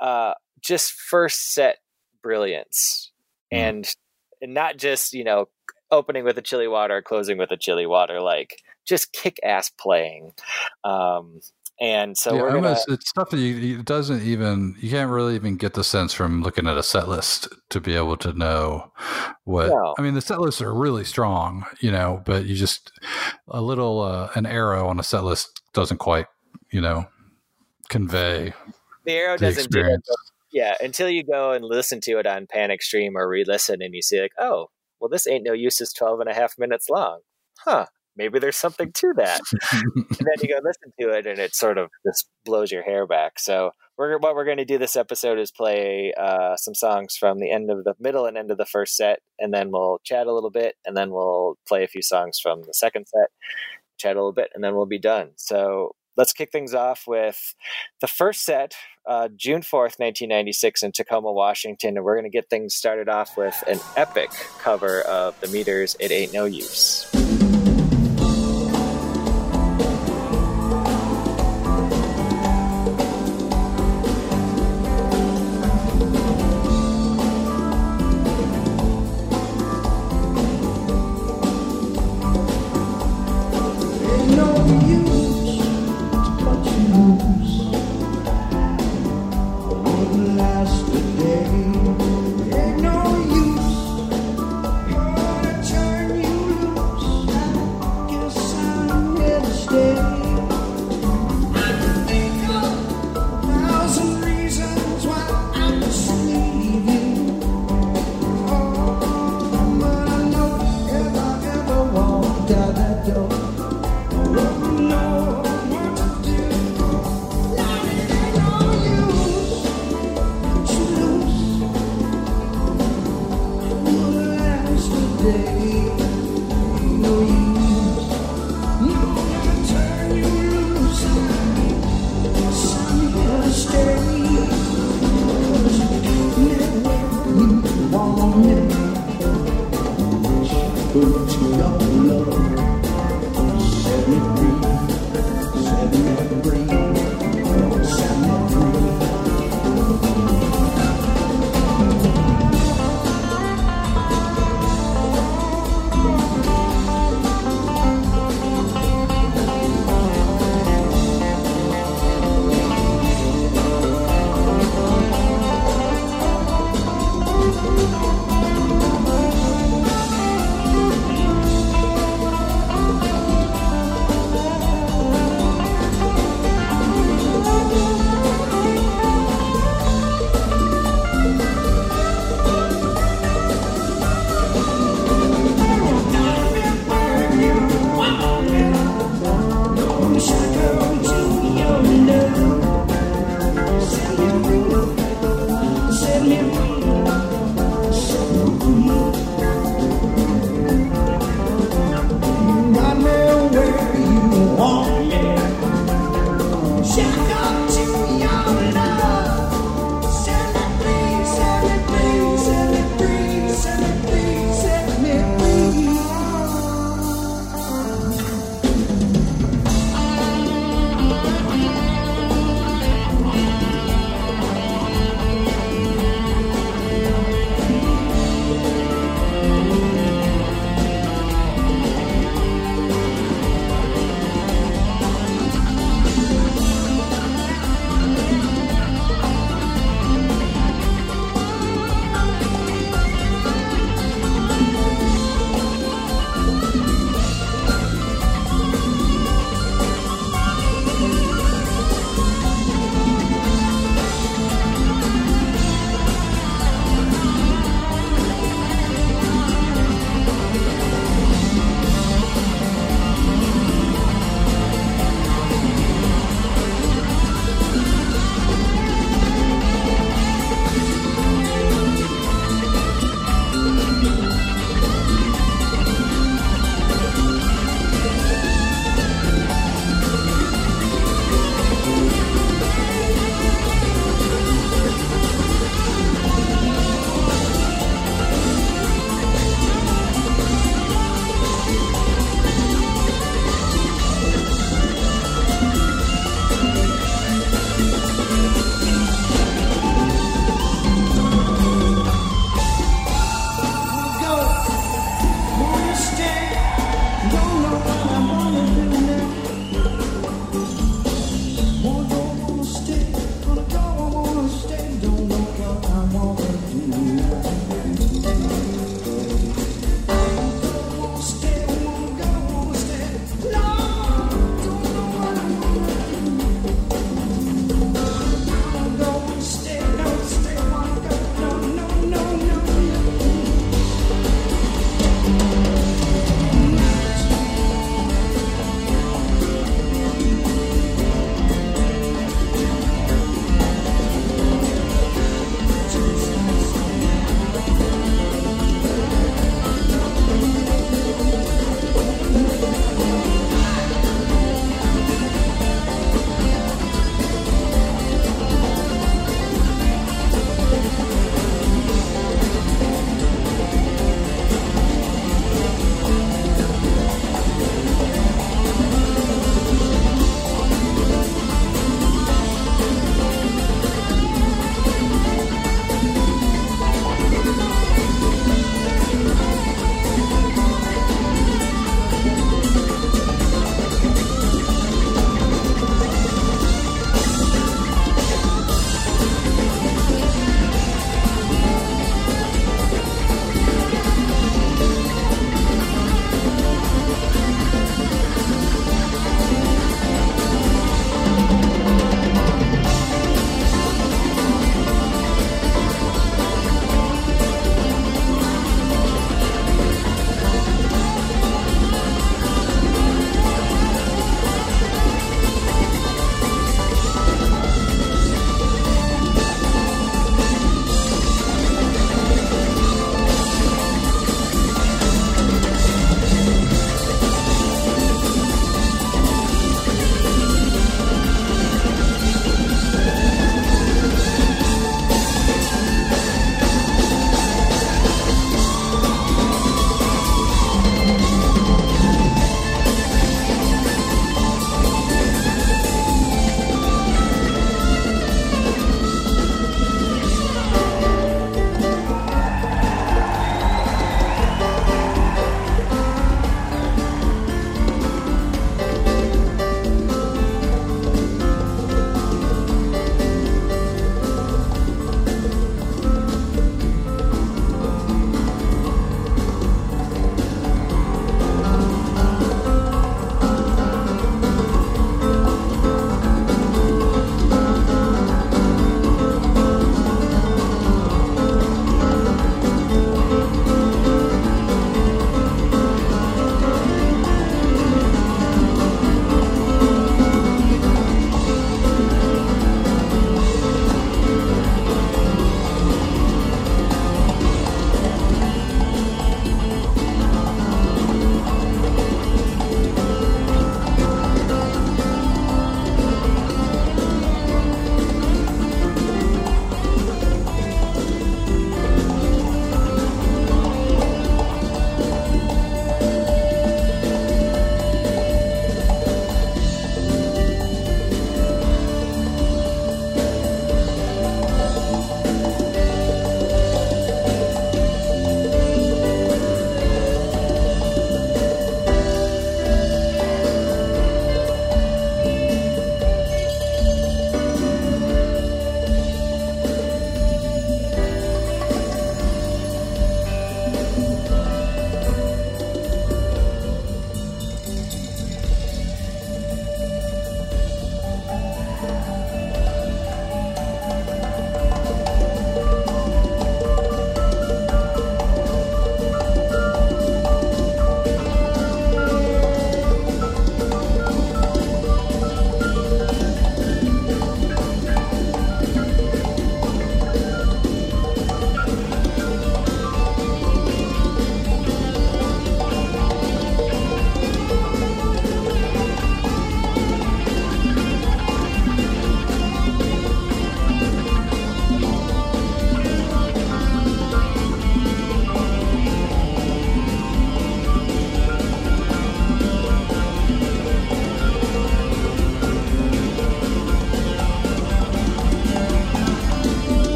uh, 0.00 0.34
just 0.60 0.92
first 0.92 1.54
set 1.54 1.78
brilliance, 2.24 3.12
Mm. 3.52 3.58
and 3.58 3.94
and 4.42 4.54
not 4.54 4.78
just 4.78 5.12
you 5.12 5.22
know 5.24 5.46
opening 5.92 6.24
with 6.24 6.38
a 6.38 6.42
chilly 6.42 6.66
water, 6.66 7.00
closing 7.02 7.38
with 7.38 7.52
a 7.52 7.56
chilly 7.56 7.86
water, 7.86 8.20
like 8.20 8.56
just 8.84 9.12
kick 9.12 9.38
ass 9.44 9.70
playing. 9.70 10.32
Um, 10.82 11.40
and 11.80 12.16
so 12.16 12.34
yeah, 12.34 12.42
we're 12.42 12.48
gonna. 12.52 12.68
almost, 12.68 12.88
it's 12.88 13.08
stuff 13.10 13.30
that 13.30 13.38
you 13.38 13.78
it 13.80 13.84
doesn't 13.84 14.22
even 14.22 14.74
you 14.80 14.88
can't 14.90 15.10
really 15.10 15.34
even 15.34 15.56
get 15.56 15.74
the 15.74 15.84
sense 15.84 16.12
from 16.14 16.42
looking 16.42 16.66
at 16.68 16.76
a 16.78 16.82
set 16.82 17.08
list 17.08 17.48
to 17.70 17.80
be 17.80 17.94
able 17.96 18.16
to 18.18 18.32
know 18.32 18.92
what 19.44 19.68
No. 19.68 19.94
I 19.98 20.02
mean. 20.02 20.14
The 20.14 20.20
set 20.20 20.40
lists 20.40 20.62
are 20.62 20.72
really 20.72 21.04
strong, 21.04 21.66
you 21.80 21.90
know, 21.92 22.22
but 22.24 22.46
you 22.46 22.54
just 22.54 22.92
a 23.48 23.60
little 23.60 24.00
uh, 24.02 24.30
an 24.36 24.46
arrow 24.46 24.88
on 24.88 24.98
a 25.00 25.02
set 25.02 25.24
list 25.24 25.60
doesn't 25.74 25.98
quite, 25.98 26.26
you 26.70 26.80
know, 26.80 27.06
convey 27.88 28.52
the 29.04 29.12
arrow 29.12 29.36
the 29.36 29.46
doesn't 29.46 29.70
do 29.70 29.78
it, 29.80 29.82
experience. 29.82 30.08
Yeah, 30.54 30.76
until 30.80 31.10
you 31.10 31.24
go 31.24 31.50
and 31.50 31.64
listen 31.64 32.00
to 32.02 32.18
it 32.20 32.26
on 32.26 32.46
Panic 32.46 32.80
Stream 32.80 33.16
or 33.16 33.28
re-listen 33.28 33.82
and 33.82 33.92
you 33.92 34.00
see 34.00 34.22
like, 34.22 34.32
oh, 34.38 34.68
well, 35.00 35.08
this 35.08 35.26
ain't 35.26 35.44
no 35.44 35.52
use 35.52 35.80
is 35.80 35.92
12 35.92 36.20
and 36.20 36.30
a 36.30 36.34
half 36.34 36.54
minutes 36.56 36.88
long. 36.88 37.20
Huh, 37.58 37.86
maybe 38.16 38.38
there's 38.38 38.56
something 38.56 38.92
to 38.92 39.12
that. 39.16 39.40
and 39.72 40.06
then 40.08 40.36
you 40.40 40.48
go 40.48 40.60
listen 40.62 40.92
to 41.00 41.08
it 41.08 41.26
and 41.26 41.40
it 41.40 41.56
sort 41.56 41.76
of 41.76 41.90
just 42.06 42.28
blows 42.44 42.70
your 42.70 42.84
hair 42.84 43.04
back. 43.04 43.40
So 43.40 43.72
we're, 43.98 44.16
what 44.18 44.36
we're 44.36 44.44
going 44.44 44.58
to 44.58 44.64
do 44.64 44.78
this 44.78 44.94
episode 44.94 45.40
is 45.40 45.50
play 45.50 46.12
uh, 46.16 46.56
some 46.56 46.74
songs 46.74 47.16
from 47.16 47.40
the 47.40 47.50
end 47.50 47.68
of 47.68 47.82
the 47.82 47.94
middle 47.98 48.26
and 48.26 48.38
end 48.38 48.52
of 48.52 48.58
the 48.58 48.64
first 48.64 48.96
set, 48.96 49.20
and 49.40 49.52
then 49.52 49.70
we'll 49.72 50.00
chat 50.04 50.28
a 50.28 50.32
little 50.32 50.50
bit, 50.50 50.76
and 50.84 50.96
then 50.96 51.10
we'll 51.10 51.56
play 51.66 51.84
a 51.84 51.88
few 51.88 52.02
songs 52.02 52.38
from 52.40 52.62
the 52.62 52.74
second 52.74 53.06
set, 53.06 53.28
chat 53.98 54.16
a 54.16 54.18
little 54.18 54.32
bit, 54.32 54.50
and 54.54 54.62
then 54.62 54.74
we'll 54.74 54.86
be 54.86 54.98
done. 54.98 55.30
So 55.36 55.94
let's 56.16 56.32
kick 56.32 56.50
things 56.52 56.74
off 56.74 57.04
with 57.06 57.54
the 58.00 58.06
first 58.06 58.42
set, 58.42 58.74
uh, 59.08 59.28
June 59.36 59.62
4th, 59.62 59.98
1996, 59.98 60.82
in 60.82 60.92
Tacoma, 60.92 61.32
Washington. 61.32 61.96
And 61.96 62.04
we're 62.04 62.14
going 62.14 62.30
to 62.30 62.36
get 62.36 62.48
things 62.50 62.74
started 62.74 63.08
off 63.08 63.36
with 63.36 63.62
an 63.66 63.80
epic 63.96 64.30
cover 64.60 65.02
of 65.02 65.38
The 65.40 65.48
Meters, 65.48 65.96
It 66.00 66.10
Ain't 66.10 66.32
No 66.32 66.44
Use. 66.44 67.23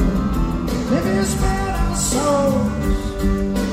Ago. 0.00 0.90
Maybe 0.90 1.10
you 1.16 1.24
our 1.44 1.96
souls. 1.96 3.69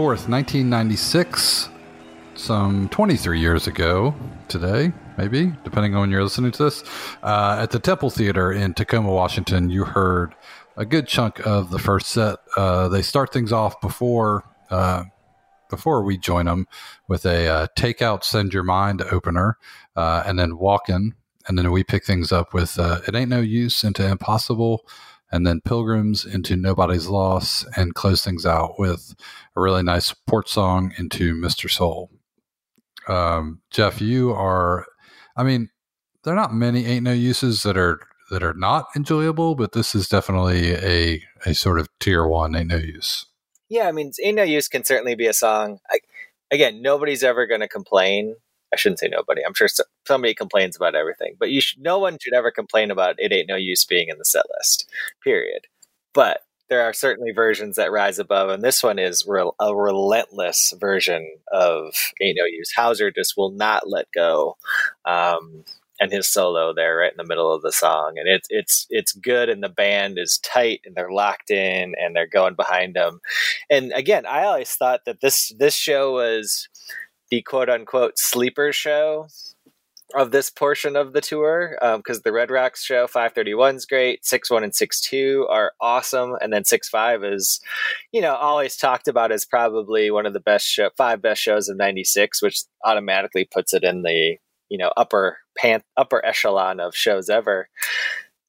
4th, 0.00 0.30
1996, 0.30 1.68
some 2.34 2.88
23 2.88 3.38
years 3.38 3.66
ago 3.66 4.14
today, 4.48 4.90
maybe, 5.18 5.52
depending 5.62 5.94
on 5.94 6.00
when 6.00 6.10
you're 6.10 6.22
listening 6.22 6.50
to 6.50 6.64
this, 6.64 6.82
uh, 7.22 7.58
at 7.60 7.70
the 7.70 7.78
Temple 7.78 8.08
Theater 8.08 8.50
in 8.50 8.72
Tacoma, 8.72 9.12
Washington, 9.12 9.68
you 9.68 9.84
heard 9.84 10.34
a 10.78 10.86
good 10.86 11.06
chunk 11.06 11.46
of 11.46 11.70
the 11.70 11.78
first 11.78 12.06
set. 12.06 12.38
Uh, 12.56 12.88
they 12.88 13.02
start 13.02 13.30
things 13.30 13.52
off 13.52 13.78
before. 13.82 14.42
Uh, 14.70 15.04
before 15.68 16.02
we 16.02 16.16
join 16.16 16.46
them 16.46 16.66
with 17.06 17.26
a 17.26 17.46
uh, 17.46 17.66
takeout 17.76 18.24
send 18.24 18.54
your 18.54 18.64
mind 18.64 19.02
opener 19.12 19.58
uh, 19.96 20.22
and 20.26 20.38
then 20.38 20.56
walk 20.56 20.88
in 20.88 21.14
and 21.46 21.58
then 21.58 21.70
we 21.70 21.84
pick 21.84 22.04
things 22.04 22.32
up 22.32 22.52
with 22.52 22.76
uh, 22.78 23.00
it 23.06 23.14
ain't 23.14 23.30
no 23.30 23.40
use 23.40 23.84
into 23.84 24.04
impossible 24.04 24.84
and 25.32 25.46
then 25.46 25.60
pilgrims 25.60 26.24
into 26.24 26.56
nobody's 26.56 27.06
loss 27.08 27.64
and 27.76 27.94
close 27.94 28.24
things 28.24 28.44
out 28.44 28.74
with 28.78 29.14
a 29.56 29.60
really 29.60 29.82
nice 29.82 30.12
porch 30.26 30.50
song 30.50 30.92
into 30.98 31.34
mr 31.34 31.70
soul 31.70 32.10
um, 33.08 33.60
jeff 33.70 34.00
you 34.00 34.32
are 34.32 34.86
i 35.36 35.42
mean 35.42 35.70
there 36.24 36.32
are 36.32 36.36
not 36.36 36.54
many 36.54 36.86
ain't 36.86 37.04
no 37.04 37.12
uses 37.12 37.62
that 37.62 37.76
are 37.76 38.00
that 38.30 38.42
are 38.42 38.54
not 38.54 38.86
enjoyable 38.94 39.54
but 39.54 39.72
this 39.72 39.94
is 39.94 40.08
definitely 40.08 40.72
a 40.72 41.22
a 41.46 41.54
sort 41.54 41.80
of 41.80 41.88
tier 41.98 42.26
one 42.26 42.54
ain't 42.54 42.68
no 42.68 42.76
use 42.76 43.26
Yeah, 43.70 43.86
I 43.86 43.92
mean, 43.92 44.10
"Ain't 44.22 44.36
No 44.36 44.42
Use" 44.42 44.68
can 44.68 44.84
certainly 44.84 45.14
be 45.14 45.28
a 45.28 45.32
song. 45.32 45.78
I, 45.88 46.00
again, 46.50 46.82
nobody's 46.82 47.22
ever 47.22 47.46
going 47.46 47.60
to 47.60 47.68
complain. 47.68 48.34
I 48.72 48.76
shouldn't 48.76 49.00
say 49.00 49.08
nobody. 49.08 49.42
I'm 49.44 49.54
sure 49.54 49.68
so, 49.68 49.84
somebody 50.06 50.34
complains 50.34 50.76
about 50.76 50.94
everything, 50.94 51.34
but 51.38 51.50
you 51.50 51.60
should, 51.60 51.80
no 51.82 51.98
one 51.98 52.18
should 52.20 52.34
ever 52.34 52.50
complain 52.50 52.90
about 52.90 53.16
"It 53.18 53.32
Ain't 53.32 53.48
No 53.48 53.56
Use" 53.56 53.84
being 53.84 54.08
in 54.08 54.18
the 54.18 54.24
set 54.24 54.46
list. 54.56 54.88
Period. 55.22 55.66
But 56.14 56.40
there 56.68 56.82
are 56.82 56.92
certainly 56.92 57.32
versions 57.32 57.76
that 57.76 57.90
rise 57.90 58.18
above, 58.18 58.48
and 58.48 58.62
this 58.62 58.82
one 58.82 58.98
is 58.98 59.26
rel- 59.26 59.56
a 59.60 59.74
relentless 59.74 60.72
version 60.78 61.28
of 61.52 61.94
"Ain't 62.20 62.38
No 62.38 62.46
Use." 62.46 62.72
Houser 62.74 63.10
just 63.10 63.34
will 63.36 63.50
not 63.50 63.88
let 63.88 64.06
go. 64.12 64.56
Um, 65.04 65.64
and 66.00 66.10
his 66.10 66.26
solo 66.28 66.72
there 66.72 66.96
right 66.96 67.12
in 67.12 67.18
the 67.18 67.24
middle 67.24 67.52
of 67.52 67.62
the 67.62 67.70
song 67.70 68.14
and 68.16 68.26
it's 68.26 68.48
it's 68.50 68.86
it's 68.88 69.12
good 69.12 69.48
and 69.48 69.62
the 69.62 69.68
band 69.68 70.18
is 70.18 70.38
tight 70.38 70.80
and 70.84 70.94
they're 70.94 71.12
locked 71.12 71.50
in 71.50 71.94
and 72.00 72.16
they're 72.16 72.26
going 72.26 72.54
behind 72.54 72.94
them 72.94 73.20
and 73.68 73.92
again 73.92 74.24
i 74.26 74.44
always 74.44 74.70
thought 74.70 75.04
that 75.04 75.20
this 75.20 75.52
this 75.58 75.74
show 75.74 76.12
was 76.12 76.68
the 77.30 77.42
quote 77.42 77.68
unquote 77.68 78.18
sleeper 78.18 78.72
show 78.72 79.28
of 80.14 80.32
this 80.32 80.50
portion 80.50 80.96
of 80.96 81.12
the 81.12 81.20
tour 81.20 81.78
um, 81.82 82.00
because 82.00 82.22
the 82.22 82.32
red 82.32 82.50
rocks 82.50 82.82
show 82.82 83.06
531 83.06 83.76
is 83.76 83.86
great 83.86 84.24
6-1 84.24 84.64
and 84.64 84.72
6-2 84.72 85.48
are 85.48 85.72
awesome 85.80 86.34
and 86.40 86.52
then 86.52 86.64
6-5 86.64 87.32
is 87.32 87.60
you 88.10 88.20
know 88.20 88.34
always 88.34 88.76
talked 88.76 89.06
about 89.06 89.30
as 89.30 89.44
probably 89.44 90.10
one 90.10 90.26
of 90.26 90.32
the 90.32 90.40
best 90.40 90.66
show 90.66 90.90
five 90.96 91.22
best 91.22 91.40
shows 91.40 91.68
of 91.68 91.76
96 91.76 92.42
which 92.42 92.62
automatically 92.84 93.44
puts 93.44 93.72
it 93.72 93.84
in 93.84 94.02
the 94.02 94.36
you 94.70 94.78
know 94.78 94.90
upper 94.96 95.38
pan 95.58 95.82
upper 95.98 96.24
echelon 96.24 96.80
of 96.80 96.94
shows 96.94 97.28
ever. 97.28 97.68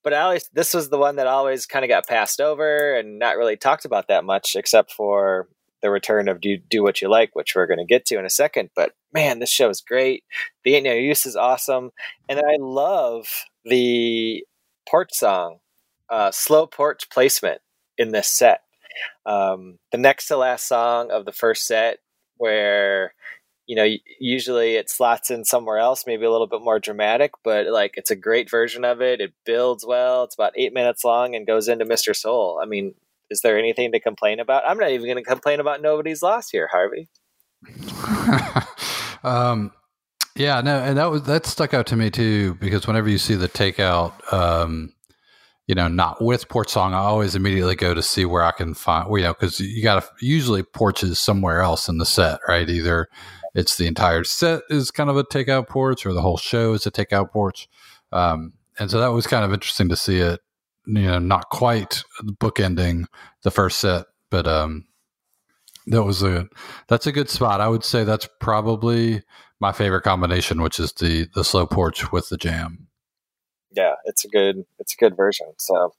But 0.02 0.14
I 0.14 0.20
always 0.22 0.48
this 0.54 0.72
was 0.72 0.88
the 0.88 0.98
one 0.98 1.16
that 1.16 1.26
always 1.26 1.66
kind 1.66 1.84
of 1.84 1.88
got 1.88 2.06
passed 2.06 2.40
over 2.40 2.94
and 2.94 3.18
not 3.18 3.36
really 3.36 3.56
talked 3.56 3.84
about 3.84 4.08
that 4.08 4.24
much 4.24 4.56
except 4.56 4.92
for 4.92 5.48
the 5.82 5.90
return 5.90 6.28
of 6.28 6.40
do 6.40 6.56
do 6.56 6.82
what 6.82 7.02
you 7.02 7.08
like 7.08 7.30
which 7.34 7.54
we're 7.54 7.66
going 7.66 7.78
to 7.78 7.84
get 7.84 8.04
to 8.06 8.18
in 8.18 8.24
a 8.24 8.30
second 8.30 8.70
but 8.74 8.92
man 9.12 9.38
this 9.38 9.50
show 9.50 9.68
is 9.68 9.80
great. 9.80 10.24
The 10.64 10.76
ain't 10.76 10.84
no 10.84 10.92
use 10.92 11.26
is 11.26 11.36
awesome. 11.36 11.90
And 12.28 12.38
i 12.38 12.56
love 12.58 13.26
the 13.64 14.44
porch 14.88 15.10
song 15.12 15.58
uh, 16.12 16.30
slow 16.30 16.66
porch 16.66 17.08
placement 17.10 17.62
in 17.96 18.12
this 18.12 18.28
set. 18.28 18.60
Um, 19.24 19.78
the 19.92 19.98
next 19.98 20.26
to 20.28 20.36
last 20.36 20.68
song 20.68 21.10
of 21.10 21.24
the 21.24 21.32
first 21.32 21.66
set 21.66 21.98
where 22.36 23.14
you 23.66 23.76
know 23.76 23.88
usually 24.20 24.74
it 24.74 24.90
slots 24.90 25.30
in 25.30 25.44
somewhere 25.44 25.78
else 25.78 26.04
maybe 26.06 26.24
a 26.24 26.30
little 26.30 26.48
bit 26.48 26.60
more 26.60 26.80
dramatic 26.80 27.30
but 27.44 27.66
like 27.68 27.92
it's 27.96 28.10
a 28.10 28.16
great 28.16 28.50
version 28.50 28.84
of 28.84 29.00
it. 29.00 29.20
It 29.20 29.32
builds 29.46 29.86
well. 29.86 30.24
It's 30.24 30.34
about 30.34 30.52
eight 30.56 30.74
minutes 30.74 31.04
long 31.04 31.34
and 31.34 31.46
goes 31.46 31.68
into 31.68 31.86
mr 31.86 32.14
soul. 32.14 32.60
I 32.62 32.66
mean 32.66 32.94
is 33.32 33.40
there 33.40 33.58
anything 33.58 33.90
to 33.92 33.98
complain 33.98 34.38
about? 34.38 34.62
I'm 34.66 34.78
not 34.78 34.90
even 34.90 35.06
going 35.06 35.16
to 35.16 35.22
complain 35.22 35.58
about 35.58 35.82
nobody's 35.82 36.22
loss 36.22 36.50
here 36.50 36.68
harvey. 36.70 37.08
Um, 39.24 39.72
yeah, 40.34 40.60
no, 40.60 40.78
and 40.78 40.96
that 40.96 41.10
was 41.10 41.24
that 41.24 41.46
stuck 41.46 41.74
out 41.74 41.86
to 41.88 41.96
me 41.96 42.10
too 42.10 42.54
because 42.54 42.86
whenever 42.86 43.08
you 43.08 43.18
see 43.18 43.34
the 43.34 43.48
takeout, 43.48 44.32
um, 44.32 44.94
you 45.66 45.74
know, 45.74 45.88
not 45.88 46.22
with 46.22 46.48
Porch 46.48 46.70
Song, 46.70 46.94
I 46.94 46.98
always 46.98 47.34
immediately 47.34 47.76
go 47.76 47.94
to 47.94 48.02
see 48.02 48.24
where 48.24 48.42
I 48.42 48.50
can 48.50 48.74
find, 48.74 49.08
you 49.10 49.22
know, 49.22 49.34
because 49.34 49.60
you 49.60 49.82
got 49.82 50.02
to 50.02 50.08
usually 50.24 50.62
porch 50.62 51.02
is 51.02 51.18
somewhere 51.18 51.60
else 51.60 51.88
in 51.88 51.98
the 51.98 52.06
set, 52.06 52.40
right? 52.48 52.68
Either 52.68 53.08
it's 53.54 53.76
the 53.76 53.86
entire 53.86 54.24
set 54.24 54.62
is 54.70 54.90
kind 54.90 55.10
of 55.10 55.16
a 55.16 55.24
takeout 55.24 55.68
porch, 55.68 56.06
or 56.06 56.12
the 56.14 56.22
whole 56.22 56.38
show 56.38 56.72
is 56.72 56.86
a 56.86 56.90
takeout 56.90 57.30
porch, 57.30 57.68
um, 58.10 58.54
and 58.78 58.90
so 58.90 58.98
that 59.00 59.08
was 59.08 59.26
kind 59.26 59.44
of 59.44 59.52
interesting 59.52 59.90
to 59.90 59.96
see 59.96 60.18
it, 60.18 60.40
you 60.86 61.02
know, 61.02 61.18
not 61.18 61.50
quite 61.50 62.02
bookending 62.22 63.06
the 63.42 63.50
first 63.50 63.78
set, 63.80 64.06
but 64.30 64.46
um, 64.46 64.86
that 65.86 66.04
was 66.04 66.22
a 66.22 66.48
that's 66.88 67.06
a 67.06 67.12
good 67.12 67.30
spot. 67.30 67.60
I 67.60 67.68
would 67.68 67.84
say 67.84 68.04
that's 68.04 68.28
probably 68.40 69.22
my 69.60 69.72
favorite 69.72 70.02
combination, 70.02 70.62
which 70.62 70.80
is 70.80 70.92
the 70.92 71.28
the 71.34 71.44
slow 71.44 71.66
porch 71.66 72.12
with 72.12 72.28
the 72.28 72.36
jam. 72.36 72.88
yeah 73.74 73.94
it's 74.04 74.24
a 74.24 74.28
good 74.28 74.64
it's 74.78 74.94
a 74.94 74.96
good 74.96 75.16
version 75.16 75.46
so 75.58 75.94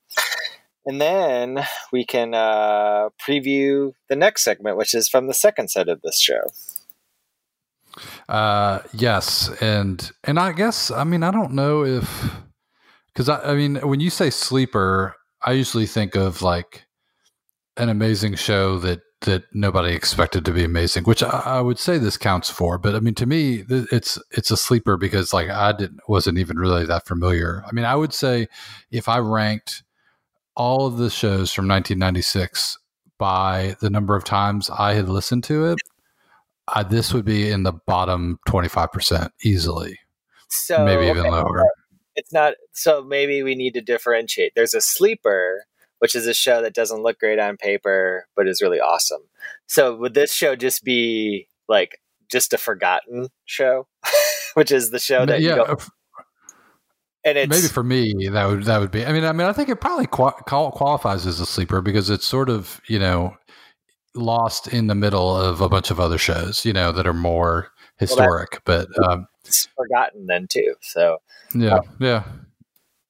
and 0.85 1.01
then 1.01 1.65
we 1.91 2.05
can 2.05 2.33
uh 2.33 3.09
preview 3.25 3.93
the 4.09 4.15
next 4.15 4.43
segment 4.43 4.77
which 4.77 4.93
is 4.93 5.09
from 5.09 5.27
the 5.27 5.33
second 5.33 5.69
set 5.69 5.89
of 5.89 6.01
this 6.01 6.19
show 6.19 6.51
Uh, 8.27 8.79
yes, 8.93 9.49
and 9.61 10.11
and 10.23 10.39
I 10.39 10.51
guess 10.53 10.89
I 10.91 11.03
mean 11.03 11.23
I 11.23 11.31
don't 11.31 11.53
know 11.53 11.85
if 11.85 12.31
because 13.13 13.29
I, 13.29 13.51
I 13.51 13.55
mean 13.55 13.75
when 13.77 13.99
you 13.99 14.09
say 14.09 14.29
sleeper, 14.29 15.15
I 15.41 15.53
usually 15.53 15.85
think 15.85 16.15
of 16.15 16.41
like 16.41 16.85
an 17.77 17.89
amazing 17.89 18.35
show 18.35 18.77
that 18.79 19.01
that 19.21 19.43
nobody 19.53 19.93
expected 19.93 20.43
to 20.45 20.51
be 20.51 20.63
amazing, 20.63 21.03
which 21.05 21.23
I, 21.23 21.29
I 21.29 21.61
would 21.61 21.79
say 21.79 21.97
this 21.97 22.17
counts 22.17 22.49
for. 22.49 22.77
But 22.77 22.95
I 22.95 22.99
mean, 22.99 23.15
to 23.15 23.25
me, 23.25 23.63
th- 23.63 23.87
it's 23.91 24.19
it's 24.31 24.51
a 24.51 24.57
sleeper 24.57 24.97
because 24.97 25.33
like 25.33 25.49
I 25.49 25.71
didn't 25.71 26.01
wasn't 26.07 26.37
even 26.37 26.57
really 26.57 26.85
that 26.85 27.07
familiar. 27.07 27.63
I 27.67 27.71
mean, 27.71 27.85
I 27.85 27.95
would 27.95 28.13
say 28.13 28.47
if 28.91 29.07
I 29.07 29.19
ranked 29.19 29.83
all 30.55 30.85
of 30.85 30.97
the 30.97 31.09
shows 31.09 31.51
from 31.51 31.67
1996 31.67 32.77
by 33.17 33.75
the 33.79 33.89
number 33.89 34.15
of 34.15 34.23
times 34.23 34.69
I 34.69 34.93
had 34.93 35.09
listened 35.09 35.43
to 35.45 35.65
it, 35.65 35.79
I, 36.67 36.83
this 36.83 37.13
would 37.13 37.25
be 37.25 37.49
in 37.49 37.63
the 37.63 37.73
bottom 37.73 38.39
25% 38.47 39.29
easily, 39.43 39.99
so 40.49 40.85
maybe 40.85 41.07
even 41.07 41.25
okay, 41.25 41.29
lower. 41.29 41.63
It's 42.15 42.33
not 42.33 42.53
so 42.71 43.03
maybe 43.03 43.43
we 43.43 43.55
need 43.55 43.73
to 43.73 43.81
differentiate 43.81 44.53
there's 44.55 44.73
a 44.73 44.81
sleeper 44.81 45.65
which 45.99 46.15
is 46.15 46.27
a 46.27 46.33
show 46.33 46.61
that 46.61 46.73
doesn't 46.73 47.03
look 47.03 47.19
great 47.19 47.39
on 47.39 47.57
paper 47.57 48.27
but 48.35 48.47
is 48.47 48.61
really 48.61 48.79
awesome 48.79 49.21
so 49.67 49.95
would 49.95 50.13
this 50.13 50.33
show 50.33 50.55
just 50.55 50.83
be 50.83 51.47
like 51.67 51.99
just 52.31 52.53
a 52.53 52.57
forgotten 52.57 53.29
show 53.45 53.87
which 54.53 54.71
is 54.71 54.91
the 54.91 54.99
show 54.99 55.25
that 55.25 55.41
you 55.41 55.49
yeah, 55.49 55.55
don't, 55.55 55.69
uh, 55.69 55.73
f- 55.73 55.89
and 57.25 57.37
it's 57.37 57.49
maybe 57.49 57.67
for 57.67 57.83
me 57.83 58.27
that 58.29 58.45
would 58.45 58.63
that 58.65 58.79
would 58.79 58.91
be. 58.91 59.05
I 59.05 59.13
mean, 59.13 59.23
I 59.23 59.31
mean, 59.31 59.47
I 59.47 59.53
think 59.53 59.69
it 59.69 59.77
probably 59.77 60.07
qual- 60.07 60.31
qualifies 60.33 61.25
as 61.25 61.39
a 61.39 61.45
sleeper 61.45 61.81
because 61.81 62.09
it's 62.09 62.25
sort 62.25 62.49
of 62.49 62.81
you 62.87 62.99
know 62.99 63.37
lost 64.15 64.67
in 64.67 64.87
the 64.87 64.95
middle 64.95 65.35
of 65.35 65.61
a 65.61 65.69
bunch 65.69 65.89
of 65.89 65.99
other 65.99 66.17
shows, 66.17 66.65
you 66.65 66.73
know, 66.73 66.91
that 66.91 67.07
are 67.07 67.13
more 67.13 67.71
historic. 68.09 68.61
but 68.65 68.87
um, 69.07 69.27
it's 69.45 69.67
forgotten 69.75 70.25
then 70.27 70.47
too 70.47 70.75
so 70.81 71.19
yeah, 71.55 71.79
yeah. 71.99 72.23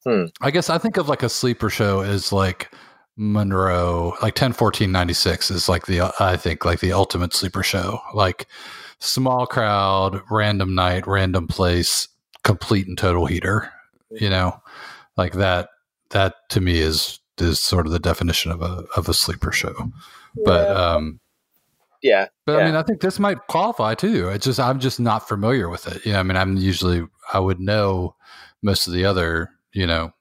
Hmm. 0.06 0.26
I 0.42 0.52
guess 0.52 0.70
I 0.70 0.78
think 0.78 0.98
of 0.98 1.08
like 1.08 1.24
a 1.24 1.30
sleeper 1.30 1.70
show 1.70 2.02
as 2.02 2.34
like 2.34 2.72
Monroe, 3.16 4.16
like 4.22 4.36
10, 4.36 4.54
14, 4.54 4.92
96 4.92 5.52
is 5.52 5.70
like 5.70 5.86
the, 5.86 6.14
I 6.20 6.36
think 6.36 6.66
like 6.66 6.80
the 6.80 6.94
ultimate 6.94 7.34
sleeper 7.34 7.64
show. 7.64 8.00
Like 8.14 8.48
small 9.00 9.46
crowd, 9.46 10.22
random 10.30 10.76
night, 10.76 11.08
random 11.08 11.48
place, 11.48 12.08
complete 12.44 12.88
and 12.88 12.98
total 12.98 13.26
heater, 13.26 13.72
you 14.12 14.30
know, 14.30 14.62
like 15.16 15.34
that, 15.34 15.70
that 16.10 16.36
to 16.50 16.60
me 16.60 16.80
is, 16.80 17.20
is 17.38 17.60
sort 17.60 17.86
of 17.86 17.92
the 17.92 18.00
definition 18.00 18.52
of 18.52 18.62
a, 18.62 18.84
of 18.98 19.08
a 19.08 19.14
sleeper 19.14 19.52
show. 19.52 19.92
But, 20.44 20.70
um, 20.76 21.20
yeah 22.04 22.28
but 22.46 22.62
I 22.62 22.66
mean, 22.66 22.76
I 22.76 22.84
think 22.84 23.00
this 23.02 23.20
might 23.20 23.38
qualify 23.48 23.96
too. 23.96 24.28
It's 24.30 24.46
just 24.46 24.60
I'm 24.60 24.80
just 24.80 25.00
not 25.00 25.28
familiar 25.28 25.70
with 25.70 25.88
it. 25.88 26.06
Yeah, 26.06 26.20
I 26.20 26.24
mean, 26.24 26.36
I'm 26.38 26.58
usually 26.58 27.08
I 27.34 27.40
would 27.40 27.60
know 27.60 28.16
most 28.62 28.86
of 28.86 28.94
the 28.94 29.06
other, 29.06 29.50
you 29.72 29.88
know, 29.88 30.12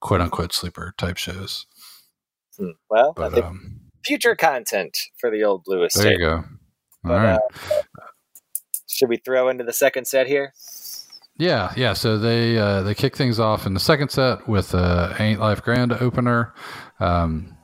quote 0.00 0.20
unquote 0.20 0.52
sleeper 0.52 0.92
type 0.98 1.16
shows. 1.16 1.66
Hmm. 2.58 2.72
well 2.90 3.14
i 3.16 3.20
But 3.20 3.32
think 3.32 3.46
um, 3.46 3.80
future 4.04 4.34
content 4.36 4.96
for 5.18 5.30
the 5.30 5.42
old 5.42 5.64
blue 5.64 5.82
estate 5.84 6.02
there 6.02 6.12
you 6.12 6.18
go. 6.18 6.34
All 6.36 6.44
But, 7.04 7.10
right. 7.16 7.40
uh, 7.98 8.06
should 8.86 9.08
we 9.08 9.16
throw 9.16 9.48
into 9.48 9.64
the 9.64 9.72
second 9.72 10.06
set 10.06 10.26
here 10.26 10.52
Yeah, 11.38 11.72
yeah. 11.76 11.94
So 11.94 12.18
they 12.18 12.58
uh, 12.58 12.82
they 12.82 12.94
kick 12.94 13.16
things 13.16 13.40
off 13.40 13.64
in 13.66 13.72
the 13.72 13.80
second 13.80 14.10
set 14.10 14.46
with 14.46 14.74
uh, 14.74 15.14
"Ain't 15.18 15.40
Life 15.40 15.62
Grand" 15.62 15.92
opener, 15.92 16.52
um, 16.98 17.56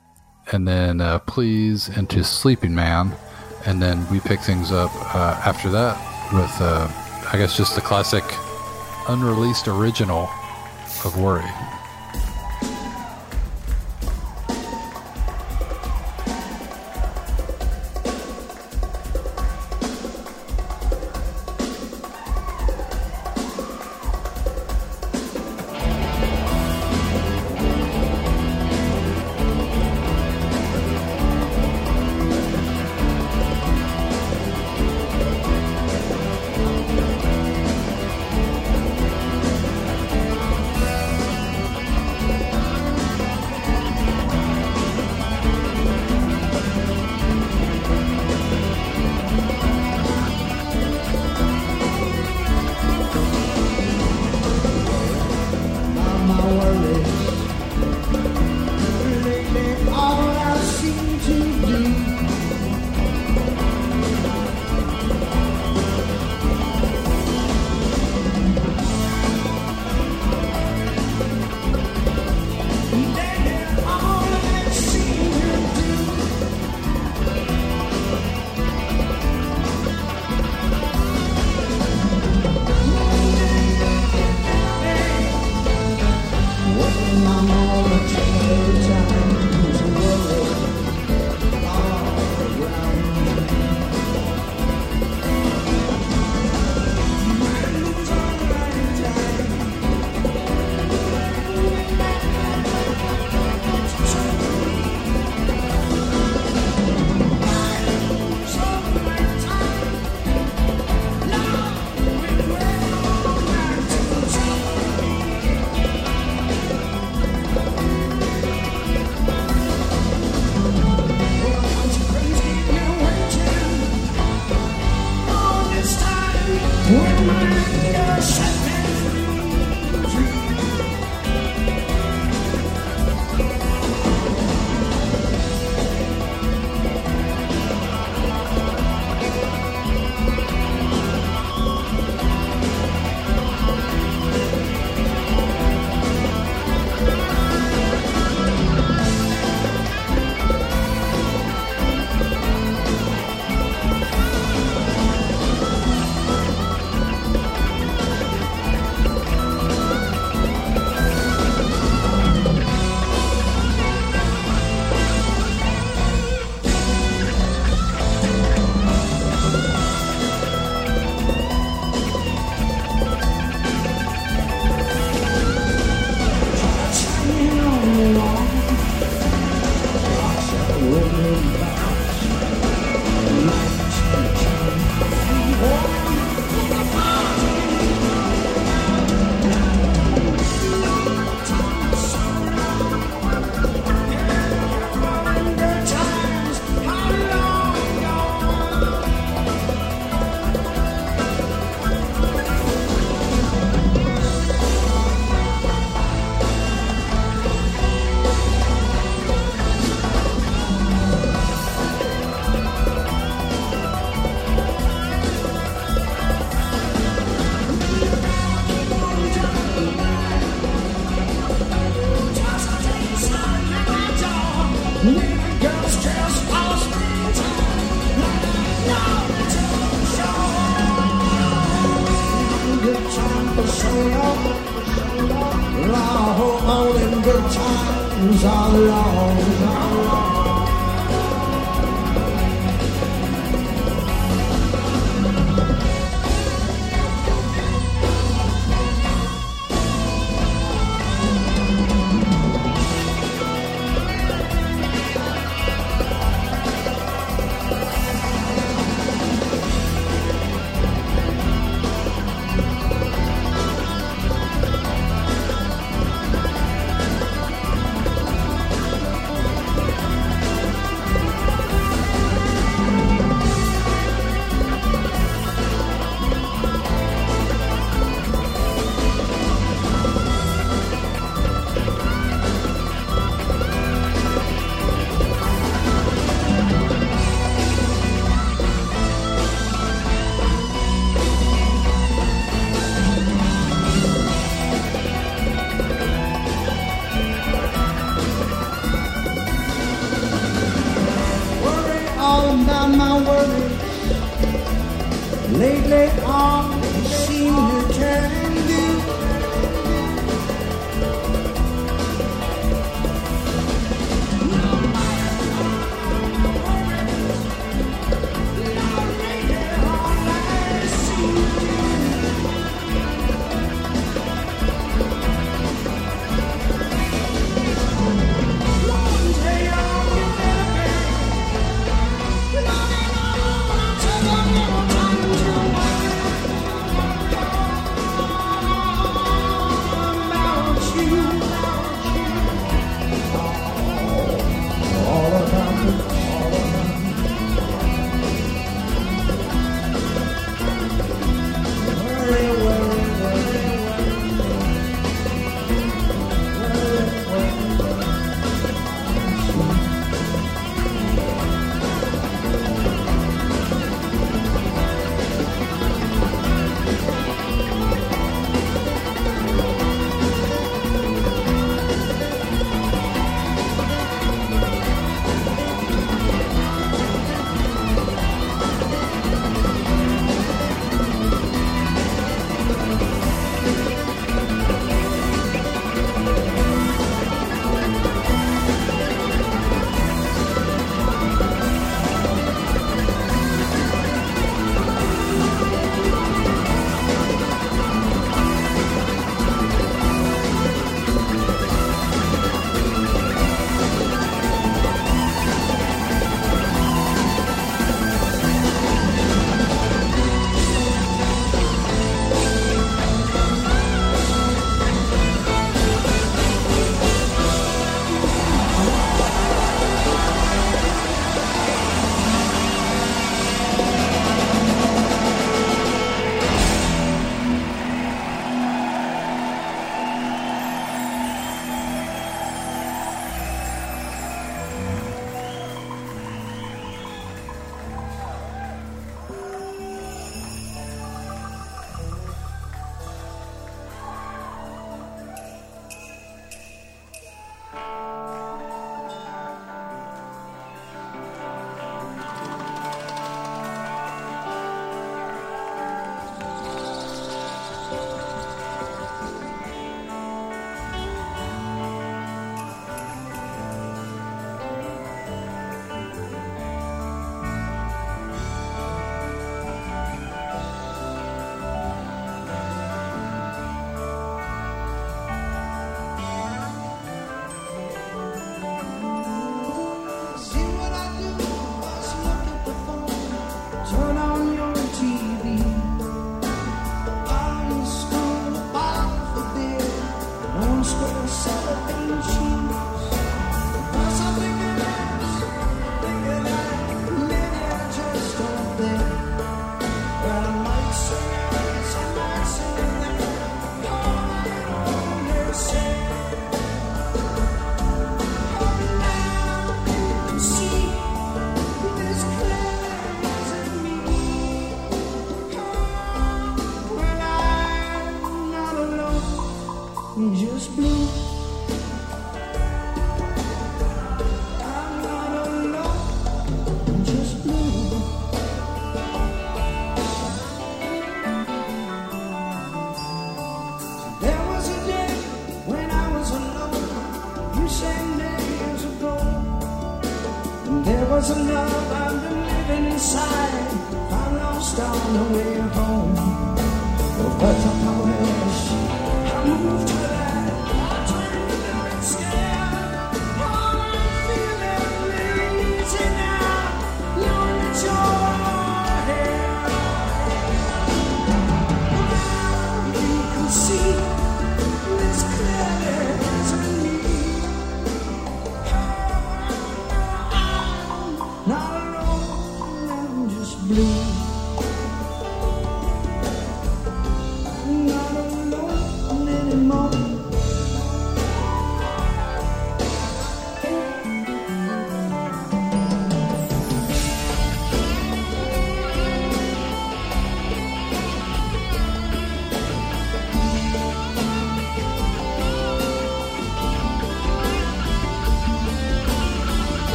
and 0.53 0.67
then 0.67 1.03
uh, 1.03 1.19
"Pleas" 1.19 1.89
into 1.91 2.25
"Sleeping 2.25 2.75
Man," 2.75 3.13
and 3.67 3.83
then 3.83 4.09
we 4.09 4.21
pick 4.21 4.41
things 4.41 4.73
up 4.73 4.91
uh, 5.15 5.41
after 5.45 5.69
that 5.71 5.97
with, 6.33 6.61
uh, 6.61 6.89
I 7.33 7.37
guess, 7.37 7.57
just 7.57 7.75
the 7.75 7.81
classic 7.81 8.25
unreleased 9.09 9.69
original 9.69 10.29
of 11.05 11.19
Worry. 11.21 11.45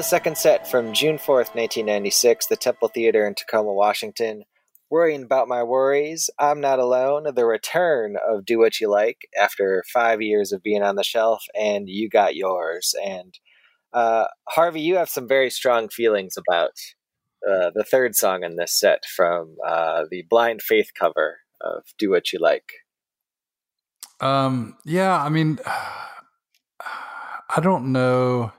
The 0.00 0.04
second 0.04 0.38
set 0.38 0.66
from 0.66 0.94
June 0.94 1.18
4th, 1.18 1.54
1996, 1.54 2.46
the 2.46 2.56
Temple 2.56 2.88
Theater 2.88 3.26
in 3.26 3.34
Tacoma, 3.34 3.74
Washington. 3.74 4.44
Worrying 4.88 5.22
about 5.24 5.46
my 5.46 5.62
worries, 5.62 6.30
I'm 6.38 6.58
not 6.58 6.78
alone. 6.78 7.26
The 7.34 7.44
return 7.44 8.16
of 8.26 8.46
Do 8.46 8.58
What 8.58 8.80
You 8.80 8.88
Like 8.88 9.18
after 9.38 9.84
five 9.92 10.22
years 10.22 10.52
of 10.52 10.62
being 10.62 10.82
on 10.82 10.96
the 10.96 11.04
shelf, 11.04 11.44
and 11.54 11.86
you 11.86 12.08
got 12.08 12.34
yours. 12.34 12.94
And 13.04 13.38
uh, 13.92 14.28
Harvey, 14.48 14.80
you 14.80 14.96
have 14.96 15.10
some 15.10 15.28
very 15.28 15.50
strong 15.50 15.90
feelings 15.90 16.34
about 16.38 16.72
uh, 17.46 17.70
the 17.74 17.84
third 17.84 18.16
song 18.16 18.42
in 18.42 18.56
this 18.56 18.72
set 18.72 19.02
from 19.04 19.56
uh, 19.68 20.04
the 20.10 20.24
Blind 20.30 20.62
Faith 20.62 20.92
cover 20.98 21.40
of 21.60 21.82
Do 21.98 22.08
What 22.08 22.32
You 22.32 22.38
Like. 22.38 22.72
Um, 24.18 24.78
yeah, 24.82 25.22
I 25.22 25.28
mean, 25.28 25.58
I 26.80 27.60
don't 27.60 27.92
know. 27.92 28.52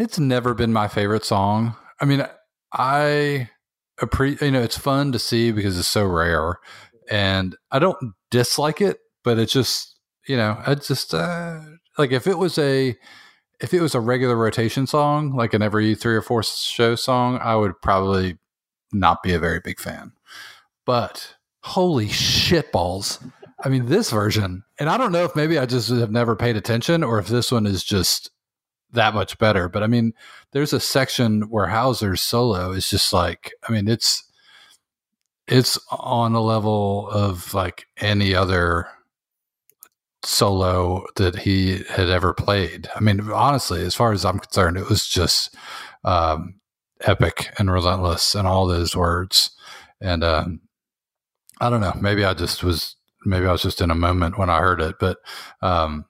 It's 0.00 0.18
never 0.18 0.54
been 0.54 0.72
my 0.72 0.88
favorite 0.88 1.26
song. 1.26 1.76
I 2.00 2.06
mean, 2.06 2.26
I 2.72 3.50
appreciate, 4.00 4.46
you 4.46 4.50
know, 4.50 4.62
it's 4.62 4.78
fun 4.78 5.12
to 5.12 5.18
see 5.18 5.52
because 5.52 5.78
it's 5.78 5.88
so 5.88 6.06
rare. 6.06 6.58
And 7.10 7.54
I 7.70 7.80
don't 7.80 8.14
dislike 8.30 8.80
it, 8.80 8.96
but 9.24 9.38
it's 9.38 9.52
just, 9.52 10.00
you 10.26 10.38
know, 10.38 10.58
I 10.66 10.74
just, 10.76 11.12
uh, 11.12 11.60
like 11.98 12.12
if 12.12 12.26
it 12.26 12.38
was 12.38 12.56
a, 12.56 12.96
if 13.60 13.74
it 13.74 13.82
was 13.82 13.94
a 13.94 14.00
regular 14.00 14.36
rotation 14.36 14.86
song, 14.86 15.34
like 15.34 15.52
an 15.52 15.60
every 15.60 15.94
three 15.94 16.16
or 16.16 16.22
four 16.22 16.42
show 16.42 16.94
song, 16.94 17.38
I 17.42 17.56
would 17.56 17.78
probably 17.82 18.38
not 18.94 19.22
be 19.22 19.34
a 19.34 19.38
very 19.38 19.60
big 19.60 19.78
fan. 19.78 20.12
But 20.86 21.34
holy 21.62 22.08
shit 22.08 22.72
balls. 22.72 23.22
I 23.62 23.68
mean, 23.68 23.84
this 23.84 24.10
version, 24.10 24.64
and 24.78 24.88
I 24.88 24.96
don't 24.96 25.12
know 25.12 25.24
if 25.24 25.36
maybe 25.36 25.58
I 25.58 25.66
just 25.66 25.90
have 25.90 26.10
never 26.10 26.36
paid 26.36 26.56
attention 26.56 27.04
or 27.04 27.18
if 27.18 27.26
this 27.26 27.52
one 27.52 27.66
is 27.66 27.84
just 27.84 28.30
that 28.92 29.14
much 29.14 29.38
better. 29.38 29.68
But 29.68 29.82
I 29.82 29.86
mean, 29.86 30.12
there's 30.52 30.72
a 30.72 30.80
section 30.80 31.42
where 31.42 31.66
Houser's 31.66 32.20
solo 32.20 32.72
is 32.72 32.88
just 32.88 33.12
like, 33.12 33.52
I 33.68 33.72
mean, 33.72 33.88
it's 33.88 34.24
it's 35.46 35.78
on 35.90 36.34
a 36.34 36.40
level 36.40 37.08
of 37.10 37.52
like 37.54 37.86
any 37.98 38.34
other 38.34 38.86
solo 40.22 41.04
that 41.16 41.34
he 41.34 41.82
had 41.88 42.08
ever 42.08 42.32
played. 42.32 42.88
I 42.94 43.00
mean, 43.00 43.20
honestly, 43.32 43.82
as 43.82 43.94
far 43.94 44.12
as 44.12 44.24
I'm 44.24 44.38
concerned, 44.38 44.76
it 44.76 44.88
was 44.88 45.06
just 45.06 45.54
um, 46.04 46.60
epic 47.02 47.52
and 47.58 47.70
relentless 47.70 48.34
and 48.34 48.46
all 48.46 48.66
those 48.66 48.94
words. 48.94 49.50
And 50.00 50.22
um, 50.22 50.60
I 51.60 51.68
don't 51.70 51.80
know, 51.80 51.96
maybe 52.00 52.24
I 52.24 52.34
just 52.34 52.62
was 52.62 52.96
maybe 53.24 53.46
I 53.46 53.52
was 53.52 53.62
just 53.62 53.80
in 53.80 53.90
a 53.90 53.94
moment 53.94 54.38
when 54.38 54.50
I 54.50 54.60
heard 54.60 54.80
it, 54.80 54.96
but 54.98 55.18
um, 55.62 56.06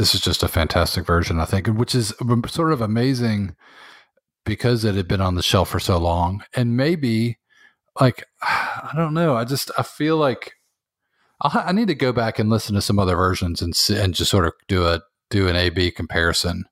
this 0.00 0.14
is 0.14 0.22
just 0.22 0.42
a 0.42 0.48
fantastic 0.48 1.04
version, 1.04 1.38
I 1.40 1.44
think, 1.44 1.66
which 1.66 1.94
is 1.94 2.14
sort 2.46 2.72
of 2.72 2.80
amazing 2.80 3.54
because 4.46 4.82
it 4.82 4.94
had 4.94 5.06
been 5.06 5.20
on 5.20 5.34
the 5.34 5.42
shelf 5.42 5.68
for 5.68 5.78
so 5.78 5.98
long. 5.98 6.42
And 6.56 6.74
maybe, 6.74 7.38
like, 8.00 8.24
I 8.42 8.92
don't 8.96 9.12
know, 9.12 9.36
I 9.36 9.44
just 9.44 9.70
I 9.76 9.82
feel 9.82 10.16
like 10.16 10.54
I'll, 11.42 11.52
i 11.66 11.72
need 11.72 11.88
to 11.88 11.94
go 11.94 12.14
back 12.14 12.38
and 12.38 12.48
listen 12.48 12.74
to 12.76 12.80
some 12.80 12.98
other 12.98 13.14
versions 13.14 13.60
and 13.60 13.78
and 13.90 14.14
just 14.14 14.30
sort 14.30 14.46
of 14.46 14.54
do 14.68 14.86
a 14.86 15.02
do 15.28 15.48
an 15.48 15.56
A 15.56 15.68
B 15.68 15.90
comparison. 15.90 16.64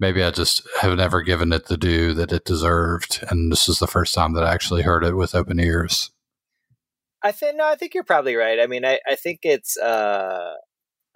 Maybe 0.00 0.24
I 0.24 0.32
just 0.32 0.68
have 0.80 0.96
never 0.96 1.22
given 1.22 1.52
it 1.52 1.66
the 1.66 1.76
due 1.76 2.12
that 2.14 2.32
it 2.32 2.44
deserved, 2.44 3.24
and 3.30 3.52
this 3.52 3.68
is 3.68 3.78
the 3.78 3.86
first 3.86 4.14
time 4.14 4.32
that 4.32 4.42
I 4.42 4.52
actually 4.52 4.82
heard 4.82 5.04
it 5.04 5.16
with 5.16 5.36
open 5.36 5.60
ears. 5.60 6.10
I 7.22 7.30
think 7.30 7.56
no, 7.56 7.68
I 7.68 7.76
think 7.76 7.94
you're 7.94 8.02
probably 8.02 8.34
right. 8.34 8.58
I 8.58 8.66
mean, 8.66 8.84
I, 8.84 8.98
I 9.08 9.14
think 9.14 9.40
it's 9.44 9.78
uh, 9.78 10.54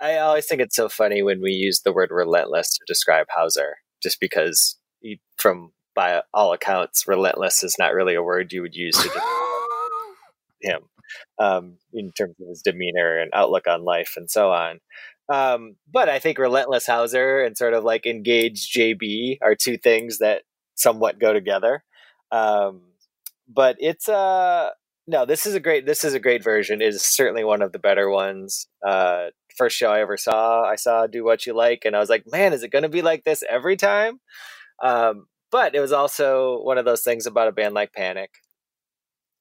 I 0.01 0.19
always 0.19 0.47
think 0.47 0.61
it's 0.61 0.77
so 0.77 0.89
funny 0.89 1.23
when 1.23 1.41
we 1.41 1.53
use 1.53 1.81
the 1.81 1.93
word 1.93 2.11
relentless 2.11 2.71
to 2.71 2.85
describe 2.87 3.27
Houser, 3.31 3.79
just 4.03 4.21
because 4.21 4.77
he, 5.01 5.21
from 5.37 5.73
by 5.95 6.23
all 6.33 6.53
accounts, 6.53 7.09
relentless 7.09 7.65
is 7.65 7.77
not 7.79 7.95
really 7.95 8.15
a 8.15 8.23
word 8.23 8.53
you 8.53 8.63
would 8.63 8.77
use 8.77 8.97
to 8.97 9.03
describe 9.03 9.23
him 10.63 10.81
um, 11.39 11.79
in 11.93 12.13
terms 12.13 12.37
of 12.41 12.49
his 12.49 12.63
demeanor 12.63 13.19
and 13.19 13.31
outlook 13.35 13.67
on 13.67 13.85
life 13.85 14.15
and 14.17 14.31
so 14.31 14.53
on. 14.53 14.81
Um, 15.29 15.77
but 15.93 16.09
I 16.09 16.21
think 16.21 16.39
relentless 16.39 16.87
Houser 16.87 17.43
and 17.43 17.57
sort 17.57 17.75
of 17.75 17.85
like 17.85 18.07
engaged 18.07 18.75
JB 18.75 19.39
are 19.43 19.55
two 19.55 19.77
things 19.77 20.19
that 20.19 20.43
somewhat 20.75 21.19
go 21.19 21.33
together. 21.33 21.83
Um, 22.31 22.83
but 23.49 23.77
it's 23.81 24.09
uh 24.09 24.71
no, 25.07 25.25
this 25.25 25.47
is 25.47 25.55
a 25.55 25.61
great 25.61 25.87
this 25.87 26.05
is 26.05 26.15
a 26.15 26.21
great 26.21 26.45
version. 26.45 26.83
It 26.83 26.89
is 26.89 27.03
certainly 27.03 27.43
one 27.43 27.63
of 27.63 27.73
the 27.73 27.79
better 27.79 28.11
ones. 28.11 28.69
Uh, 28.87 29.29
first 29.59 29.77
show 29.77 29.91
I 29.91 30.01
ever 30.01 30.17
saw, 30.17 30.65
I 30.65 30.77
saw 30.77 31.07
"Do 31.09 31.25
What 31.25 31.47
You 31.47 31.55
Like," 31.55 31.85
and 31.85 31.97
I 31.97 32.01
was 32.01 32.11
like, 32.11 32.25
"Man, 32.31 32.53
is 32.55 32.63
it 32.63 32.73
going 32.73 32.85
to 32.85 32.89
be 32.89 33.03
like 33.03 33.25
this 33.25 33.45
every 33.49 33.77
time?" 33.77 34.21
Um, 34.83 35.27
but 35.51 35.75
it 35.75 35.81
was 35.81 35.93
also 35.93 36.61
one 36.63 36.79
of 36.79 36.85
those 36.87 37.03
things 37.03 37.27
about 37.27 37.49
a 37.49 37.53
band 37.53 37.75
like 37.75 37.93
Panic 37.93 38.31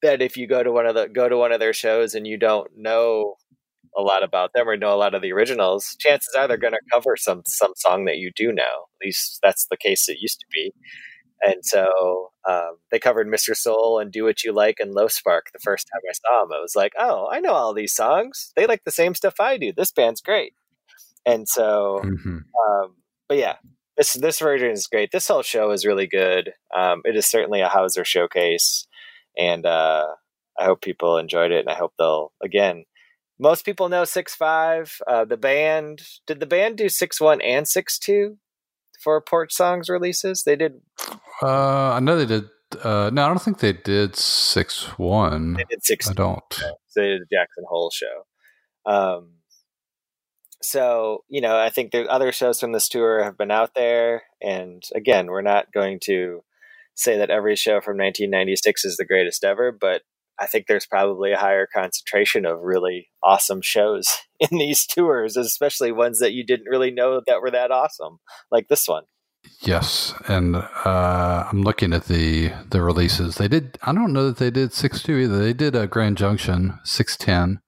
that 0.02 0.22
if 0.22 0.36
you 0.36 0.46
go 0.46 0.62
to 0.62 0.72
one 0.72 0.86
of 0.86 0.94
the 0.94 1.08
go 1.08 1.28
to 1.28 1.36
one 1.36 1.52
of 1.52 1.60
their 1.60 1.72
shows 1.72 2.14
and 2.14 2.26
you 2.26 2.38
don't 2.38 2.70
know 2.76 3.34
a 3.96 4.02
lot 4.02 4.22
about 4.22 4.52
them 4.54 4.68
or 4.68 4.76
know 4.76 4.94
a 4.94 4.96
lot 4.96 5.14
of 5.14 5.22
the 5.22 5.32
originals, 5.32 5.96
chances 5.98 6.34
are 6.38 6.46
they're 6.46 6.56
going 6.56 6.72
to 6.72 6.80
cover 6.92 7.16
some 7.16 7.42
some 7.46 7.72
song 7.76 8.04
that 8.04 8.18
you 8.18 8.30
do 8.36 8.52
know. 8.52 8.62
At 8.62 9.06
least 9.06 9.38
that's 9.42 9.66
the 9.70 9.76
case 9.76 10.08
it 10.08 10.18
used 10.20 10.40
to 10.40 10.46
be. 10.52 10.72
And 11.42 11.64
so 11.64 12.30
um, 12.48 12.78
they 12.90 12.98
covered 12.98 13.28
Mr. 13.28 13.54
Soul 13.56 13.98
and 14.00 14.10
Do 14.10 14.24
What 14.24 14.42
You 14.42 14.52
Like 14.52 14.76
and 14.80 14.92
Low 14.92 15.08
Spark 15.08 15.46
the 15.52 15.60
first 15.62 15.86
time 15.92 16.00
I 16.08 16.12
saw 16.12 16.42
them. 16.44 16.52
I 16.56 16.60
was 16.60 16.74
like, 16.74 16.92
oh, 16.98 17.28
I 17.30 17.40
know 17.40 17.52
all 17.52 17.74
these 17.74 17.94
songs. 17.94 18.52
They 18.56 18.66
like 18.66 18.84
the 18.84 18.90
same 18.90 19.14
stuff 19.14 19.34
I 19.38 19.56
do. 19.56 19.72
This 19.76 19.92
band's 19.92 20.20
great. 20.20 20.54
And 21.26 21.48
so, 21.48 22.00
Mm-hmm. 22.04 22.38
um, 22.38 22.96
but 23.28 23.38
yeah, 23.38 23.56
this 23.96 24.14
this 24.14 24.38
version 24.38 24.70
is 24.70 24.86
great. 24.86 25.10
This 25.12 25.28
whole 25.28 25.42
show 25.42 25.70
is 25.72 25.84
really 25.84 26.06
good. 26.06 26.52
Um, 26.74 27.02
it 27.04 27.16
is 27.16 27.26
certainly 27.26 27.60
a 27.60 27.68
Houser 27.68 28.04
showcase, 28.04 28.86
and 29.36 29.66
uh, 29.66 30.06
I 30.58 30.64
hope 30.64 30.80
people 30.80 31.18
enjoyed 31.18 31.52
it. 31.52 31.60
And 31.60 31.68
I 31.68 31.74
hope 31.74 31.92
they'll 31.98 32.32
again. 32.42 32.84
Most 33.38 33.64
people 33.64 33.88
know 33.88 34.04
six 34.04 34.34
five. 34.34 34.96
Uh, 35.06 35.24
the 35.24 35.36
band 35.36 36.02
did 36.26 36.40
the 36.40 36.46
band 36.46 36.78
do 36.78 36.88
six 36.88 37.20
one 37.20 37.40
and 37.40 37.68
six 37.68 37.98
two 37.98 38.38
for 39.02 39.20
Porch 39.20 39.52
Songs 39.52 39.88
releases. 39.88 40.42
They 40.44 40.56
did 40.56 40.80
Uh, 41.42 41.92
I 41.92 42.00
know 42.00 42.16
they 42.16 42.26
did. 42.26 42.44
Uh, 42.82 43.10
no, 43.12 43.24
I 43.24 43.28
don't 43.28 43.40
think 43.40 43.60
they 43.60 43.72
did 43.72 44.14
six 44.16 44.84
one. 44.98 45.54
they 45.54 45.64
did 45.70 45.84
six 45.84 46.10
I 46.10 46.12
don't. 46.12 46.42
So 46.52 47.00
they 47.00 47.06
did 47.06 47.22
the 47.22 47.36
Jackson 47.36 47.64
Hole 47.68 47.90
show. 47.90 48.26
Um, 48.84 49.30
so 50.60 51.24
you 51.28 51.40
know, 51.40 51.58
I 51.58 51.70
think 51.70 51.92
the 51.92 52.06
other 52.08 52.32
shows 52.32 52.60
from 52.60 52.72
this 52.72 52.88
tour 52.88 53.22
have 53.24 53.38
been 53.38 53.50
out 53.50 53.74
there, 53.74 54.24
and 54.42 54.82
again, 54.94 55.26
we're 55.28 55.42
not 55.42 55.72
going 55.72 55.98
to 56.04 56.42
say 56.94 57.16
that 57.18 57.30
every 57.30 57.54
show 57.54 57.80
from 57.80 57.96
1996 57.96 58.84
is 58.84 58.96
the 58.96 59.04
greatest 59.06 59.44
ever, 59.44 59.70
but 59.70 60.02
I 60.40 60.46
think 60.46 60.66
there's 60.66 60.86
probably 60.86 61.32
a 61.32 61.38
higher 61.38 61.66
concentration 61.72 62.46
of 62.46 62.60
really 62.60 63.08
awesome 63.22 63.60
shows 63.62 64.08
in 64.40 64.58
these 64.58 64.86
tours, 64.86 65.36
especially 65.36 65.92
ones 65.92 66.18
that 66.20 66.32
you 66.32 66.44
didn't 66.44 66.68
really 66.68 66.90
know 66.90 67.20
that 67.26 67.40
were 67.40 67.50
that 67.50 67.70
awesome, 67.70 68.18
like 68.50 68.68
this 68.68 68.88
one. 68.88 69.04
Yes, 69.60 70.14
and 70.26 70.56
uh, 70.56 71.48
I'm 71.50 71.62
looking 71.62 71.92
at 71.92 72.04
the 72.06 72.52
the 72.70 72.82
releases. 72.82 73.36
They 73.36 73.48
did. 73.48 73.78
I 73.82 73.92
don't 73.92 74.12
know 74.12 74.26
that 74.26 74.38
they 74.38 74.50
did 74.50 74.72
six 74.72 75.02
two 75.02 75.16
either. 75.16 75.38
They 75.38 75.52
did 75.52 75.74
a 75.74 75.86
Grand 75.86 76.16
Junction 76.16 76.78
six 76.84 77.16
ten. 77.16 77.60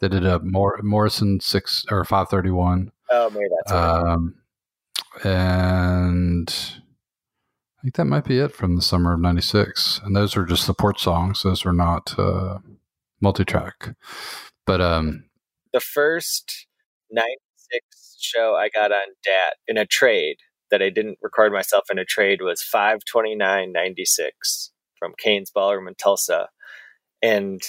They 0.00 0.08
did 0.08 0.26
a 0.26 0.40
Mor- 0.40 0.80
Morrison 0.82 1.40
six 1.40 1.84
or 1.90 2.04
five 2.04 2.28
thirty 2.28 2.50
one. 2.50 2.92
Oh, 3.10 3.30
maybe 3.30 3.46
that's 3.66 3.72
Um, 3.72 4.34
and 5.22 6.54
I 6.78 6.83
think 7.84 7.96
that 7.96 8.06
might 8.06 8.24
be 8.24 8.38
it 8.38 8.52
from 8.52 8.76
the 8.76 8.82
summer 8.82 9.12
of 9.12 9.20
'96. 9.20 10.00
And 10.04 10.16
those 10.16 10.36
are 10.36 10.46
just 10.46 10.64
support 10.64 10.98
songs; 10.98 11.42
those 11.42 11.66
are 11.66 11.72
not 11.72 12.18
uh, 12.18 12.58
multi-track. 13.20 13.94
But 14.66 14.80
um, 14.80 15.24
the 15.72 15.80
first 15.80 16.66
96 17.10 18.16
show 18.18 18.54
I 18.54 18.70
got 18.70 18.90
on 18.90 19.08
DAT 19.22 19.56
in 19.68 19.76
a 19.76 19.84
trade 19.84 20.36
that 20.70 20.80
I 20.80 20.88
didn't 20.88 21.18
record 21.20 21.52
myself 21.52 21.84
in 21.90 21.98
a 21.98 22.04
trade 22.06 22.40
was 22.40 22.64
529.96 22.74 24.70
from 24.98 25.12
Cain's 25.18 25.50
Ballroom 25.50 25.86
in 25.86 25.94
Tulsa. 25.94 26.48
And 27.22 27.60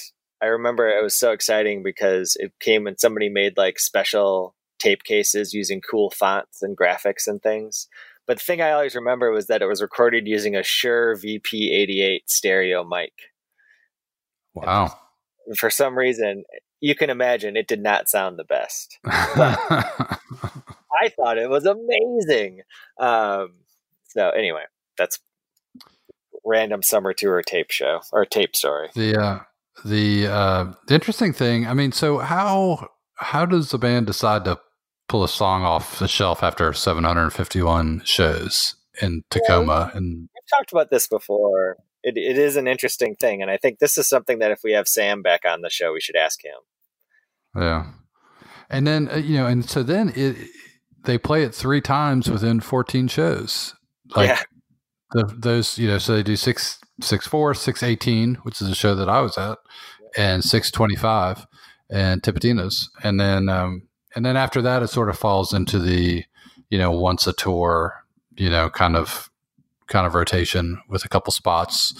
I 0.42 0.46
remember 0.46 0.88
it 0.88 1.04
was 1.04 1.16
so 1.16 1.32
exciting 1.32 1.84
because 1.84 2.38
it 2.40 2.54
came 2.62 2.88
and 2.88 3.00
somebody 3.00 3.28
made 3.28 3.58
like 3.58 3.80
special 3.80 4.56
tape 4.80 5.04
cases 5.04 5.54
using 5.54 5.82
cool 5.82 6.12
fonts 6.12 6.62
and 6.62 6.78
graphics 6.78 7.28
and 7.28 7.42
things. 7.42 7.88
But 8.28 8.38
the 8.38 8.44
thing 8.44 8.62
I 8.62 8.72
always 8.72 8.96
remember 8.96 9.32
was 9.32 9.48
that 9.48 9.62
it 9.62 9.68
was 9.68 9.82
recorded 9.82 10.28
using 10.28 10.56
a 10.56 10.64
Shure 10.64 11.16
VP88 11.16 12.22
stereo 12.28 12.84
mic. 12.84 13.14
wow. 14.54 14.98
For 15.58 15.70
some 15.70 15.96
reason, 15.96 16.44
you 16.80 16.96
can 16.96 17.10
imagine 17.10 17.56
it 17.56 17.68
did 17.68 17.82
not 17.82 18.10
sound 18.10 18.40
the 18.40 18.44
best. 18.44 18.98
I 19.06 21.10
thought 21.16 21.38
it 21.38 21.50
was 21.50 21.66
amazing. 21.66 22.62
Um, 23.00 23.54
so 24.08 24.30
anyway, 24.30 24.64
that's 24.98 25.20
random 26.46 26.82
summer 26.82 27.14
tour 27.14 27.42
tape 27.42 27.70
show 27.70 28.02
or 28.12 28.26
tape 28.26 28.56
story. 28.56 28.90
the 28.96 29.20
uh, 29.20 29.40
the 29.84 30.28
uh, 30.28 30.74
the 30.88 30.94
interesting 30.94 31.34
thing. 31.34 31.68
I 31.68 31.74
mean, 31.74 31.92
so 31.92 32.20
how 32.20 32.90
how 33.16 33.46
does 33.46 33.72
the 33.72 33.78
band 33.78 34.08
decide 34.08 34.46
to 34.46 34.60
pull 35.08 35.24
a 35.24 35.28
song 35.30 35.64
off 35.64 36.00
the 36.00 36.08
shelf 36.08 36.44
after 36.44 36.72
751 36.74 38.02
shows? 38.06 38.76
in 39.02 39.24
Tacoma, 39.30 39.92
and 39.94 40.30
We've 40.34 40.58
talked 40.58 40.72
about 40.72 40.90
this 40.90 41.06
before. 41.06 41.76
It, 42.02 42.16
it 42.16 42.38
is 42.38 42.56
an 42.56 42.66
interesting 42.66 43.16
thing, 43.16 43.42
and 43.42 43.52
I 43.52 43.58
think 43.58 43.80
this 43.80 43.98
is 43.98 44.08
something 44.08 44.40
that 44.40 44.52
if 44.52 44.62
we 44.64 44.72
have 44.72 44.88
Sam 44.88 45.22
back 45.22 45.42
on 45.46 45.60
the 45.60 45.70
show, 45.70 45.92
we 45.92 46.00
should 46.00 46.16
ask 46.16 46.40
him. 46.46 46.54
yeah, 47.62 47.92
and 48.70 48.88
then 48.88 49.10
uh, 49.12 49.18
you 49.18 49.36
know, 49.36 49.48
and 49.48 49.70
so 49.70 49.84
then 49.84 50.14
it 50.16 50.38
they 51.04 51.18
play 51.18 51.44
it 51.44 51.54
three 51.54 51.82
times 51.82 52.30
within 52.30 52.62
14 52.62 53.08
shows, 53.10 53.76
like 54.16 54.30
Yeah. 54.30 54.42
the, 55.12 55.24
those 55.38 55.78
you 55.78 55.88
know, 55.90 55.98
so 55.98 56.14
they 56.16 56.24
do 56.24 56.38
six 56.38 56.80
six 57.02 57.28
four 57.28 57.54
six 57.54 57.84
eighteen, 57.84 58.36
which 58.44 58.62
is 58.62 58.70
a 58.70 58.76
show 58.76 58.96
that 58.96 59.10
I 59.10 59.20
was 59.20 59.38
at, 59.38 59.58
and 60.16 60.42
six 60.42 60.72
twenty 60.72 60.96
five, 60.96 61.46
and 61.90 62.22
Tipitina's, 62.24 62.90
and 63.04 63.20
then 63.20 63.50
um, 63.50 63.85
and 64.16 64.26
then 64.26 64.38
after 64.38 64.62
that, 64.62 64.84
it 64.84 64.88
sort 64.88 65.10
of 65.10 65.18
falls 65.18 65.54
into 65.54 65.80
the 65.80 66.24
you 66.70 66.78
know 66.78 66.92
once 66.92 67.28
a 67.28 67.34
tour, 67.34 68.04
you 68.36 68.50
know, 68.50 68.70
kind 68.70 68.96
of 68.96 69.30
kind 69.88 70.08
of 70.08 70.16
rotation 70.16 70.82
with 70.90 71.06
a 71.06 71.10
couple 71.10 71.32
spots 71.32 71.94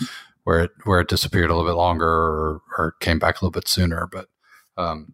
where 0.44 0.62
it 0.62 0.72
where 0.86 1.02
it 1.02 1.10
disappeared 1.10 1.50
a 1.50 1.56
little 1.56 1.70
bit 1.70 1.78
longer 1.78 2.08
or, 2.08 2.62
or 2.78 2.96
came 3.00 3.20
back 3.20 3.36
a 3.36 3.46
little 3.46 3.52
bit 3.52 3.68
sooner, 3.68 4.08
but 4.12 4.28
um, 4.78 5.14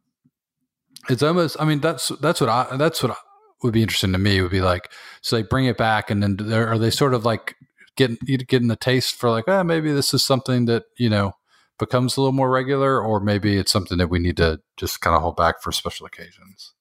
it's 1.10 1.24
almost. 1.24 1.58
I 1.60 1.66
mean, 1.66 1.80
that's 1.80 2.10
that's 2.22 2.42
what 2.42 2.50
I 2.50 2.76
that's 2.78 3.02
what 3.02 3.18
would 3.64 3.74
be 3.74 3.82
interesting 3.82 4.12
to 4.12 4.18
me. 4.18 4.42
Would 4.42 4.52
be 4.52 4.62
like 4.62 4.92
so 5.22 5.36
they 5.36 5.44
bring 5.44 5.66
it 5.66 5.78
back, 5.78 6.12
and 6.12 6.22
then 6.22 6.38
they're, 6.38 6.78
they 6.78 6.92
sort 6.92 7.14
of 7.14 7.26
like 7.26 7.56
getting 7.96 8.18
getting 8.48 8.68
the 8.68 8.76
taste 8.76 9.16
for 9.16 9.30
like, 9.30 9.46
ah, 9.48 9.64
maybe 9.64 9.92
this 9.92 10.14
is 10.14 10.24
something 10.24 10.66
that 10.66 10.84
you 10.98 11.10
know 11.10 11.34
becomes 11.80 12.16
a 12.16 12.22
little 12.22 12.34
more 12.34 12.52
regular, 12.52 13.02
or 13.02 13.20
maybe 13.20 13.58
it's 13.58 13.72
something 13.72 13.98
that 13.98 14.10
we 14.10 14.20
need 14.20 14.38
to 14.38 14.60
just 14.78 15.02
kind 15.02 15.16
of 15.16 15.22
hold 15.22 15.36
back 15.36 15.62
for 15.62 15.72
special 15.72 16.06
occasions. 16.06 16.74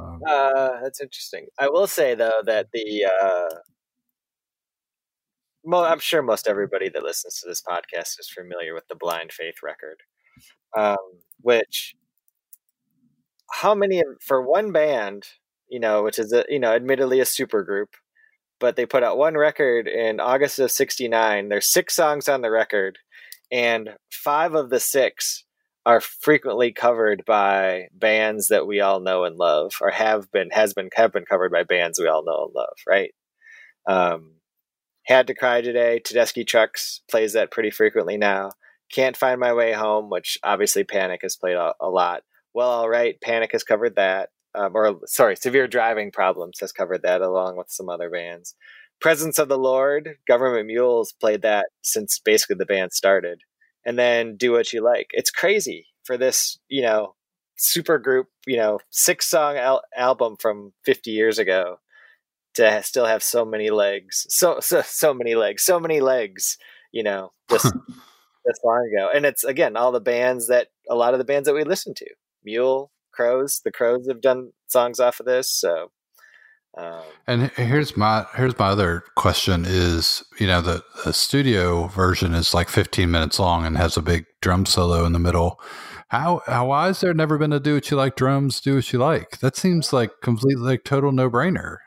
Um, 0.00 0.20
Uh, 0.26 0.80
that's 0.82 1.00
interesting. 1.00 1.46
I 1.58 1.68
will 1.68 1.86
say 1.86 2.14
though 2.14 2.42
that 2.44 2.68
the 2.72 3.04
uh, 3.06 3.48
mo- 5.64 5.84
I'm 5.84 5.98
sure 6.00 6.22
most 6.22 6.48
everybody 6.48 6.88
that 6.90 7.02
listens 7.02 7.40
to 7.40 7.48
this 7.48 7.62
podcast 7.62 8.18
is 8.18 8.30
familiar 8.34 8.74
with 8.74 8.86
the 8.88 8.96
Blind 8.96 9.32
Faith 9.32 9.56
record, 9.62 9.98
um, 10.76 10.98
which 11.42 11.94
how 13.52 13.74
many 13.74 14.02
for 14.26 14.42
one 14.42 14.72
band, 14.72 15.24
you 15.68 15.80
know, 15.80 16.02
which 16.02 16.18
is 16.18 16.32
a, 16.32 16.44
you 16.48 16.58
know, 16.58 16.72
admittedly 16.72 17.20
a 17.20 17.24
super 17.24 17.62
group, 17.62 17.90
but 18.60 18.76
they 18.76 18.86
put 18.86 19.02
out 19.04 19.18
one 19.18 19.36
record 19.36 19.88
in 19.88 20.20
August 20.20 20.58
of 20.58 20.70
'69. 20.72 21.48
There's 21.48 21.72
six 21.72 21.96
songs 21.96 22.28
on 22.28 22.42
the 22.42 22.50
record, 22.50 22.98
and 23.52 23.90
five 24.12 24.54
of 24.54 24.70
the 24.70 24.80
six 24.80 25.44
are 25.86 26.00
frequently 26.00 26.72
covered 26.72 27.24
by 27.26 27.88
bands 27.92 28.48
that 28.48 28.66
we 28.66 28.80
all 28.80 29.00
know 29.00 29.24
and 29.24 29.36
love, 29.36 29.72
or 29.80 29.90
have 29.90 30.30
been 30.30 30.50
has 30.50 30.74
been 30.74 30.90
have 30.94 31.12
been 31.12 31.24
covered 31.24 31.50
by 31.52 31.62
bands 31.62 31.98
we 31.98 32.06
all 32.06 32.24
know 32.24 32.46
and 32.46 32.54
love, 32.54 32.76
right? 32.86 33.12
Um, 33.88 34.34
had 35.06 35.26
to 35.28 35.34
cry 35.34 35.60
today. 35.62 36.00
Tedeschi 36.04 36.46
Trucks 36.46 37.00
plays 37.10 37.32
that 37.32 37.50
pretty 37.50 37.70
frequently 37.70 38.16
now. 38.16 38.50
Can't 38.92 39.16
find 39.16 39.40
my 39.40 39.52
way 39.54 39.72
home, 39.72 40.10
which 40.10 40.38
obviously 40.42 40.84
Panic 40.84 41.20
has 41.22 41.36
played 41.36 41.56
a, 41.56 41.74
a 41.80 41.88
lot. 41.88 42.22
Well, 42.52 42.68
all 42.68 42.88
right, 42.88 43.20
Panic 43.20 43.52
has 43.52 43.64
covered 43.64 43.96
that, 43.96 44.30
um, 44.54 44.72
or 44.74 45.00
sorry, 45.06 45.36
Severe 45.36 45.68
Driving 45.68 46.10
Problems 46.10 46.58
has 46.60 46.72
covered 46.72 47.02
that 47.02 47.22
along 47.22 47.56
with 47.56 47.70
some 47.70 47.88
other 47.88 48.10
bands. 48.10 48.54
Presence 49.00 49.38
of 49.38 49.48
the 49.48 49.56
Lord, 49.58 50.16
Government 50.28 50.66
Mules 50.66 51.12
played 51.12 51.42
that 51.42 51.66
since 51.80 52.18
basically 52.18 52.56
the 52.58 52.66
band 52.66 52.92
started 52.92 53.40
and 53.84 53.98
then 53.98 54.36
do 54.36 54.52
what 54.52 54.72
you 54.72 54.82
like. 54.82 55.08
It's 55.12 55.30
crazy 55.30 55.86
for 56.04 56.16
this, 56.16 56.58
you 56.68 56.82
know, 56.82 57.14
super 57.56 57.98
group, 57.98 58.28
you 58.46 58.56
know, 58.56 58.78
six 58.90 59.28
song 59.28 59.56
al- 59.56 59.82
album 59.96 60.36
from 60.38 60.72
50 60.84 61.10
years 61.10 61.38
ago 61.38 61.78
to 62.54 62.70
ha- 62.70 62.80
still 62.80 63.06
have 63.06 63.22
so 63.22 63.44
many 63.44 63.70
legs, 63.70 64.26
so 64.28 64.60
so 64.60 64.82
so 64.82 65.14
many 65.14 65.34
legs, 65.34 65.62
so 65.62 65.78
many 65.78 66.00
legs, 66.00 66.58
you 66.92 67.02
know, 67.02 67.32
just 67.50 67.64
this 68.44 68.60
long 68.64 68.90
ago. 68.92 69.10
And 69.14 69.24
it's 69.24 69.44
again 69.44 69.76
all 69.76 69.92
the 69.92 70.00
bands 70.00 70.48
that 70.48 70.68
a 70.88 70.94
lot 70.94 71.14
of 71.14 71.18
the 71.18 71.24
bands 71.24 71.46
that 71.46 71.54
we 71.54 71.64
listen 71.64 71.94
to, 71.94 72.06
Mule, 72.44 72.90
Crows, 73.12 73.60
the 73.64 73.72
Crows 73.72 74.06
have 74.08 74.20
done 74.20 74.52
songs 74.68 75.00
off 75.00 75.20
of 75.20 75.26
this, 75.26 75.50
so. 75.50 75.90
Um, 76.76 77.02
And 77.26 77.50
here's 77.52 77.96
my 77.96 78.26
here's 78.36 78.58
my 78.58 78.68
other 78.68 79.02
question 79.16 79.64
is 79.66 80.22
you 80.38 80.46
know 80.46 80.60
the, 80.60 80.84
the 81.04 81.12
studio 81.12 81.88
version 81.88 82.32
is 82.34 82.54
like 82.54 82.68
15 82.68 83.10
minutes 83.10 83.38
long 83.38 83.66
and 83.66 83.76
has 83.76 83.96
a 83.96 84.02
big 84.02 84.24
drum 84.40 84.66
solo 84.66 85.04
in 85.04 85.12
the 85.12 85.18
middle. 85.18 85.60
How 86.08 86.42
how 86.46 86.68
why 86.68 86.86
has 86.86 87.00
there 87.00 87.14
never 87.14 87.38
been 87.38 87.52
a 87.52 87.60
do 87.60 87.74
what 87.74 87.90
you 87.90 87.96
like 87.96 88.16
drums 88.16 88.60
do 88.60 88.76
what 88.76 88.92
you 88.92 88.98
like? 88.98 89.38
That 89.40 89.56
seems 89.56 89.92
like 89.92 90.10
completely 90.22 90.62
like 90.62 90.84
total 90.84 91.12
no 91.12 91.28
brainer. 91.30 91.78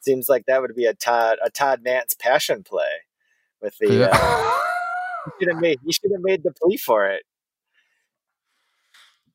seems 0.00 0.28
like 0.28 0.44
that 0.46 0.60
would 0.62 0.74
be 0.74 0.86
a 0.86 0.94
Todd 0.94 1.38
a 1.44 1.50
Todd 1.50 1.80
Nance 1.82 2.14
passion 2.14 2.62
play 2.62 3.04
with 3.62 3.76
the. 3.78 4.10
Uh, 4.10 4.60
he 5.24 5.30
should 5.40 5.52
have 5.52 5.60
made 5.62 5.78
he 5.84 5.92
should 5.92 6.12
have 6.12 6.22
made 6.22 6.42
the 6.42 6.52
plea 6.52 6.76
for 6.76 7.08
it. 7.08 7.24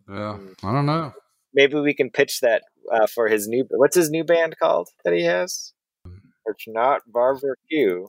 yeah, 0.09 0.37
I 0.63 0.71
don't 0.71 0.85
know. 0.85 1.13
Maybe 1.53 1.79
we 1.79 1.93
can 1.93 2.09
pitch 2.11 2.41
that 2.41 2.63
uh, 2.91 3.07
for 3.07 3.27
his 3.27 3.47
new. 3.47 3.65
What's 3.71 3.95
his 3.95 4.09
new 4.09 4.23
band 4.23 4.57
called 4.59 4.89
that 5.03 5.13
he 5.13 5.23
has? 5.23 5.73
It's 6.45 6.65
not 6.67 7.01
Barbecue. 7.07 8.07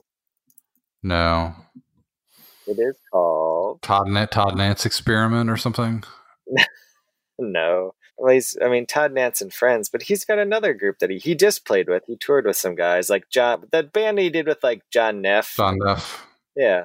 No, 1.03 1.55
It 2.67 2.77
is 2.79 2.95
called 3.11 3.81
Todd 3.81 4.07
Na- 4.07 4.25
Todd 4.27 4.55
Nance 4.57 4.85
experiment 4.85 5.49
or 5.49 5.57
something. 5.57 6.03
no. 7.39 7.93
Well, 8.17 8.33
he's. 8.33 8.55
I 8.63 8.69
mean, 8.69 8.85
Todd 8.85 9.13
Nance 9.13 9.41
and 9.41 9.51
friends, 9.51 9.89
but 9.89 10.03
he's 10.03 10.25
got 10.25 10.37
another 10.37 10.73
group 10.75 10.99
that 10.99 11.09
he 11.09 11.17
he 11.17 11.33
just 11.33 11.65
played 11.65 11.89
with. 11.89 12.03
He 12.05 12.17
toured 12.17 12.45
with 12.45 12.55
some 12.57 12.75
guys 12.75 13.09
like 13.09 13.29
John. 13.29 13.63
That 13.71 13.91
band 13.93 14.19
he 14.19 14.29
did 14.29 14.45
with 14.47 14.63
like 14.63 14.83
John 14.91 15.21
Neff. 15.21 15.55
John 15.57 15.79
Neff. 15.83 16.27
Yeah, 16.55 16.83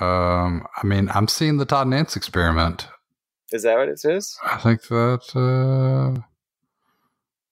Um, 0.00 0.66
I 0.82 0.84
mean, 0.86 1.10
I'm 1.14 1.28
seeing 1.28 1.58
the 1.58 1.64
Todd 1.66 1.86
Nance 1.88 2.16
experiment. 2.16 2.88
is 3.52 3.62
that 3.62 3.76
what 3.76 3.88
it 3.88 4.00
is? 4.04 4.36
I 4.44 4.56
think 4.56 4.82
that 4.88 5.22
uh, 5.36 6.20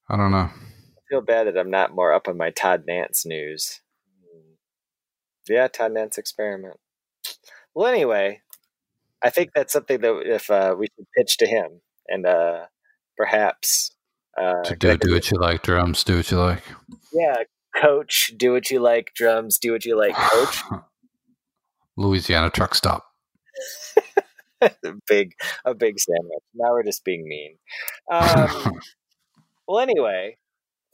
I 0.08 0.16
don't 0.16 0.30
know. 0.30 0.50
I 0.50 1.00
feel 1.08 1.20
bad 1.20 1.46
that 1.46 1.58
I'm 1.58 1.70
not 1.70 1.94
more 1.94 2.12
up 2.12 2.28
on 2.28 2.36
my 2.36 2.50
Todd 2.50 2.84
Nance 2.86 3.24
news. 3.24 3.80
Yeah, 5.48 5.68
Todd 5.68 5.92
Nance 5.92 6.18
experiment. 6.18 6.76
Well, 7.74 7.86
anyway, 7.86 8.40
I 9.22 9.30
think 9.30 9.50
that's 9.54 9.72
something 9.72 10.00
that 10.00 10.22
if 10.24 10.50
uh, 10.50 10.74
we 10.78 10.86
should 10.86 11.06
pitch 11.16 11.36
to 11.38 11.46
him 11.46 11.80
and 12.08 12.26
uh, 12.26 12.66
perhaps 13.16 13.90
uh, 14.38 14.62
To 14.62 14.76
do 14.76 14.96
do 14.96 15.12
what 15.12 15.30
you 15.30 15.38
like, 15.38 15.62
drums, 15.62 16.04
do 16.04 16.16
what 16.16 16.30
you 16.30 16.38
like. 16.38 16.62
yeah, 17.12 17.36
coach, 17.76 18.32
do 18.36 18.52
what 18.52 18.70
you 18.70 18.80
like, 18.80 19.12
drums, 19.14 19.58
do 19.58 19.72
what 19.72 19.84
you 19.84 19.96
like, 19.98 20.14
coach. 20.14 20.62
Louisiana 21.96 22.50
truck 22.50 22.74
stop. 22.74 23.04
big, 25.06 25.32
a 25.64 25.74
big 25.74 25.98
sandwich. 26.00 26.42
Now 26.54 26.72
we're 26.72 26.82
just 26.82 27.04
being 27.04 27.26
mean. 27.28 27.56
Um, 28.10 28.80
well, 29.66 29.80
anyway, 29.80 30.36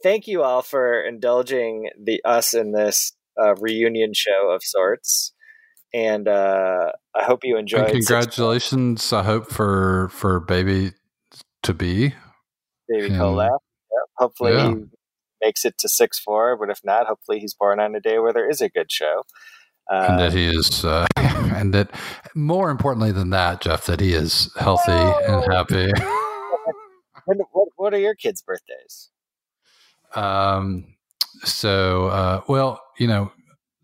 thank 0.03 0.27
you 0.27 0.43
all 0.43 0.61
for 0.61 1.01
indulging 1.01 1.89
the 2.01 2.21
us 2.25 2.53
in 2.53 2.71
this 2.71 3.13
uh, 3.41 3.55
reunion 3.55 4.13
show 4.13 4.49
of 4.51 4.61
sorts, 4.63 5.33
and 5.93 6.27
uh, 6.27 6.91
I 7.15 7.23
hope 7.23 7.39
you 7.43 7.57
enjoyed. 7.57 7.81
and 7.85 7.91
congratulations, 7.91 9.11
I 9.13 9.23
hope 9.23 9.49
for 9.51 10.09
for 10.09 10.39
baby 10.39 10.91
to 11.63 11.73
be. 11.73 12.13
Baby 12.89 13.07
and- 13.07 13.15
Kollath. 13.15 13.49
Yep. 13.49 14.09
Hopefully 14.17 14.53
Yeah. 14.53 14.69
he 14.69 14.75
makes 15.43 15.65
it 15.65 15.77
to 15.79 15.89
six 15.89 16.19
four, 16.19 16.57
but 16.57 16.69
if 16.69 16.79
not, 16.83 17.07
hopefully 17.07 17.39
he's 17.39 17.53
born 17.53 17.79
on 17.79 17.95
a 17.95 17.99
day 17.99 18.19
where 18.19 18.33
there 18.33 18.49
is 18.49 18.61
a 18.61 18.69
good 18.69 18.91
show. 18.91 19.23
and 19.89 20.13
Uh, 20.13 20.17
that 20.17 20.33
he 20.33 20.45
is, 20.45 20.85
uh, 20.85 21.05
and 21.17 21.73
that 21.73 21.89
more 22.35 22.69
importantly 22.69 23.11
than 23.11 23.29
that, 23.31 23.61
Jeff, 23.61 23.85
that 23.87 23.99
he 23.99 24.13
is 24.13 24.49
healthy 24.59 24.91
and 24.91 25.43
happy. 25.51 25.91
When, 27.25 27.39
what, 27.51 27.69
what 27.75 27.93
are 27.93 27.99
your 27.99 28.15
kids' 28.15 28.41
birthdays? 28.41 29.09
Um, 30.15 30.95
so, 31.43 32.07
uh, 32.07 32.41
well, 32.47 32.81
you 32.97 33.07
know, 33.07 33.31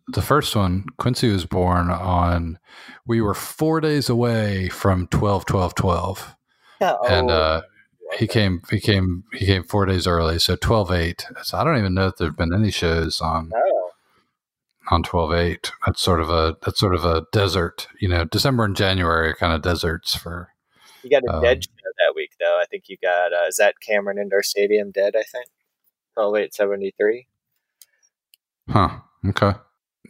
the 0.09 0.21
first 0.21 0.55
one, 0.55 0.85
Quincy 0.97 1.31
was 1.31 1.45
born 1.45 1.89
on, 1.89 2.59
we 3.05 3.21
were 3.21 3.33
four 3.33 3.81
days 3.81 4.09
away 4.09 4.69
from 4.69 5.07
12, 5.07 5.45
12, 5.45 5.75
12. 5.75 6.35
and, 7.07 7.29
Oh, 7.31 7.33
uh, 7.33 7.61
he 8.17 8.25
came, 8.27 8.61
he 8.69 8.79
came, 8.79 9.23
he 9.33 9.45
came 9.45 9.63
four 9.63 9.85
days 9.85 10.07
early. 10.07 10.39
So 10.39 10.55
12, 10.55 10.91
8. 10.91 11.25
So 11.43 11.57
I 11.57 11.63
don't 11.63 11.77
even 11.77 11.93
know 11.93 12.07
if 12.07 12.15
there've 12.17 12.37
been 12.37 12.53
any 12.53 12.71
shows 12.71 13.19
on, 13.19 13.49
no. 13.49 13.89
on 14.89 15.03
12, 15.03 15.33
8. 15.33 15.71
That's 15.85 16.01
sort 16.01 16.21
of 16.21 16.29
a, 16.29 16.55
that's 16.63 16.79
sort 16.79 16.95
of 16.95 17.03
a 17.03 17.25
desert, 17.33 17.87
you 17.99 18.07
know, 18.07 18.23
December 18.23 18.63
and 18.63 18.75
January 18.77 19.29
are 19.31 19.35
kind 19.35 19.51
of 19.51 19.61
deserts 19.61 20.15
for, 20.15 20.49
You 21.03 21.09
got 21.09 21.23
a 21.27 21.35
Um, 21.35 21.43
dead 21.43 21.63
show 21.65 21.69
that 22.07 22.13
week, 22.15 22.26
though. 22.39 22.59
I 22.61 22.65
think 22.65 22.85
you 22.87 22.97
got 23.01 23.33
uh, 23.33 23.47
is 23.47 23.57
that 23.57 23.75
Cameron 23.85 24.17
Indoor 24.19 24.43
Stadium 24.43 24.91
dead? 24.91 25.15
I 25.15 25.23
think. 25.23 25.47
Oh 26.15 26.31
wait, 26.31 26.53
seventy 26.53 26.93
three. 26.99 27.27
huh. 28.69 28.99
Okay. 29.29 29.53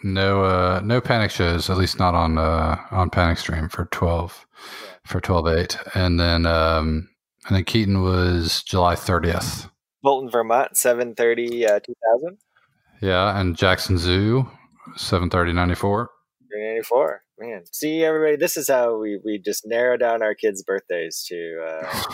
No, 0.03 0.43
uh, 0.43 0.79
no 0.83 1.01
panic 1.01 1.31
shows, 1.31 1.71
at 1.71 1.77
least 1.77 1.97
not 1.97 2.13
on, 2.13 2.37
uh, 2.37 2.77
on 2.91 3.09
panic 3.09 3.39
stream 3.39 3.67
for 3.67 3.85
12. 3.85 4.45
for 5.05 5.19
12 5.19 5.47
8 5.47 5.77
and 5.95 6.19
then 6.19 6.45
um 6.45 7.09
and 7.47 7.55
then 7.55 7.63
keaton 7.63 8.01
was 8.03 8.61
july 8.63 8.93
30th 8.93 9.69
Bolton, 10.03 10.29
Vermont, 10.29 10.77
seven 10.77 11.15
thirty, 11.15 11.65
uh, 11.65 11.79
two 11.79 11.95
thousand. 12.05 12.37
Yeah, 13.01 13.39
and 13.39 13.57
Jackson 13.57 13.97
Zoo, 13.97 14.47
seven 14.95 15.29
thirty 15.29 15.51
ninety 15.51 15.75
four. 15.75 16.11
394. 16.51 17.23
Man, 17.39 17.63
see 17.71 18.03
everybody. 18.03 18.35
This 18.35 18.57
is 18.57 18.67
how 18.67 18.97
we 18.97 19.19
we 19.23 19.37
just 19.37 19.65
narrow 19.65 19.97
down 19.97 20.23
our 20.23 20.33
kids' 20.33 20.63
birthdays 20.63 21.23
to. 21.27 21.63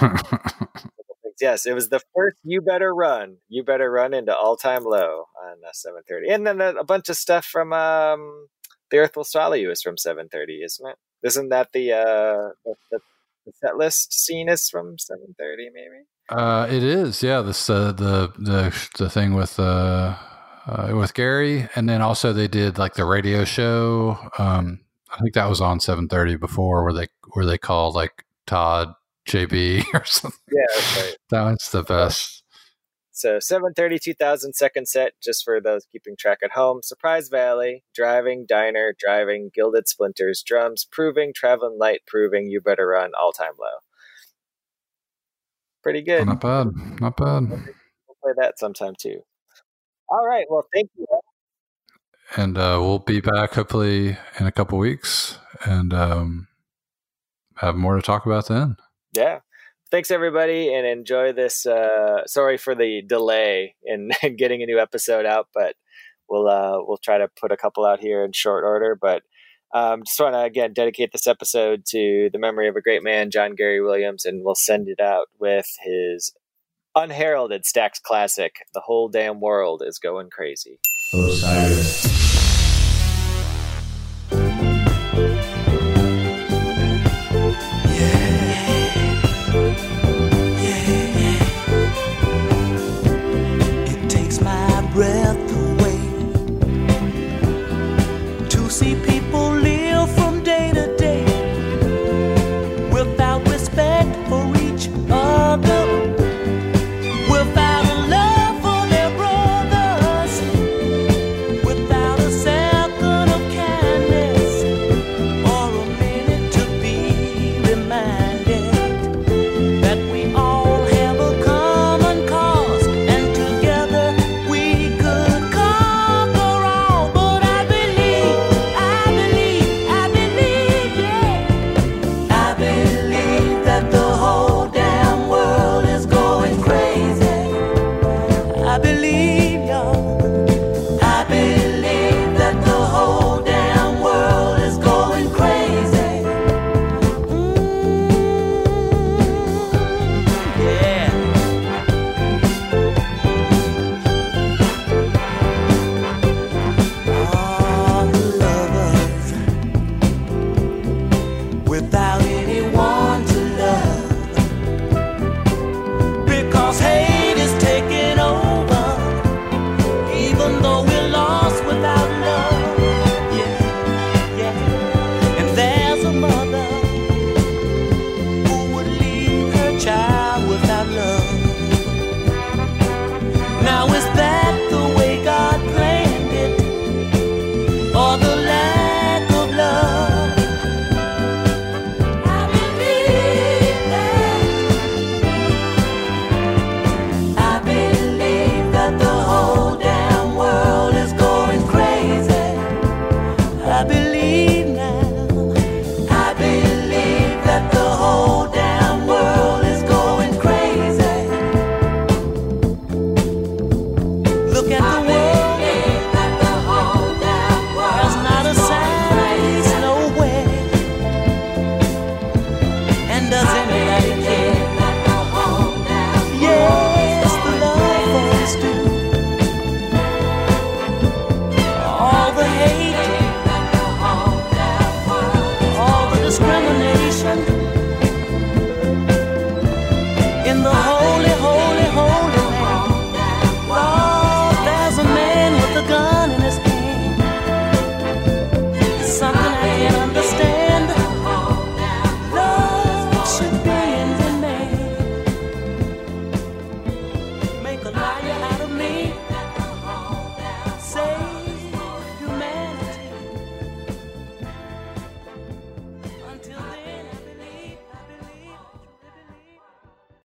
Uh, 0.02 0.18
yes, 1.42 1.66
it 1.66 1.74
was 1.74 1.90
the 1.90 2.02
first. 2.14 2.38
You 2.44 2.62
better 2.62 2.94
run. 2.94 3.38
You 3.48 3.64
better 3.64 3.90
run 3.90 4.14
into 4.14 4.36
all 4.36 4.58
time 4.58 4.84
low 4.84 5.26
on 5.42 5.58
uh, 5.66 5.72
730, 5.72 6.30
and 6.30 6.46
then 6.46 6.60
a, 6.60 6.80
a 6.82 6.84
bunch 6.84 7.08
of 7.08 7.16
stuff 7.16 7.46
from 7.46 7.72
um, 7.72 8.48
the 8.92 8.98
Earth 8.98 9.16
Will 9.16 9.24
Swallow 9.24 9.56
You 9.56 9.72
is 9.72 9.82
from 9.82 9.98
730, 9.98 10.62
isn't 10.64 10.90
it? 10.90 10.98
Isn't 11.24 11.50
that 11.50 11.70
the 11.74 11.94
uh 11.94 12.50
the, 12.66 12.76
the, 12.92 13.00
the 13.46 13.54
set 13.54 13.78
list 13.78 14.14
scene 14.14 14.50
is 14.50 14.70
from 14.70 14.98
730 15.00 15.70
maybe? 15.74 16.04
Uh, 16.30 16.68
it 16.70 16.84
is, 16.84 17.24
yeah. 17.24 17.42
This 17.42 17.70
uh, 17.70 17.92
the 17.92 18.32
the 18.38 18.90
the 18.98 19.10
thing 19.10 19.34
with 19.34 19.60
uh, 19.60 20.16
uh, 20.68 20.92
with 20.94 21.14
Gary, 21.14 21.68
and 21.76 21.88
then 21.88 22.02
also 22.02 22.34
they 22.34 22.48
did 22.48 22.78
like 22.78 22.94
the 22.94 23.06
radio 23.06 23.44
show. 23.44 24.18
Um, 24.38 24.80
I 25.14 25.20
think 25.20 25.34
that 25.36 25.50
was 25.50 25.62
on 25.62 25.80
seven 25.80 26.08
thirty 26.08 26.36
before, 26.36 26.84
where 26.84 26.94
they 26.94 27.08
where 27.34 27.46
they 27.46 27.58
called 27.58 27.96
like 27.96 28.26
Todd 28.48 28.94
JB 29.28 29.86
or 29.94 30.06
something. 30.06 30.40
Yeah, 30.52 30.62
that's 30.74 30.98
right. 30.98 31.18
That 31.30 31.44
one's 31.44 31.72
the 31.72 31.84
best. 31.84 32.44
So 33.16 33.40
730, 33.40 34.00
2000 34.00 34.54
second 34.54 34.88
set, 34.88 35.14
just 35.22 35.46
for 35.46 35.62
those 35.62 35.86
keeping 35.92 36.16
track 36.18 36.40
at 36.44 36.54
home. 36.54 36.82
Surprise 36.82 37.30
Valley, 37.30 37.84
driving, 37.94 38.46
diner, 38.50 38.96
driving, 38.98 39.52
gilded 39.54 39.88
splinters, 39.88 40.42
drums, 40.42 40.88
proving, 40.92 41.32
traveling 41.32 41.78
light, 41.78 42.02
proving, 42.08 42.48
you 42.50 42.60
better 42.60 42.88
run, 42.88 43.12
all 43.18 43.32
time 43.32 43.54
low. 43.60 43.78
Pretty 45.84 46.02
good. 46.02 46.26
Not 46.26 46.42
bad. 46.42 46.68
Not 47.00 47.16
bad. 47.16 47.50
We'll 47.50 48.18
play 48.24 48.34
that 48.38 48.58
sometime 48.58 48.96
too. 49.00 49.20
All 50.10 50.26
right. 50.26 50.46
Well, 50.50 50.66
thank 50.74 50.90
you. 50.98 51.06
And 52.36 52.58
uh, 52.58 52.78
we'll 52.82 53.00
be 53.00 53.22
back 53.22 53.54
hopefully 53.54 54.18
in 54.40 54.48
a 54.48 54.52
couple 54.52 54.78
weeks, 54.80 55.38
and 55.66 55.94
um, 55.94 56.48
have 57.58 57.76
more 57.76 57.96
to 57.96 58.02
talk 58.02 58.26
about 58.26 58.48
then. 58.48 58.78
Yeah. 59.16 59.40
Thanks 59.92 60.10
everybody 60.10 60.74
and 60.74 60.88
enjoy 60.88 61.34
this. 61.34 61.68
Uh, 61.68 62.26
sorry 62.26 62.58
for 62.58 62.74
the 62.74 63.04
delay 63.04 63.76
in, 63.84 64.12
in 64.24 64.36
getting 64.36 64.64
a 64.64 64.66
new 64.66 64.80
episode 64.80 65.26
out, 65.26 65.50
but 65.54 65.76
we'll 66.28 66.48
uh, 66.48 66.80
we'll 66.84 66.98
try 66.98 67.18
to 67.18 67.30
put 67.40 67.52
a 67.52 67.58
couple 67.58 67.86
out 67.86 68.00
here 68.00 68.24
in 68.26 68.32
short 68.32 68.64
order. 68.64 68.98
But 69.00 69.24
um, 69.74 70.04
just 70.04 70.20
want 70.20 70.34
to 70.34 70.42
again 70.42 70.74
dedicate 70.74 71.12
this 71.12 71.28
episode 71.28 71.86
to 71.88 72.30
the 72.32 72.40
memory 72.40 72.68
of 72.68 72.76
a 72.76 72.82
great 72.82 73.04
man, 73.04 73.32
John 73.32 73.56
Gary 73.56 73.82
Williams, 73.82 74.26
and 74.26 74.44
we'll 74.44 74.56
send 74.56 74.88
it 74.88 75.00
out 75.00 75.28
with 75.40 75.68
his 75.84 76.34
unheralded 76.96 77.64
Stax 77.64 78.02
classic, 78.02 78.66
"The 78.74 78.82
Whole 78.82 79.10
Damn 79.10 79.42
World 79.42 79.84
Is 79.86 80.00
Going 80.00 80.30
Crazy." 80.30 80.80
Osiris. 81.14 82.13